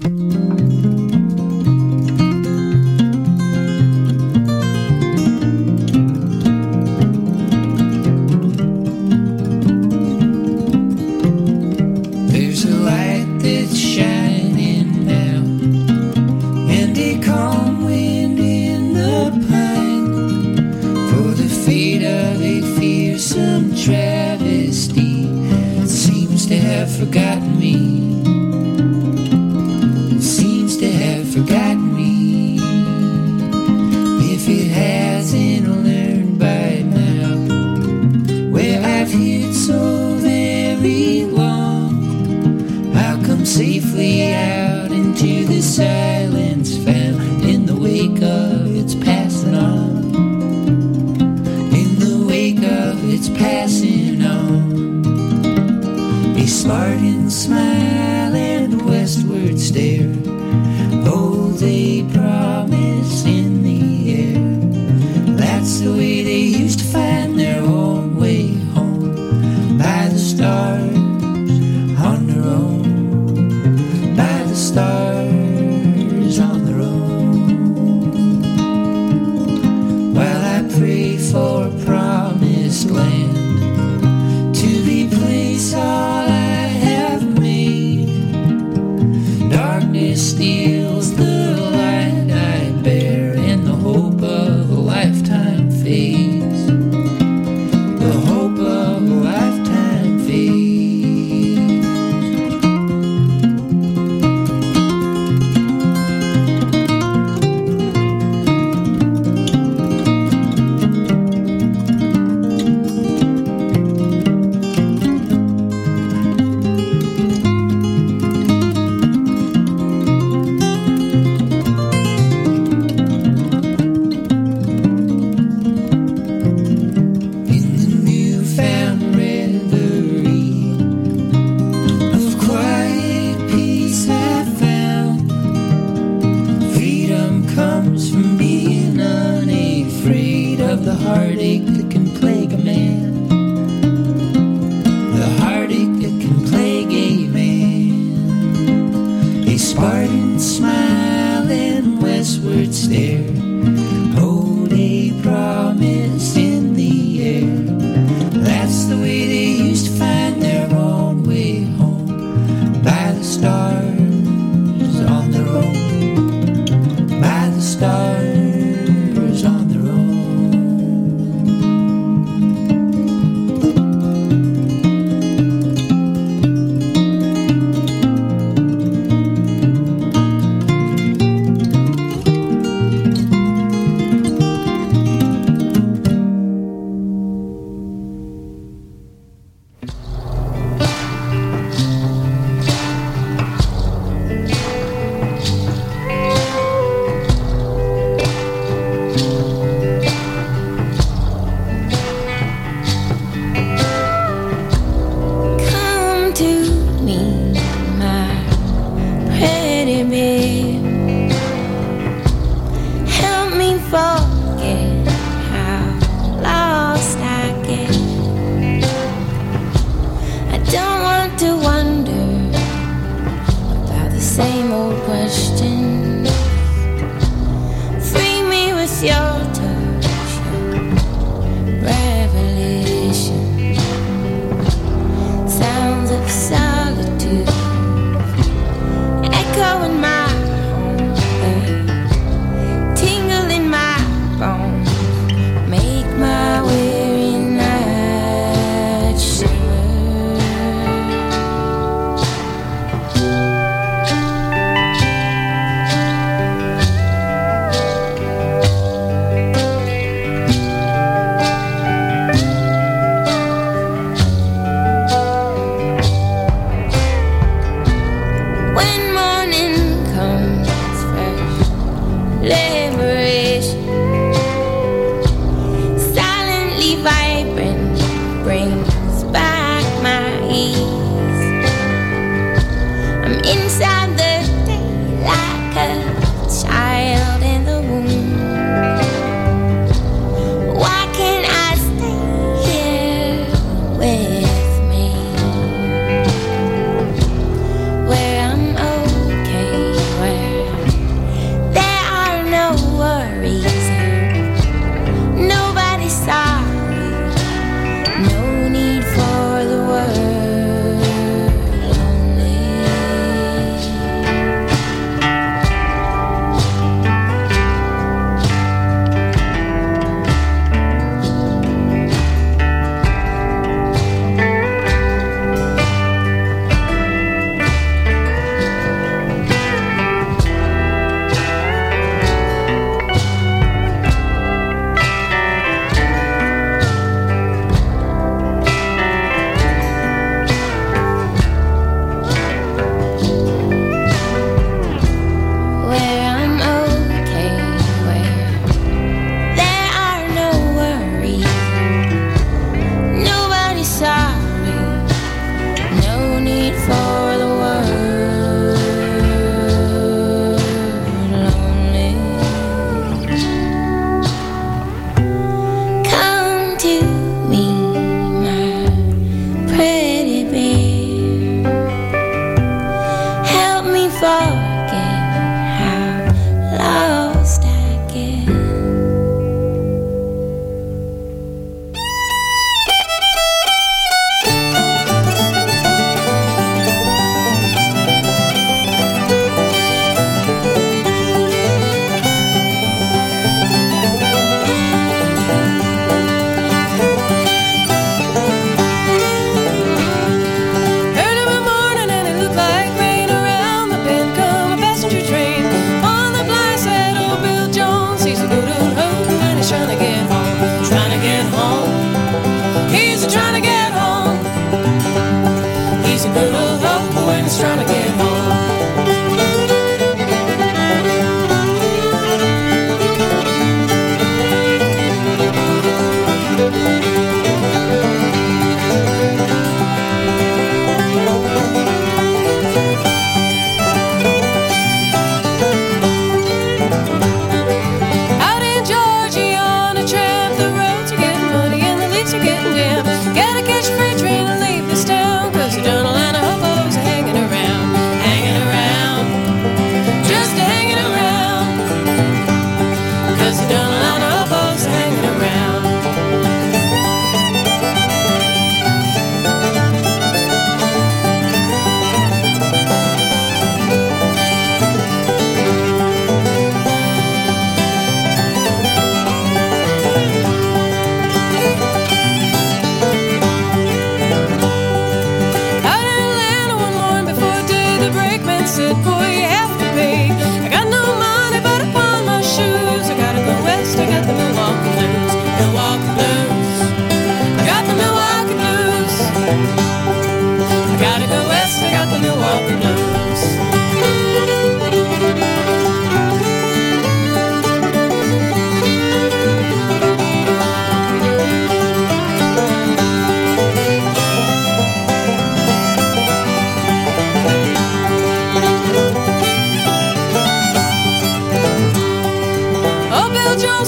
Stars 163.41 163.70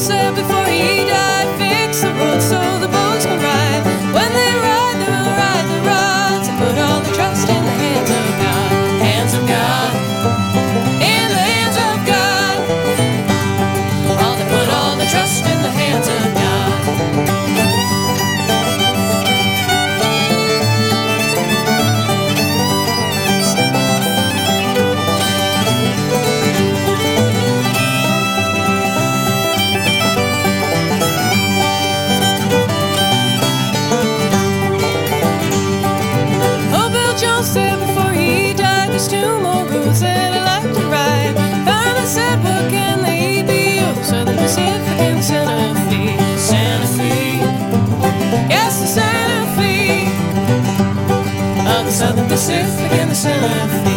before 0.10 0.66
he 0.66 1.03
Southern 51.94 52.28
Pacific 52.28 52.91
and 52.94 53.12
the 53.12 53.16
Santa 53.16 53.93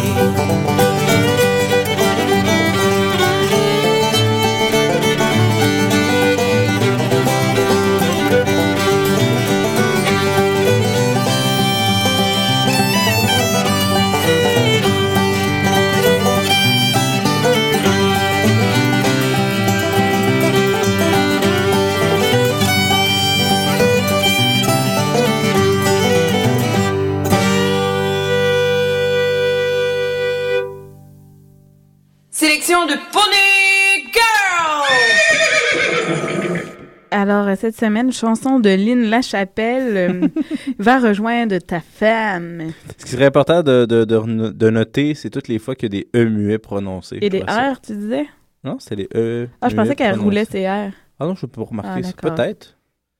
cette 37.57 37.75
semaine, 37.75 38.11
chanson 38.13 38.59
de 38.59 38.69
Lynn 38.69 39.09
Lachapelle, 39.09 39.97
euh, 39.97 40.27
Va 40.79 40.99
rejoindre 40.99 41.57
ta 41.59 41.81
femme. 41.81 42.71
Ce 42.97 43.05
qui 43.05 43.11
serait 43.11 43.25
important 43.25 43.61
de, 43.63 43.85
de, 43.85 44.05
de, 44.05 44.49
de 44.51 44.69
noter, 44.69 45.13
c'est 45.15 45.29
toutes 45.29 45.47
les 45.49 45.59
fois 45.59 45.75
qu'il 45.75 45.93
y 45.93 45.97
a 45.97 46.01
des 46.01 46.07
E 46.15 46.29
muets 46.29 46.57
prononcés. 46.57 47.19
Et 47.21 47.29
des. 47.29 47.41
R, 47.41 47.81
tu 47.85 47.95
disais? 47.95 48.25
Non, 48.63 48.77
c'est 48.79 48.95
les 48.95 49.09
E. 49.15 49.47
Ah, 49.61 49.69
je 49.69 49.75
pensais 49.75 49.95
qu'elle 49.95 50.17
roulait 50.17 50.45
ses 50.45 50.67
R. 50.67 50.91
Ah 51.19 51.25
non, 51.25 51.35
je 51.35 51.41
peux 51.45 51.61
pas 51.61 51.69
remarquer 51.69 52.07
Ah. 52.07 52.29
Peut-être. 52.29 52.77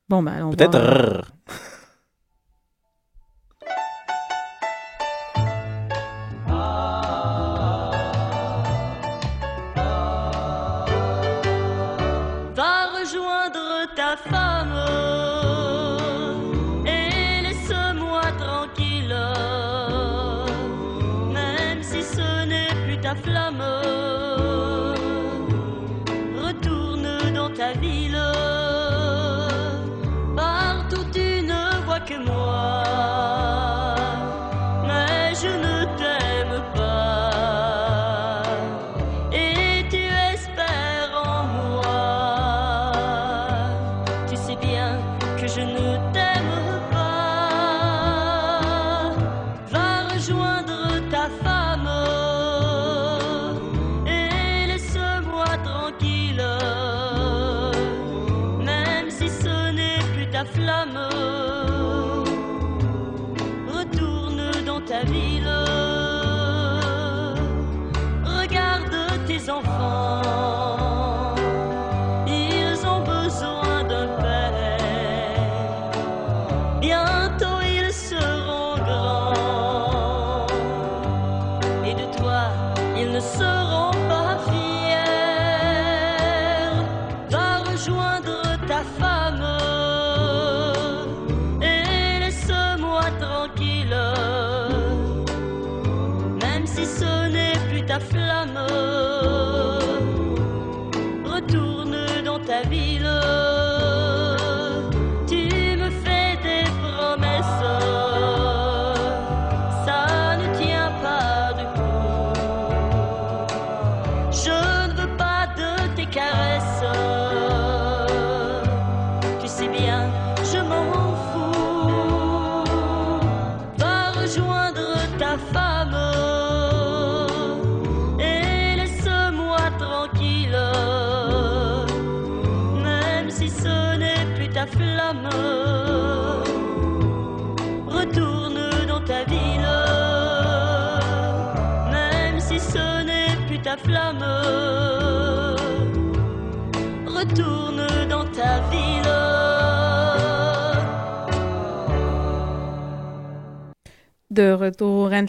Bon, 0.08 0.22
ben, 0.22 0.32
allons 0.32 0.50
Peut-être 0.50 1.32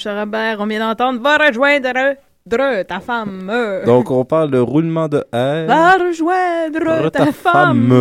Robert, 0.08 0.58
on 0.60 0.66
vient 0.68 0.80
d'entendre 0.80 1.22
Va 1.22 1.38
rejoindre 1.38 2.16
dre, 2.46 2.84
ta 2.88 3.00
femme. 3.00 3.52
Donc, 3.86 4.10
on 4.12 4.26
parle 4.26 4.52
de 4.52 4.58
roulement 4.58 5.08
de 5.08 5.18
R. 5.34 5.68
Va 5.68 5.94
rejoindre 5.98 7.08
Re- 7.08 7.12
ta, 7.12 7.32
femme. 7.32 7.92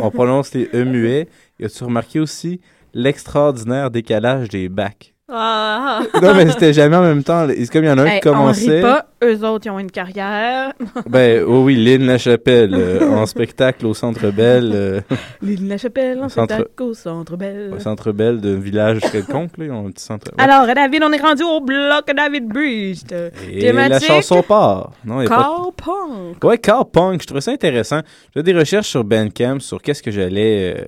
On 0.00 0.10
prononce 0.10 0.54
les 0.54 0.68
E 0.74 0.84
muets. 0.84 1.28
Et 1.60 1.66
as-tu 1.66 1.84
remarqué 1.84 2.18
aussi 2.20 2.60
l'extraordinaire 2.94 3.90
décalage 3.90 4.48
des 4.48 4.68
bacs? 4.68 5.14
Ah. 5.30 6.00
non, 6.22 6.34
mais 6.34 6.48
c'était 6.50 6.72
jamais 6.72 6.96
en 6.96 7.02
même 7.02 7.22
temps. 7.22 7.46
C'est 7.48 7.70
comme 7.70 7.84
il 7.84 7.88
y 7.88 7.90
en 7.90 7.98
a 7.98 8.02
un 8.02 8.06
Hey, 8.06 8.20
qui 8.20 8.28
On 8.28 8.32
commençait. 8.32 8.76
rit 8.76 8.82
pas, 8.82 9.06
eux 9.22 9.44
autres, 9.44 9.66
ils 9.66 9.70
ont 9.70 9.78
une 9.78 9.90
carrière. 9.90 10.72
Ben, 11.08 11.44
oh 11.46 11.64
oui, 11.64 11.76
Lynn 11.76 12.06
Lachapelle, 12.06 12.74
euh, 12.74 13.10
en 13.10 13.26
spectacle 13.26 13.84
au 13.86 13.92
Centre 13.92 14.30
Belle. 14.30 14.72
euh, 14.74 15.00
L'île 15.42 15.68
La 15.68 15.76
Chapelle, 15.76 16.18
en 16.22 16.28
centre- 16.30 16.54
spectacle 16.54 16.82
au 16.82 16.94
Centre 16.94 17.36
Belle. 17.36 17.72
au 17.76 17.78
Centre 17.78 18.12
Belle 18.12 18.40
d'un 18.40 18.56
village 18.58 19.00
quelconque, 19.12 19.58
là. 19.58 19.64
Ils 19.66 19.70
ont 19.70 19.86
un 19.86 19.90
petit 19.90 20.04
centre. 20.04 20.28
ouais. 20.36 20.42
Alors, 20.42 20.66
David, 20.74 21.02
on 21.04 21.12
est 21.12 21.20
rendu 21.20 21.42
au 21.42 21.60
bloc 21.60 22.06
David 22.16 22.46
Breast. 22.48 23.14
Et 23.50 23.70
la 23.72 24.00
chanson 24.00 24.42
part. 24.42 24.92
Non, 25.04 25.20
il 25.20 25.24
y 25.24 25.26
a 25.26 25.30
pas 25.30 25.60
Punk. 25.76 26.42
Ouais, 26.42 26.56
Carl 26.58 26.84
Punk, 26.90 27.20
je 27.20 27.26
trouvais 27.26 27.40
ça 27.42 27.50
intéressant. 27.52 28.00
Je 28.34 28.40
faisais 28.40 28.52
des 28.52 28.58
recherches 28.58 28.88
sur 28.88 29.04
Bandcamp 29.04 29.60
sur 29.60 29.82
qu'est-ce 29.82 30.02
que 30.02 30.10
j'allais 30.10 30.74
euh, 30.78 30.84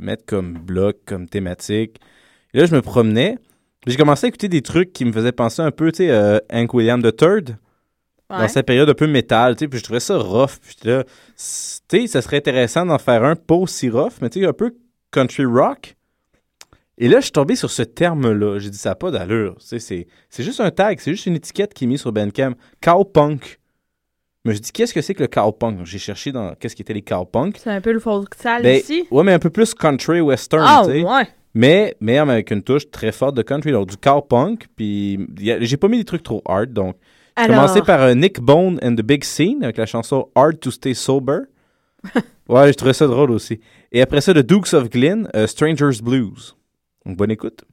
mettre 0.00 0.24
comme 0.24 0.54
bloc, 0.54 0.96
comme 1.06 1.28
thématique. 1.28 1.98
Et 2.54 2.58
là, 2.58 2.64
je 2.66 2.74
me 2.74 2.80
promenais. 2.82 3.36
J'ai 3.86 3.96
commencé 3.96 4.26
à 4.26 4.28
écouter 4.28 4.48
des 4.48 4.62
trucs 4.62 4.92
qui 4.92 5.04
me 5.04 5.12
faisaient 5.12 5.32
penser 5.32 5.60
un 5.62 5.70
peu, 5.72 5.90
tu 5.90 5.98
sais, 5.98 6.10
euh, 6.10 6.38
Hank 6.52 6.72
William 6.74 7.00
III. 7.00 7.56
Ouais. 8.30 8.38
Dans 8.38 8.48
sa 8.48 8.62
période 8.62 8.88
un 8.88 8.94
peu 8.94 9.06
métal, 9.06 9.56
tu 9.56 9.64
sais, 9.64 9.68
puis 9.68 9.78
je 9.78 9.84
trouvais 9.84 10.00
ça 10.00 10.16
rough. 10.16 10.52
Puis 10.62 10.76
là, 10.88 11.04
tu 11.04 11.10
sais, 11.36 12.06
ça 12.06 12.22
serait 12.22 12.38
intéressant 12.38 12.86
d'en 12.86 12.98
faire 12.98 13.24
un 13.24 13.34
pas 13.36 13.56
aussi 13.56 13.90
rough, 13.90 14.12
mais 14.22 14.30
tu 14.30 14.40
sais, 14.40 14.46
un 14.46 14.52
peu 14.52 14.74
country 15.10 15.44
rock. 15.44 15.96
Et 16.98 17.08
là, 17.08 17.18
je 17.18 17.24
suis 17.24 17.32
tombé 17.32 17.56
sur 17.56 17.70
ce 17.70 17.82
terme-là. 17.82 18.58
J'ai 18.58 18.70
dit, 18.70 18.78
ça 18.78 18.90
n'a 18.90 18.94
pas 18.94 19.10
d'allure. 19.10 19.56
Tu 19.58 19.66
sais, 19.66 19.78
c'est 19.80 20.06
c'est 20.30 20.44
juste 20.44 20.60
un 20.60 20.70
tag, 20.70 20.98
c'est 21.00 21.10
juste 21.10 21.26
une 21.26 21.34
étiquette 21.34 21.74
qui 21.74 21.84
est 21.84 21.86
mise 21.88 22.00
sur 22.00 22.12
Bandcamp. 22.12 22.52
Cowpunk. 22.80 23.58
Mais 24.44 24.54
je 24.54 24.60
dis, 24.60 24.72
qu'est-ce 24.72 24.94
que 24.94 25.00
c'est 25.02 25.14
que 25.14 25.22
le 25.22 25.28
cowpunk? 25.28 25.84
J'ai 25.84 25.98
cherché 25.98 26.32
dans 26.32 26.54
qu'est-ce 26.54 26.74
qui 26.76 26.82
était 26.82 26.94
les 26.94 27.02
cowpunk. 27.02 27.58
C'est 27.58 27.70
un 27.70 27.80
peu 27.80 27.92
le 27.92 28.00
folk 28.00 28.34
sale 28.34 28.62
Ben, 28.62 28.78
ici. 28.80 29.06
ouais, 29.10 29.24
mais 29.24 29.32
un 29.32 29.38
peu 29.38 29.50
plus 29.50 29.74
country 29.74 30.20
western, 30.20 30.64
Ah, 30.66 30.82
tu 30.84 30.92
sais. 30.92 31.02
ouais. 31.04 31.28
Mais, 31.54 31.96
mais 32.00 32.18
avec 32.18 32.50
une 32.50 32.62
touche 32.62 32.90
très 32.90 33.12
forte 33.12 33.36
de 33.36 33.42
country, 33.42 33.72
donc 33.72 33.88
du 33.88 33.96
car. 33.96 34.22
Puis 34.76 35.18
j'ai 35.36 35.76
pas 35.76 35.88
mis 35.88 35.98
des 35.98 36.04
trucs 36.04 36.22
trop 36.22 36.42
hard, 36.46 36.72
donc. 36.72 36.96
J'ai 37.38 37.46
commencé 37.46 37.80
par 37.80 38.02
euh, 38.02 38.14
Nick 38.14 38.40
Bone 38.40 38.78
and 38.82 38.94
the 38.94 39.02
Big 39.02 39.24
Scene 39.24 39.64
avec 39.64 39.78
la 39.78 39.86
chanson 39.86 40.28
Hard 40.34 40.60
to 40.60 40.70
Stay 40.70 40.92
Sober. 40.92 41.40
ouais, 42.48 42.68
je 42.68 42.74
trouvais 42.74 42.92
ça 42.92 43.06
drôle 43.06 43.30
aussi. 43.30 43.58
Et 43.90 44.02
après 44.02 44.20
ça, 44.20 44.34
The 44.34 44.38
Dukes 44.38 44.74
of 44.74 44.90
Glynn, 44.90 45.28
euh, 45.34 45.46
Strangers 45.46 46.02
Blues. 46.02 46.54
Donc, 47.06 47.16
bonne 47.16 47.30
écoute. 47.30 47.64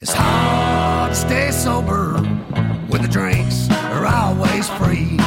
It's 0.00 0.14
hard 0.14 1.10
to 1.10 1.16
stay 1.16 1.50
sober 1.50 2.22
when 2.88 3.02
the 3.02 3.08
drinks 3.08 3.68
are 3.92 4.06
always 4.06 4.68
free. 4.70 5.18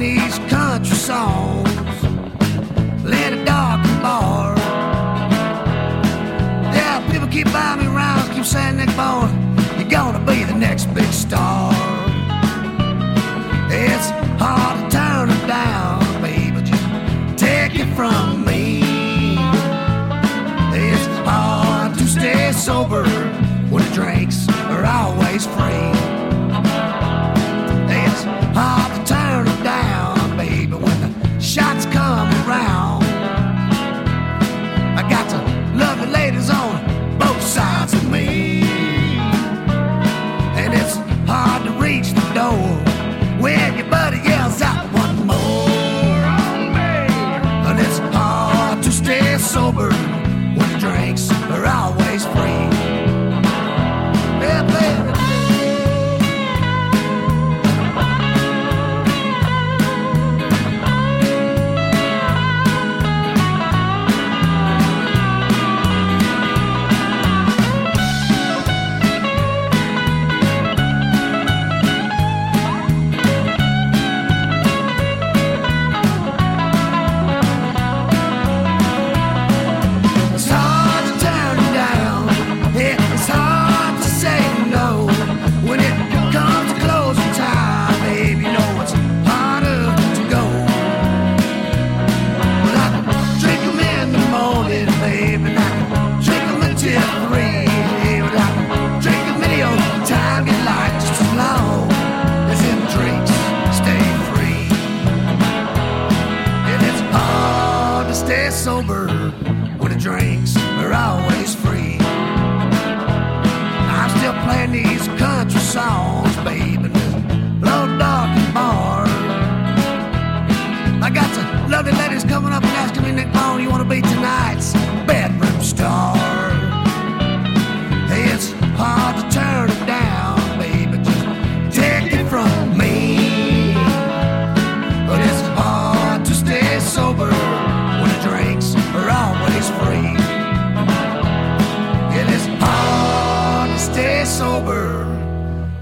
These 0.00 0.38
country 0.48 0.96
songs. 0.96 1.39
It's 13.72 14.10
hard 14.40 14.90
to 14.90 14.96
turn 14.96 15.30
it 15.30 15.46
down, 15.46 16.00
baby. 16.20 16.60
Just 16.62 16.82
take 17.38 17.78
it 17.78 17.94
from 17.94 18.44
me. 18.44 18.80
It's 20.72 21.06
hard 21.28 21.96
to 21.98 22.04
stay 22.06 22.50
sober 22.52 23.04
when 23.70 23.84
the 23.84 23.90
drinks 23.94 24.48
are 24.48 24.84
always 24.84 25.46
free. 25.46 25.99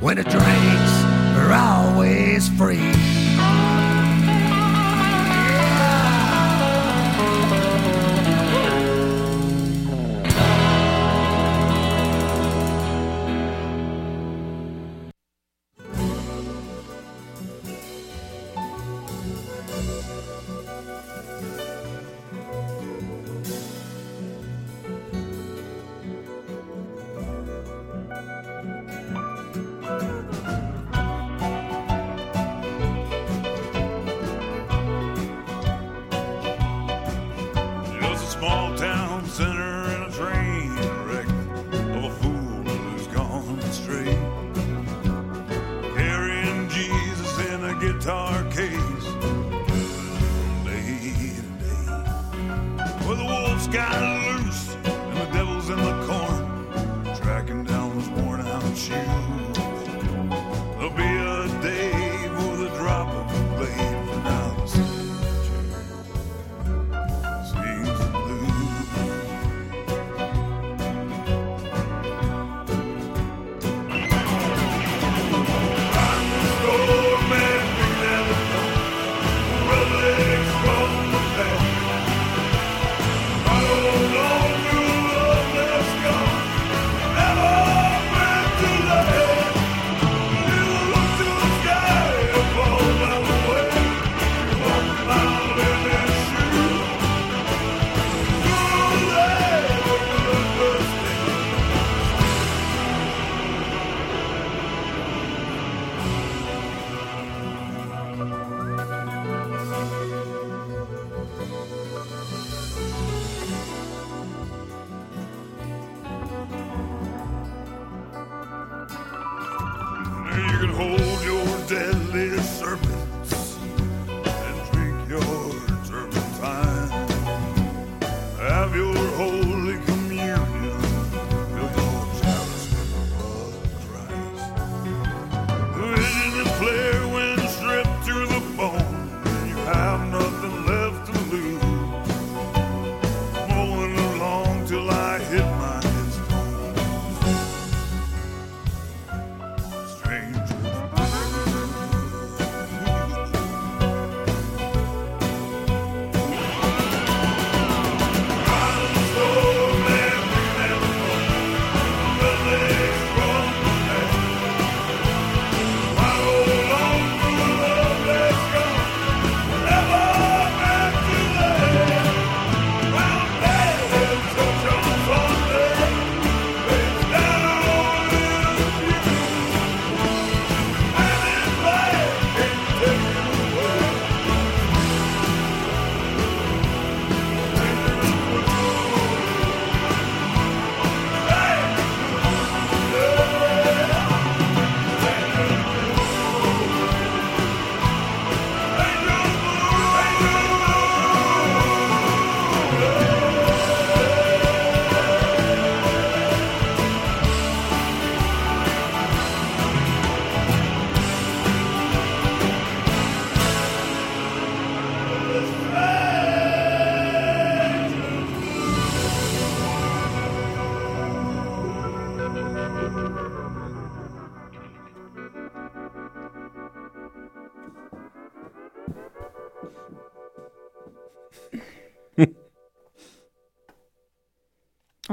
when 0.08 0.16
the 0.16 0.22
drinks 0.22 1.04
are 1.36 1.52
always 1.52 2.48
free. 2.56 3.17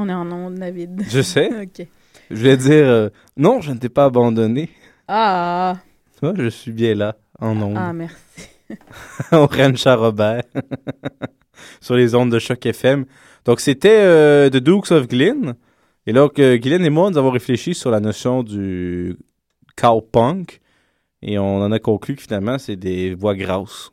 On 0.05 0.09
est 0.09 0.13
en 0.13 0.31
onde, 0.31 0.55
David. 0.55 1.03
Je 1.09 1.21
sais. 1.21 1.49
OK. 1.63 1.87
Je 2.29 2.35
voulais 2.35 2.57
dire, 2.57 2.85
euh, 2.85 3.09
non, 3.37 3.61
je 3.61 3.71
ne 3.71 3.77
t'ai 3.77 3.89
pas 3.89 4.05
abandonné. 4.05 4.69
Ah, 5.07 5.77
vois, 6.21 6.33
je 6.37 6.47
suis 6.47 6.71
bien 6.71 6.93
là, 6.93 7.15
en 7.39 7.59
ondes. 7.59 7.77
ah, 7.77 7.91
merci. 7.91 8.15
au 9.31 9.47
Rancha 9.47 9.95
Robert. 9.95 10.43
sur 11.81 11.95
les 11.95 12.13
ondes 12.13 12.31
de 12.31 12.37
choc 12.37 12.63
FM. 12.63 13.05
Donc, 13.45 13.59
c'était 13.59 14.01
euh, 14.01 14.49
The 14.49 14.57
Dukes 14.57 14.91
of 14.91 15.07
Glynn. 15.07 15.55
Et 16.05 16.13
là, 16.13 16.29
que 16.29 16.57
Glenn 16.57 16.85
et 16.85 16.91
moi, 16.91 17.09
nous 17.09 17.17
avons 17.17 17.31
réfléchi 17.31 17.73
sur 17.73 17.89
la 17.89 17.99
notion 17.99 18.43
du 18.43 19.17
cowpunk. 19.75 20.61
Et 21.23 21.39
on 21.39 21.61
en 21.63 21.71
a 21.71 21.79
conclu 21.79 22.15
que 22.15 22.21
finalement, 22.21 22.59
c'est 22.59 22.75
des 22.75 23.15
voix 23.15 23.33
grasses 23.33 23.91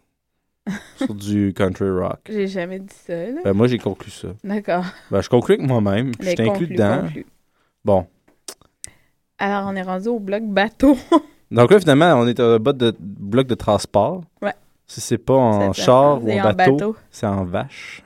sur 0.97 1.15
du 1.15 1.53
country 1.55 1.91
rock. 1.91 2.21
J'ai 2.29 2.47
jamais 2.47 2.79
dit 2.79 2.95
ça, 2.95 3.15
là. 3.15 3.41
Ben, 3.45 3.53
moi, 3.53 3.67
j'ai 3.67 3.79
conclu 3.79 4.11
ça. 4.11 4.29
D'accord. 4.45 4.85
Ben, 5.11 5.21
je 5.21 5.29
conclus 5.29 5.55
avec 5.55 5.67
moi-même. 5.67 6.13
Je 6.21 6.35
t'inclus 6.35 6.69
dedans. 6.69 7.03
conclu. 7.03 7.27
Bon. 7.85 8.07
Alors, 9.39 9.67
on 9.69 9.75
est 9.75 9.83
rendu 9.83 10.09
au 10.09 10.21
bloc 10.21 10.43
bateau. 10.45 10.97
Donc 11.51 11.71
là, 11.71 11.81
finalement, 11.81 12.15
on 12.15 12.27
est 12.27 12.41
un 12.41 12.59
bot 12.59 12.73
de, 12.73 12.95
bloc 12.99 13.47
de 13.47 13.55
transport. 13.55 14.23
Ouais. 14.41 14.55
Si 14.87 15.01
c'est 15.01 15.19
pas 15.19 15.35
en 15.35 15.73
char 15.73 16.23
ou 16.23 16.31
en 16.31 16.43
bateau, 16.53 16.77
bateau. 16.77 16.97
c'est 17.11 17.27
en 17.27 17.45
vache. 17.45 18.03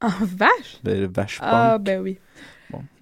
En 0.00 0.08
vache? 0.08 0.78
Ben, 0.84 1.00
le 1.00 1.06
vache 1.08 1.38
Ah, 1.40 1.74
punk. 1.76 1.86
ben 1.86 2.00
oui. 2.02 2.18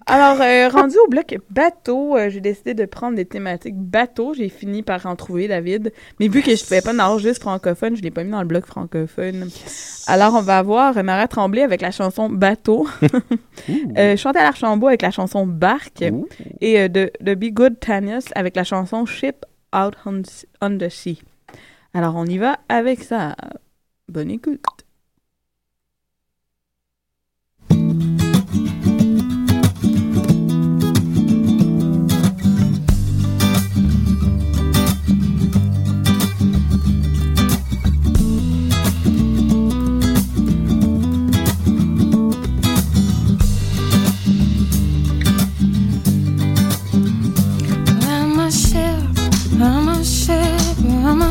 Alors, 0.07 0.39
euh, 0.39 0.69
rendu 0.69 0.95
au 1.03 1.09
bloc 1.09 1.35
bateau, 1.49 2.15
euh, 2.15 2.29
j'ai 2.29 2.39
décidé 2.39 2.75
de 2.75 2.85
prendre 2.85 3.15
des 3.15 3.25
thématiques 3.25 3.75
bateau. 3.75 4.35
J'ai 4.35 4.49
fini 4.49 4.83
par 4.83 5.03
en 5.07 5.15
trouver, 5.15 5.47
David. 5.47 5.91
Mais 6.19 6.27
vu 6.27 6.41
que 6.41 6.55
je 6.55 6.61
ne 6.61 6.67
fais 6.67 6.81
pas 6.81 6.93
dans 6.93 7.17
juste 7.17 7.41
francophone, 7.41 7.95
je 7.95 8.03
l'ai 8.03 8.11
pas 8.11 8.23
mis 8.23 8.29
dans 8.29 8.41
le 8.41 8.47
bloc 8.47 8.65
francophone. 8.67 9.49
Alors, 10.05 10.35
on 10.35 10.41
va 10.41 10.59
avoir 10.59 11.03
Marat 11.03 11.27
Tremblay 11.27 11.63
avec 11.63 11.81
la 11.81 11.89
chanson 11.89 12.29
Bateau. 12.29 12.87
euh, 13.97 14.15
Chantal 14.15 14.45
Archambault 14.45 14.87
avec 14.87 15.01
la 15.01 15.09
chanson 15.09 15.47
Barque. 15.47 16.03
Et 16.61 16.79
euh, 16.79 16.87
de, 16.87 17.11
de 17.21 17.33
Be 17.33 17.45
Good 17.45 17.79
Tanius 17.79 18.25
avec 18.35 18.55
la 18.55 18.63
chanson 18.63 19.07
Ship 19.07 19.43
Out 19.75 19.95
on, 20.05 20.21
on 20.61 20.77
the 20.77 20.89
Sea. 20.89 21.19
Alors, 21.95 22.15
on 22.15 22.25
y 22.25 22.37
va 22.37 22.59
avec 22.69 23.03
ça. 23.03 23.35
Bonne 24.07 24.29
écoute. 24.29 24.84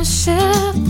Ship 0.05 0.84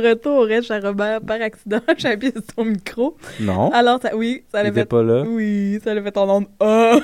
de 0.00 0.08
retour 0.08 0.38
au 0.38 0.42
reste 0.42 0.70
à 0.70 0.80
Robert, 0.80 1.20
par 1.20 1.40
accident, 1.40 1.80
j'ai 1.96 2.08
appuyé 2.08 2.32
sur 2.32 2.42
son 2.56 2.64
micro. 2.64 3.16
Non. 3.40 3.70
Alors, 3.72 4.00
ça, 4.00 4.14
oui, 4.16 4.44
ça 4.52 4.60
Il 4.60 4.64
l'a 4.64 4.68
était 4.70 4.80
fait. 4.80 4.86
pas 4.86 5.02
là? 5.02 5.22
Oui, 5.26 5.78
ça 5.82 5.94
l'a 5.94 6.02
fait 6.02 6.16
en 6.16 6.28
onde. 6.36 6.46
Ah! 6.60 6.96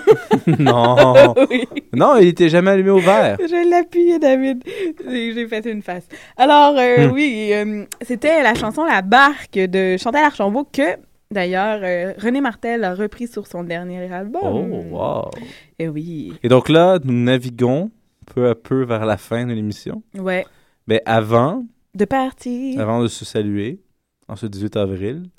non. 0.58 1.34
oui. 1.50 1.64
Non, 1.92 2.16
il 2.18 2.28
était 2.28 2.48
jamais 2.48 2.70
allumé 2.70 2.90
au 2.90 2.98
vert. 2.98 3.36
Je 3.40 3.68
l'ai 3.68 3.76
appuyé, 3.76 4.18
David. 4.18 4.62
J'ai 5.08 5.32
j'ai 5.34 5.46
fait 5.48 5.64
une 5.66 5.82
face. 5.82 6.06
Alors, 6.36 6.74
euh, 6.78 7.08
Hmm. 7.08 7.12
oui, 7.12 7.50
euh, 7.52 7.84
c'était 8.02 8.42
la 8.42 8.54
chanson 8.54 8.84
La 8.84 9.02
Barque 9.02 9.54
de 9.54 9.96
Chantal 9.96 10.24
Archambault 10.24 10.66
que, 10.72 10.96
d'ailleurs, 11.30 11.80
euh, 11.82 12.12
René 12.22 12.40
Martel 12.40 12.84
a 12.84 12.94
repris 12.94 13.26
sur 13.28 13.46
son 13.46 13.62
dernier 13.64 14.12
album. 14.12 14.40
Oh, 14.42 14.96
wow. 14.96 15.30
Et 15.78 15.88
oui. 15.88 16.32
Et 16.42 16.48
donc 16.48 16.68
là, 16.68 16.98
nous 17.04 17.12
naviguons 17.14 17.90
peu 18.34 18.48
à 18.48 18.54
peu 18.54 18.84
vers 18.84 19.04
la 19.06 19.16
fin 19.16 19.46
de 19.46 19.52
l'émission. 19.52 20.02
Ouais. 20.18 20.44
Mais 20.86 21.02
avant, 21.06 21.64
De 21.94 22.04
partir. 22.04 22.80
avant 22.80 23.02
de 23.02 23.08
se 23.08 23.24
saluer, 23.24 23.82
en 24.28 24.36
ce 24.36 24.46
18 24.46 24.76
avril, 24.76 25.30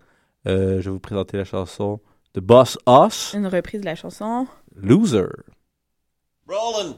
euh, 0.47 0.81
je 0.81 0.85
vais 0.85 0.91
vous 0.91 0.99
présenter 0.99 1.37
la 1.37 1.45
chanson 1.45 1.99
de 2.33 2.39
Boss 2.41 2.77
Us, 2.87 3.33
Une 3.33 3.47
reprise 3.47 3.81
de 3.81 3.85
la 3.85 3.95
chanson. 3.95 4.47
Loser. 4.75 5.27
Rolling. 6.47 6.95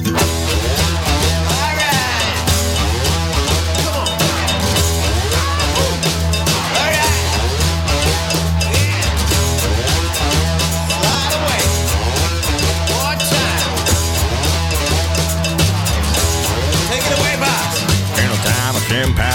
time 0.00 0.14
of 0.14 0.39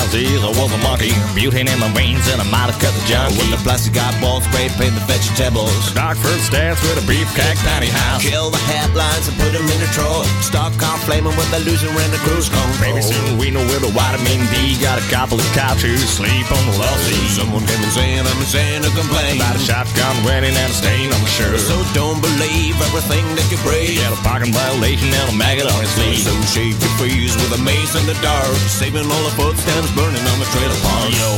chimpanzees, 0.05 0.43
I 0.43 0.49
was 0.61 0.71
a 0.73 0.77
monkey. 0.79 1.13
Butane 1.33 1.71
in 1.71 1.79
my 1.79 1.89
veins 1.93 2.27
and 2.29 2.41
I'm 2.41 2.53
out 2.53 2.69
of 2.69 2.77
cut 2.79 2.93
the 2.93 3.03
junkie. 3.07 3.37
With 3.37 3.51
the 3.51 3.61
plastic 3.63 3.97
eyeball 3.97 4.41
spray 4.41 4.69
paint 4.77 4.93
the 4.93 5.03
vegetables. 5.05 5.93
Dark 5.93 6.17
fruit 6.17 6.41
stance 6.41 6.81
with 6.81 7.01
a 7.01 7.05
beefcake 7.09 7.57
tiny 7.63 7.89
house. 7.89 8.21
Kill 8.21 8.49
the 8.49 8.61
headlines 8.69 9.27
and 9.27 9.37
put 9.37 9.53
them 9.53 9.65
in 9.65 9.79
the 9.81 9.89
drawer. 9.93 10.23
Stock 10.41 10.73
car 10.77 10.97
flaming 11.05 11.35
with 11.37 11.49
the 11.51 11.59
loser 11.65 11.89
and 11.89 12.11
the 12.13 12.21
cruise 12.25 12.49
control. 12.49 12.93
Baby, 12.93 13.01
soon 13.01 13.37
we 13.37 13.49
know 13.49 13.63
where 13.65 13.81
the 13.81 13.91
vitamin 13.91 14.41
D 14.53 14.77
got 14.81 15.01
a 15.01 15.05
couple 15.09 15.39
of 15.39 15.47
couches 15.53 16.01
sleep 16.05 16.47
on 16.51 16.63
the 16.69 16.75
love 16.77 16.99
seat. 17.05 17.29
Someone 17.33 17.65
came 17.65 17.81
and 17.81 17.93
saying 17.93 18.23
I'm 18.25 18.39
insane 18.41 18.81
to 18.83 18.91
complain. 18.93 19.37
About 19.37 19.55
a 19.55 19.63
shotgun 19.63 20.15
wedding 20.23 20.53
and 20.53 20.69
a 20.71 20.75
stain 20.75 21.09
on 21.11 21.21
the 21.21 21.31
shirt. 21.31 21.59
So 21.59 21.75
don't 21.93 22.21
believe 22.21 22.75
everything 22.91 23.25
that 23.35 23.47
you 23.49 23.59
read. 23.65 23.97
Got 23.99 24.13
a 24.13 24.21
parking 24.21 24.53
violation 24.53 25.09
and 25.09 25.27
a 25.33 25.35
maggot 25.35 25.67
on 25.67 25.79
his 25.81 25.91
sleeve. 25.97 26.23
So 26.25 26.33
shake 26.51 26.77
your 26.77 26.93
face 26.99 27.33
with 27.35 27.57
a 27.57 27.61
mace 27.61 27.95
in 27.95 28.05
the 28.05 28.17
dark. 28.21 28.55
Saving 28.69 29.07
all 29.07 29.23
the 29.25 29.33
footsteps 29.35 29.95
burning 30.05 30.27
on 30.29 30.39
the 30.39 30.45
trailer 30.53 30.79
park. 30.85 31.09
Yo, 31.09 31.29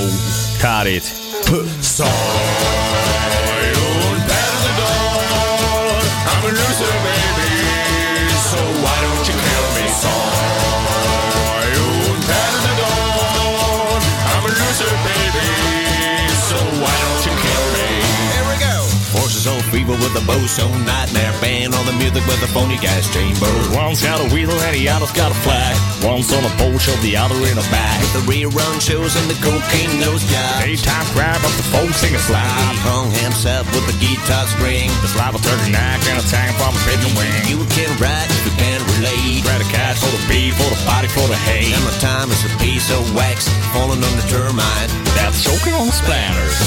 cut 0.59 0.87
it. 0.87 1.03
Soy 1.81 2.03
un 3.63 4.19
perdedor. 4.27 6.03
I'm 6.31 6.43
a 6.43 6.51
loser, 6.59 6.95
baby. 7.07 7.51
So 8.51 8.59
why 8.83 8.97
don't 9.05 9.25
you 9.29 9.35
kill 9.47 9.65
me? 9.77 9.85
Soy 10.03 11.69
un 11.87 12.19
perdedor. 12.29 13.99
I'm 14.35 14.43
a 14.43 14.51
loser, 14.59 14.93
baby. 15.07 15.47
So 16.49 16.57
why 16.81 16.95
don't 17.03 17.23
you 17.27 17.33
kill 17.45 17.65
me? 17.77 17.89
Here 18.33 18.47
we 18.51 18.55
go. 18.67 18.75
Forces 19.15 19.45
on 19.47 19.59
fever 19.71 19.95
with 20.03 20.21
a 20.21 20.23
boson 20.27 20.71
nightmare 20.85 21.35
band 21.39 21.56
on 21.56 21.56
the 21.87 21.95
music 22.03 22.19
with 22.27 22.43
a 22.43 22.51
phony 22.51 22.75
gas 22.83 23.07
chamber. 23.07 23.47
One's 23.71 24.03
got 24.03 24.19
a 24.19 24.27
wheel 24.35 24.51
and 24.51 24.75
the 24.75 24.91
other's 24.91 25.15
got 25.15 25.31
a 25.31 25.39
flag. 25.39 25.71
One's 26.03 26.27
on 26.35 26.43
a 26.43 26.51
pole, 26.59 26.75
shove 26.75 26.99
the 26.99 27.15
other 27.15 27.39
in 27.47 27.55
a 27.55 27.67
bag. 27.71 28.03
The 28.11 28.23
rerun 28.27 28.75
shows 28.83 29.15
and 29.15 29.27
the 29.31 29.39
cocaine 29.39 29.95
nose 30.03 30.19
job. 30.27 30.59
Daytime 30.59 31.07
grab 31.15 31.39
up 31.39 31.55
the 31.55 31.67
phone, 31.71 31.91
sing 31.95 32.11
a 32.11 32.19
slide. 32.19 32.75
Hung 32.83 33.07
himself 33.23 33.71
with 33.71 33.87
the 33.87 33.95
guitar 34.03 34.43
string. 34.51 34.91
The 34.99 35.07
slab 35.07 35.31
of 35.31 35.41
turkey 35.41 35.71
neck 35.71 36.03
and 36.11 36.19
a 36.19 36.25
tank 36.27 36.51
from 36.59 36.75
a 36.75 36.81
pigeon 36.83 37.13
wing. 37.15 37.39
You 37.47 37.63
can 37.71 37.87
ride 38.03 38.27
if 38.27 38.43
you 38.43 38.53
can 38.59 38.79
relate. 38.99 39.47
Grab 39.47 39.63
a 39.63 39.69
cat 39.71 39.95
for 39.95 40.11
the 40.11 40.21
beef, 40.27 40.59
for 40.59 40.67
the 40.67 40.81
body, 40.83 41.07
for 41.07 41.23
the 41.31 41.39
hay. 41.47 41.71
And 41.71 41.83
my 41.87 41.95
time 42.03 42.27
is 42.35 42.43
a 42.43 42.51
piece 42.59 42.91
of 42.91 43.07
wax 43.15 43.47
falling 43.71 44.03
on 44.03 44.13
the 44.19 44.27
termite. 44.27 44.91
That's 45.15 45.39
choking 45.39 45.71
on 45.71 45.87
the 45.87 45.95
splatters. 45.95 46.59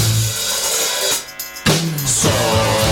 Soy 2.09 2.90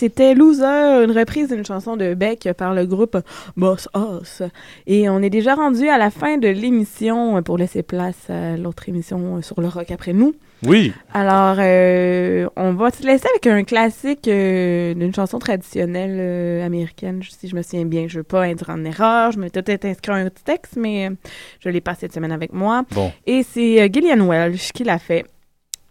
c'était 0.00 0.34
Loser, 0.34 1.04
une 1.04 1.12
reprise 1.12 1.48
d'une 1.48 1.66
chanson 1.66 1.94
de 1.94 2.14
Beck 2.14 2.48
par 2.56 2.72
le 2.72 2.86
groupe 2.86 3.18
Boss 3.58 3.86
Us. 3.94 4.40
Et 4.86 5.10
on 5.10 5.20
est 5.20 5.28
déjà 5.28 5.54
rendu 5.54 5.90
à 5.90 5.98
la 5.98 6.10
fin 6.10 6.38
de 6.38 6.48
l'émission 6.48 7.42
pour 7.42 7.58
laisser 7.58 7.82
place 7.82 8.30
à 8.30 8.56
l'autre 8.56 8.88
émission 8.88 9.42
sur 9.42 9.60
le 9.60 9.68
rock 9.68 9.90
après 9.90 10.14
nous. 10.14 10.32
Oui. 10.66 10.94
Alors, 11.12 11.56
euh, 11.58 12.48
on 12.56 12.72
va 12.72 12.90
se 12.90 13.02
laisser 13.02 13.26
avec 13.28 13.46
un 13.46 13.62
classique 13.62 14.26
euh, 14.26 14.94
d'une 14.94 15.14
chanson 15.14 15.38
traditionnelle 15.38 16.16
euh, 16.18 16.64
américaine, 16.64 17.20
si 17.22 17.48
je 17.48 17.54
me 17.54 17.60
souviens 17.60 17.84
bien. 17.84 18.06
Je 18.08 18.20
veux 18.20 18.24
pas 18.24 18.48
être 18.48 18.70
en 18.70 18.82
erreur, 18.86 19.32
je 19.32 19.38
m'étais 19.38 19.60
peut-être 19.60 19.84
inscrit 19.84 20.12
un 20.12 20.30
petit 20.30 20.44
texte, 20.44 20.76
mais 20.78 21.10
euh, 21.10 21.14
je 21.58 21.68
l'ai 21.68 21.82
pas 21.82 21.94
cette 21.94 22.14
semaine 22.14 22.32
avec 22.32 22.54
moi. 22.54 22.84
Bon. 22.92 23.12
Et 23.26 23.42
c'est 23.42 23.92
Gillian 23.92 24.26
Welch 24.26 24.72
qui 24.72 24.84
l'a 24.84 24.98
fait. 24.98 25.26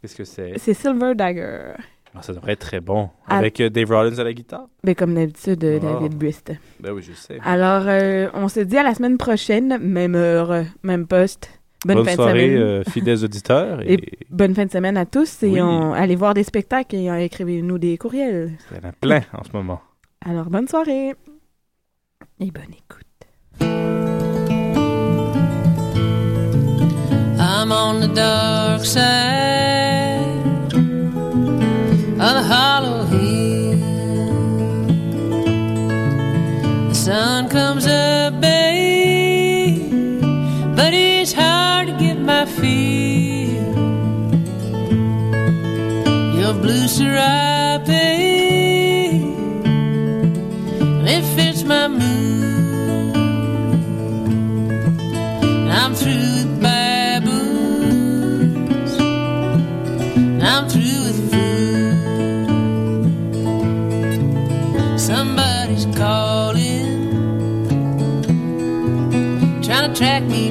Qu'est-ce 0.01 0.15
que 0.15 0.23
c'est? 0.23 0.53
C'est 0.57 0.73
Silver 0.73 1.13
Dagger. 1.13 1.73
Ah, 2.15 2.21
ça 2.23 2.33
devrait 2.33 2.53
être 2.53 2.59
très 2.59 2.79
bon. 2.79 3.09
Ah. 3.27 3.37
Avec 3.37 3.59
euh, 3.61 3.69
Dave 3.69 3.89
Rollins 3.91 4.17
à 4.17 4.23
la 4.23 4.33
guitare? 4.33 4.65
Ben, 4.83 4.95
comme 4.95 5.13
d'habitude, 5.13 5.63
euh, 5.63 5.79
Ah. 5.81 5.93
David 5.99 6.17
Brist. 6.17 6.51
Ben 6.79 6.91
oui, 6.91 7.01
je 7.03 7.13
sais. 7.13 7.37
Alors, 7.43 7.83
euh, 7.85 8.29
on 8.33 8.47
se 8.47 8.59
dit 8.61 8.77
à 8.77 8.83
la 8.83 8.95
semaine 8.95 9.17
prochaine, 9.17 9.77
même 9.79 10.15
heure, 10.15 10.63
même 10.83 11.05
poste. 11.07 11.51
Bonne, 11.85 11.97
Bonne 11.97 12.05
fin 12.07 12.15
soirée, 12.15 12.49
de 12.49 12.55
semaine. 12.55 12.61
euh, 12.67 12.83
fidèles 12.89 13.23
auditeurs. 13.23 13.81
Et, 13.83 13.93
Et 13.93 14.17
bonne 14.29 14.53
fin 14.53 14.65
de 14.65 14.71
semaine 14.71 14.97
à 14.97 15.05
tous. 15.05 15.43
Et 15.43 15.49
Oui. 15.49 15.61
on, 15.61 15.93
allez 15.93 16.15
voir 16.15 16.33
des 16.33 16.43
spectacles 16.43 16.95
et 16.95 17.07
écrivez-nous 17.23 17.77
des 17.77 17.97
courriels. 17.97 18.51
il 18.71 18.77
y 18.83 18.85
en 18.85 18.89
a 18.89 18.91
plein 18.91 19.21
en 19.33 19.43
ce 19.43 19.51
moment. 19.53 19.79
Alors, 20.25 20.49
bonne 20.49 20.67
soirée. 20.67 21.13
Et 22.41 22.51
bonne 22.51 22.63
écoute. 22.73 23.05
I'm 27.41 27.71
on 27.71 28.01
the 28.01 28.13
dark 28.13 28.83
side 28.85 29.88
of 46.49 46.61
blue 46.63 46.87
serape. 46.87 47.87
And 50.81 51.07
it 51.07 51.23
fits 51.35 51.63
my 51.63 51.87
mood. 51.87 53.15
And 55.43 55.71
I'm 55.71 55.93
through 55.93 56.33
with 56.37 56.59
baboons. 56.61 57.77
And 60.17 60.43
I'm 60.43 60.67
through 60.67 61.03
with 61.05 61.31
food. 61.31 61.99
Somebody's 64.99 65.85
calling, 65.95 67.11
trying 69.61 69.93
to 69.93 69.95
track 69.95 70.23
me 70.23 70.48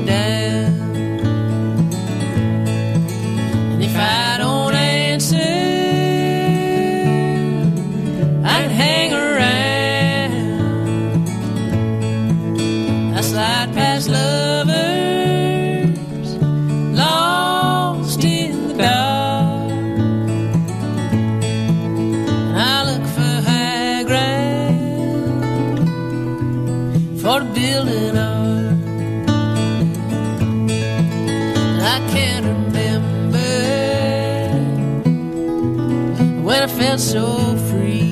so 36.99 37.57
free. 37.69 38.11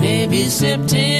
Maybe 0.00 0.44
September. 0.48 1.13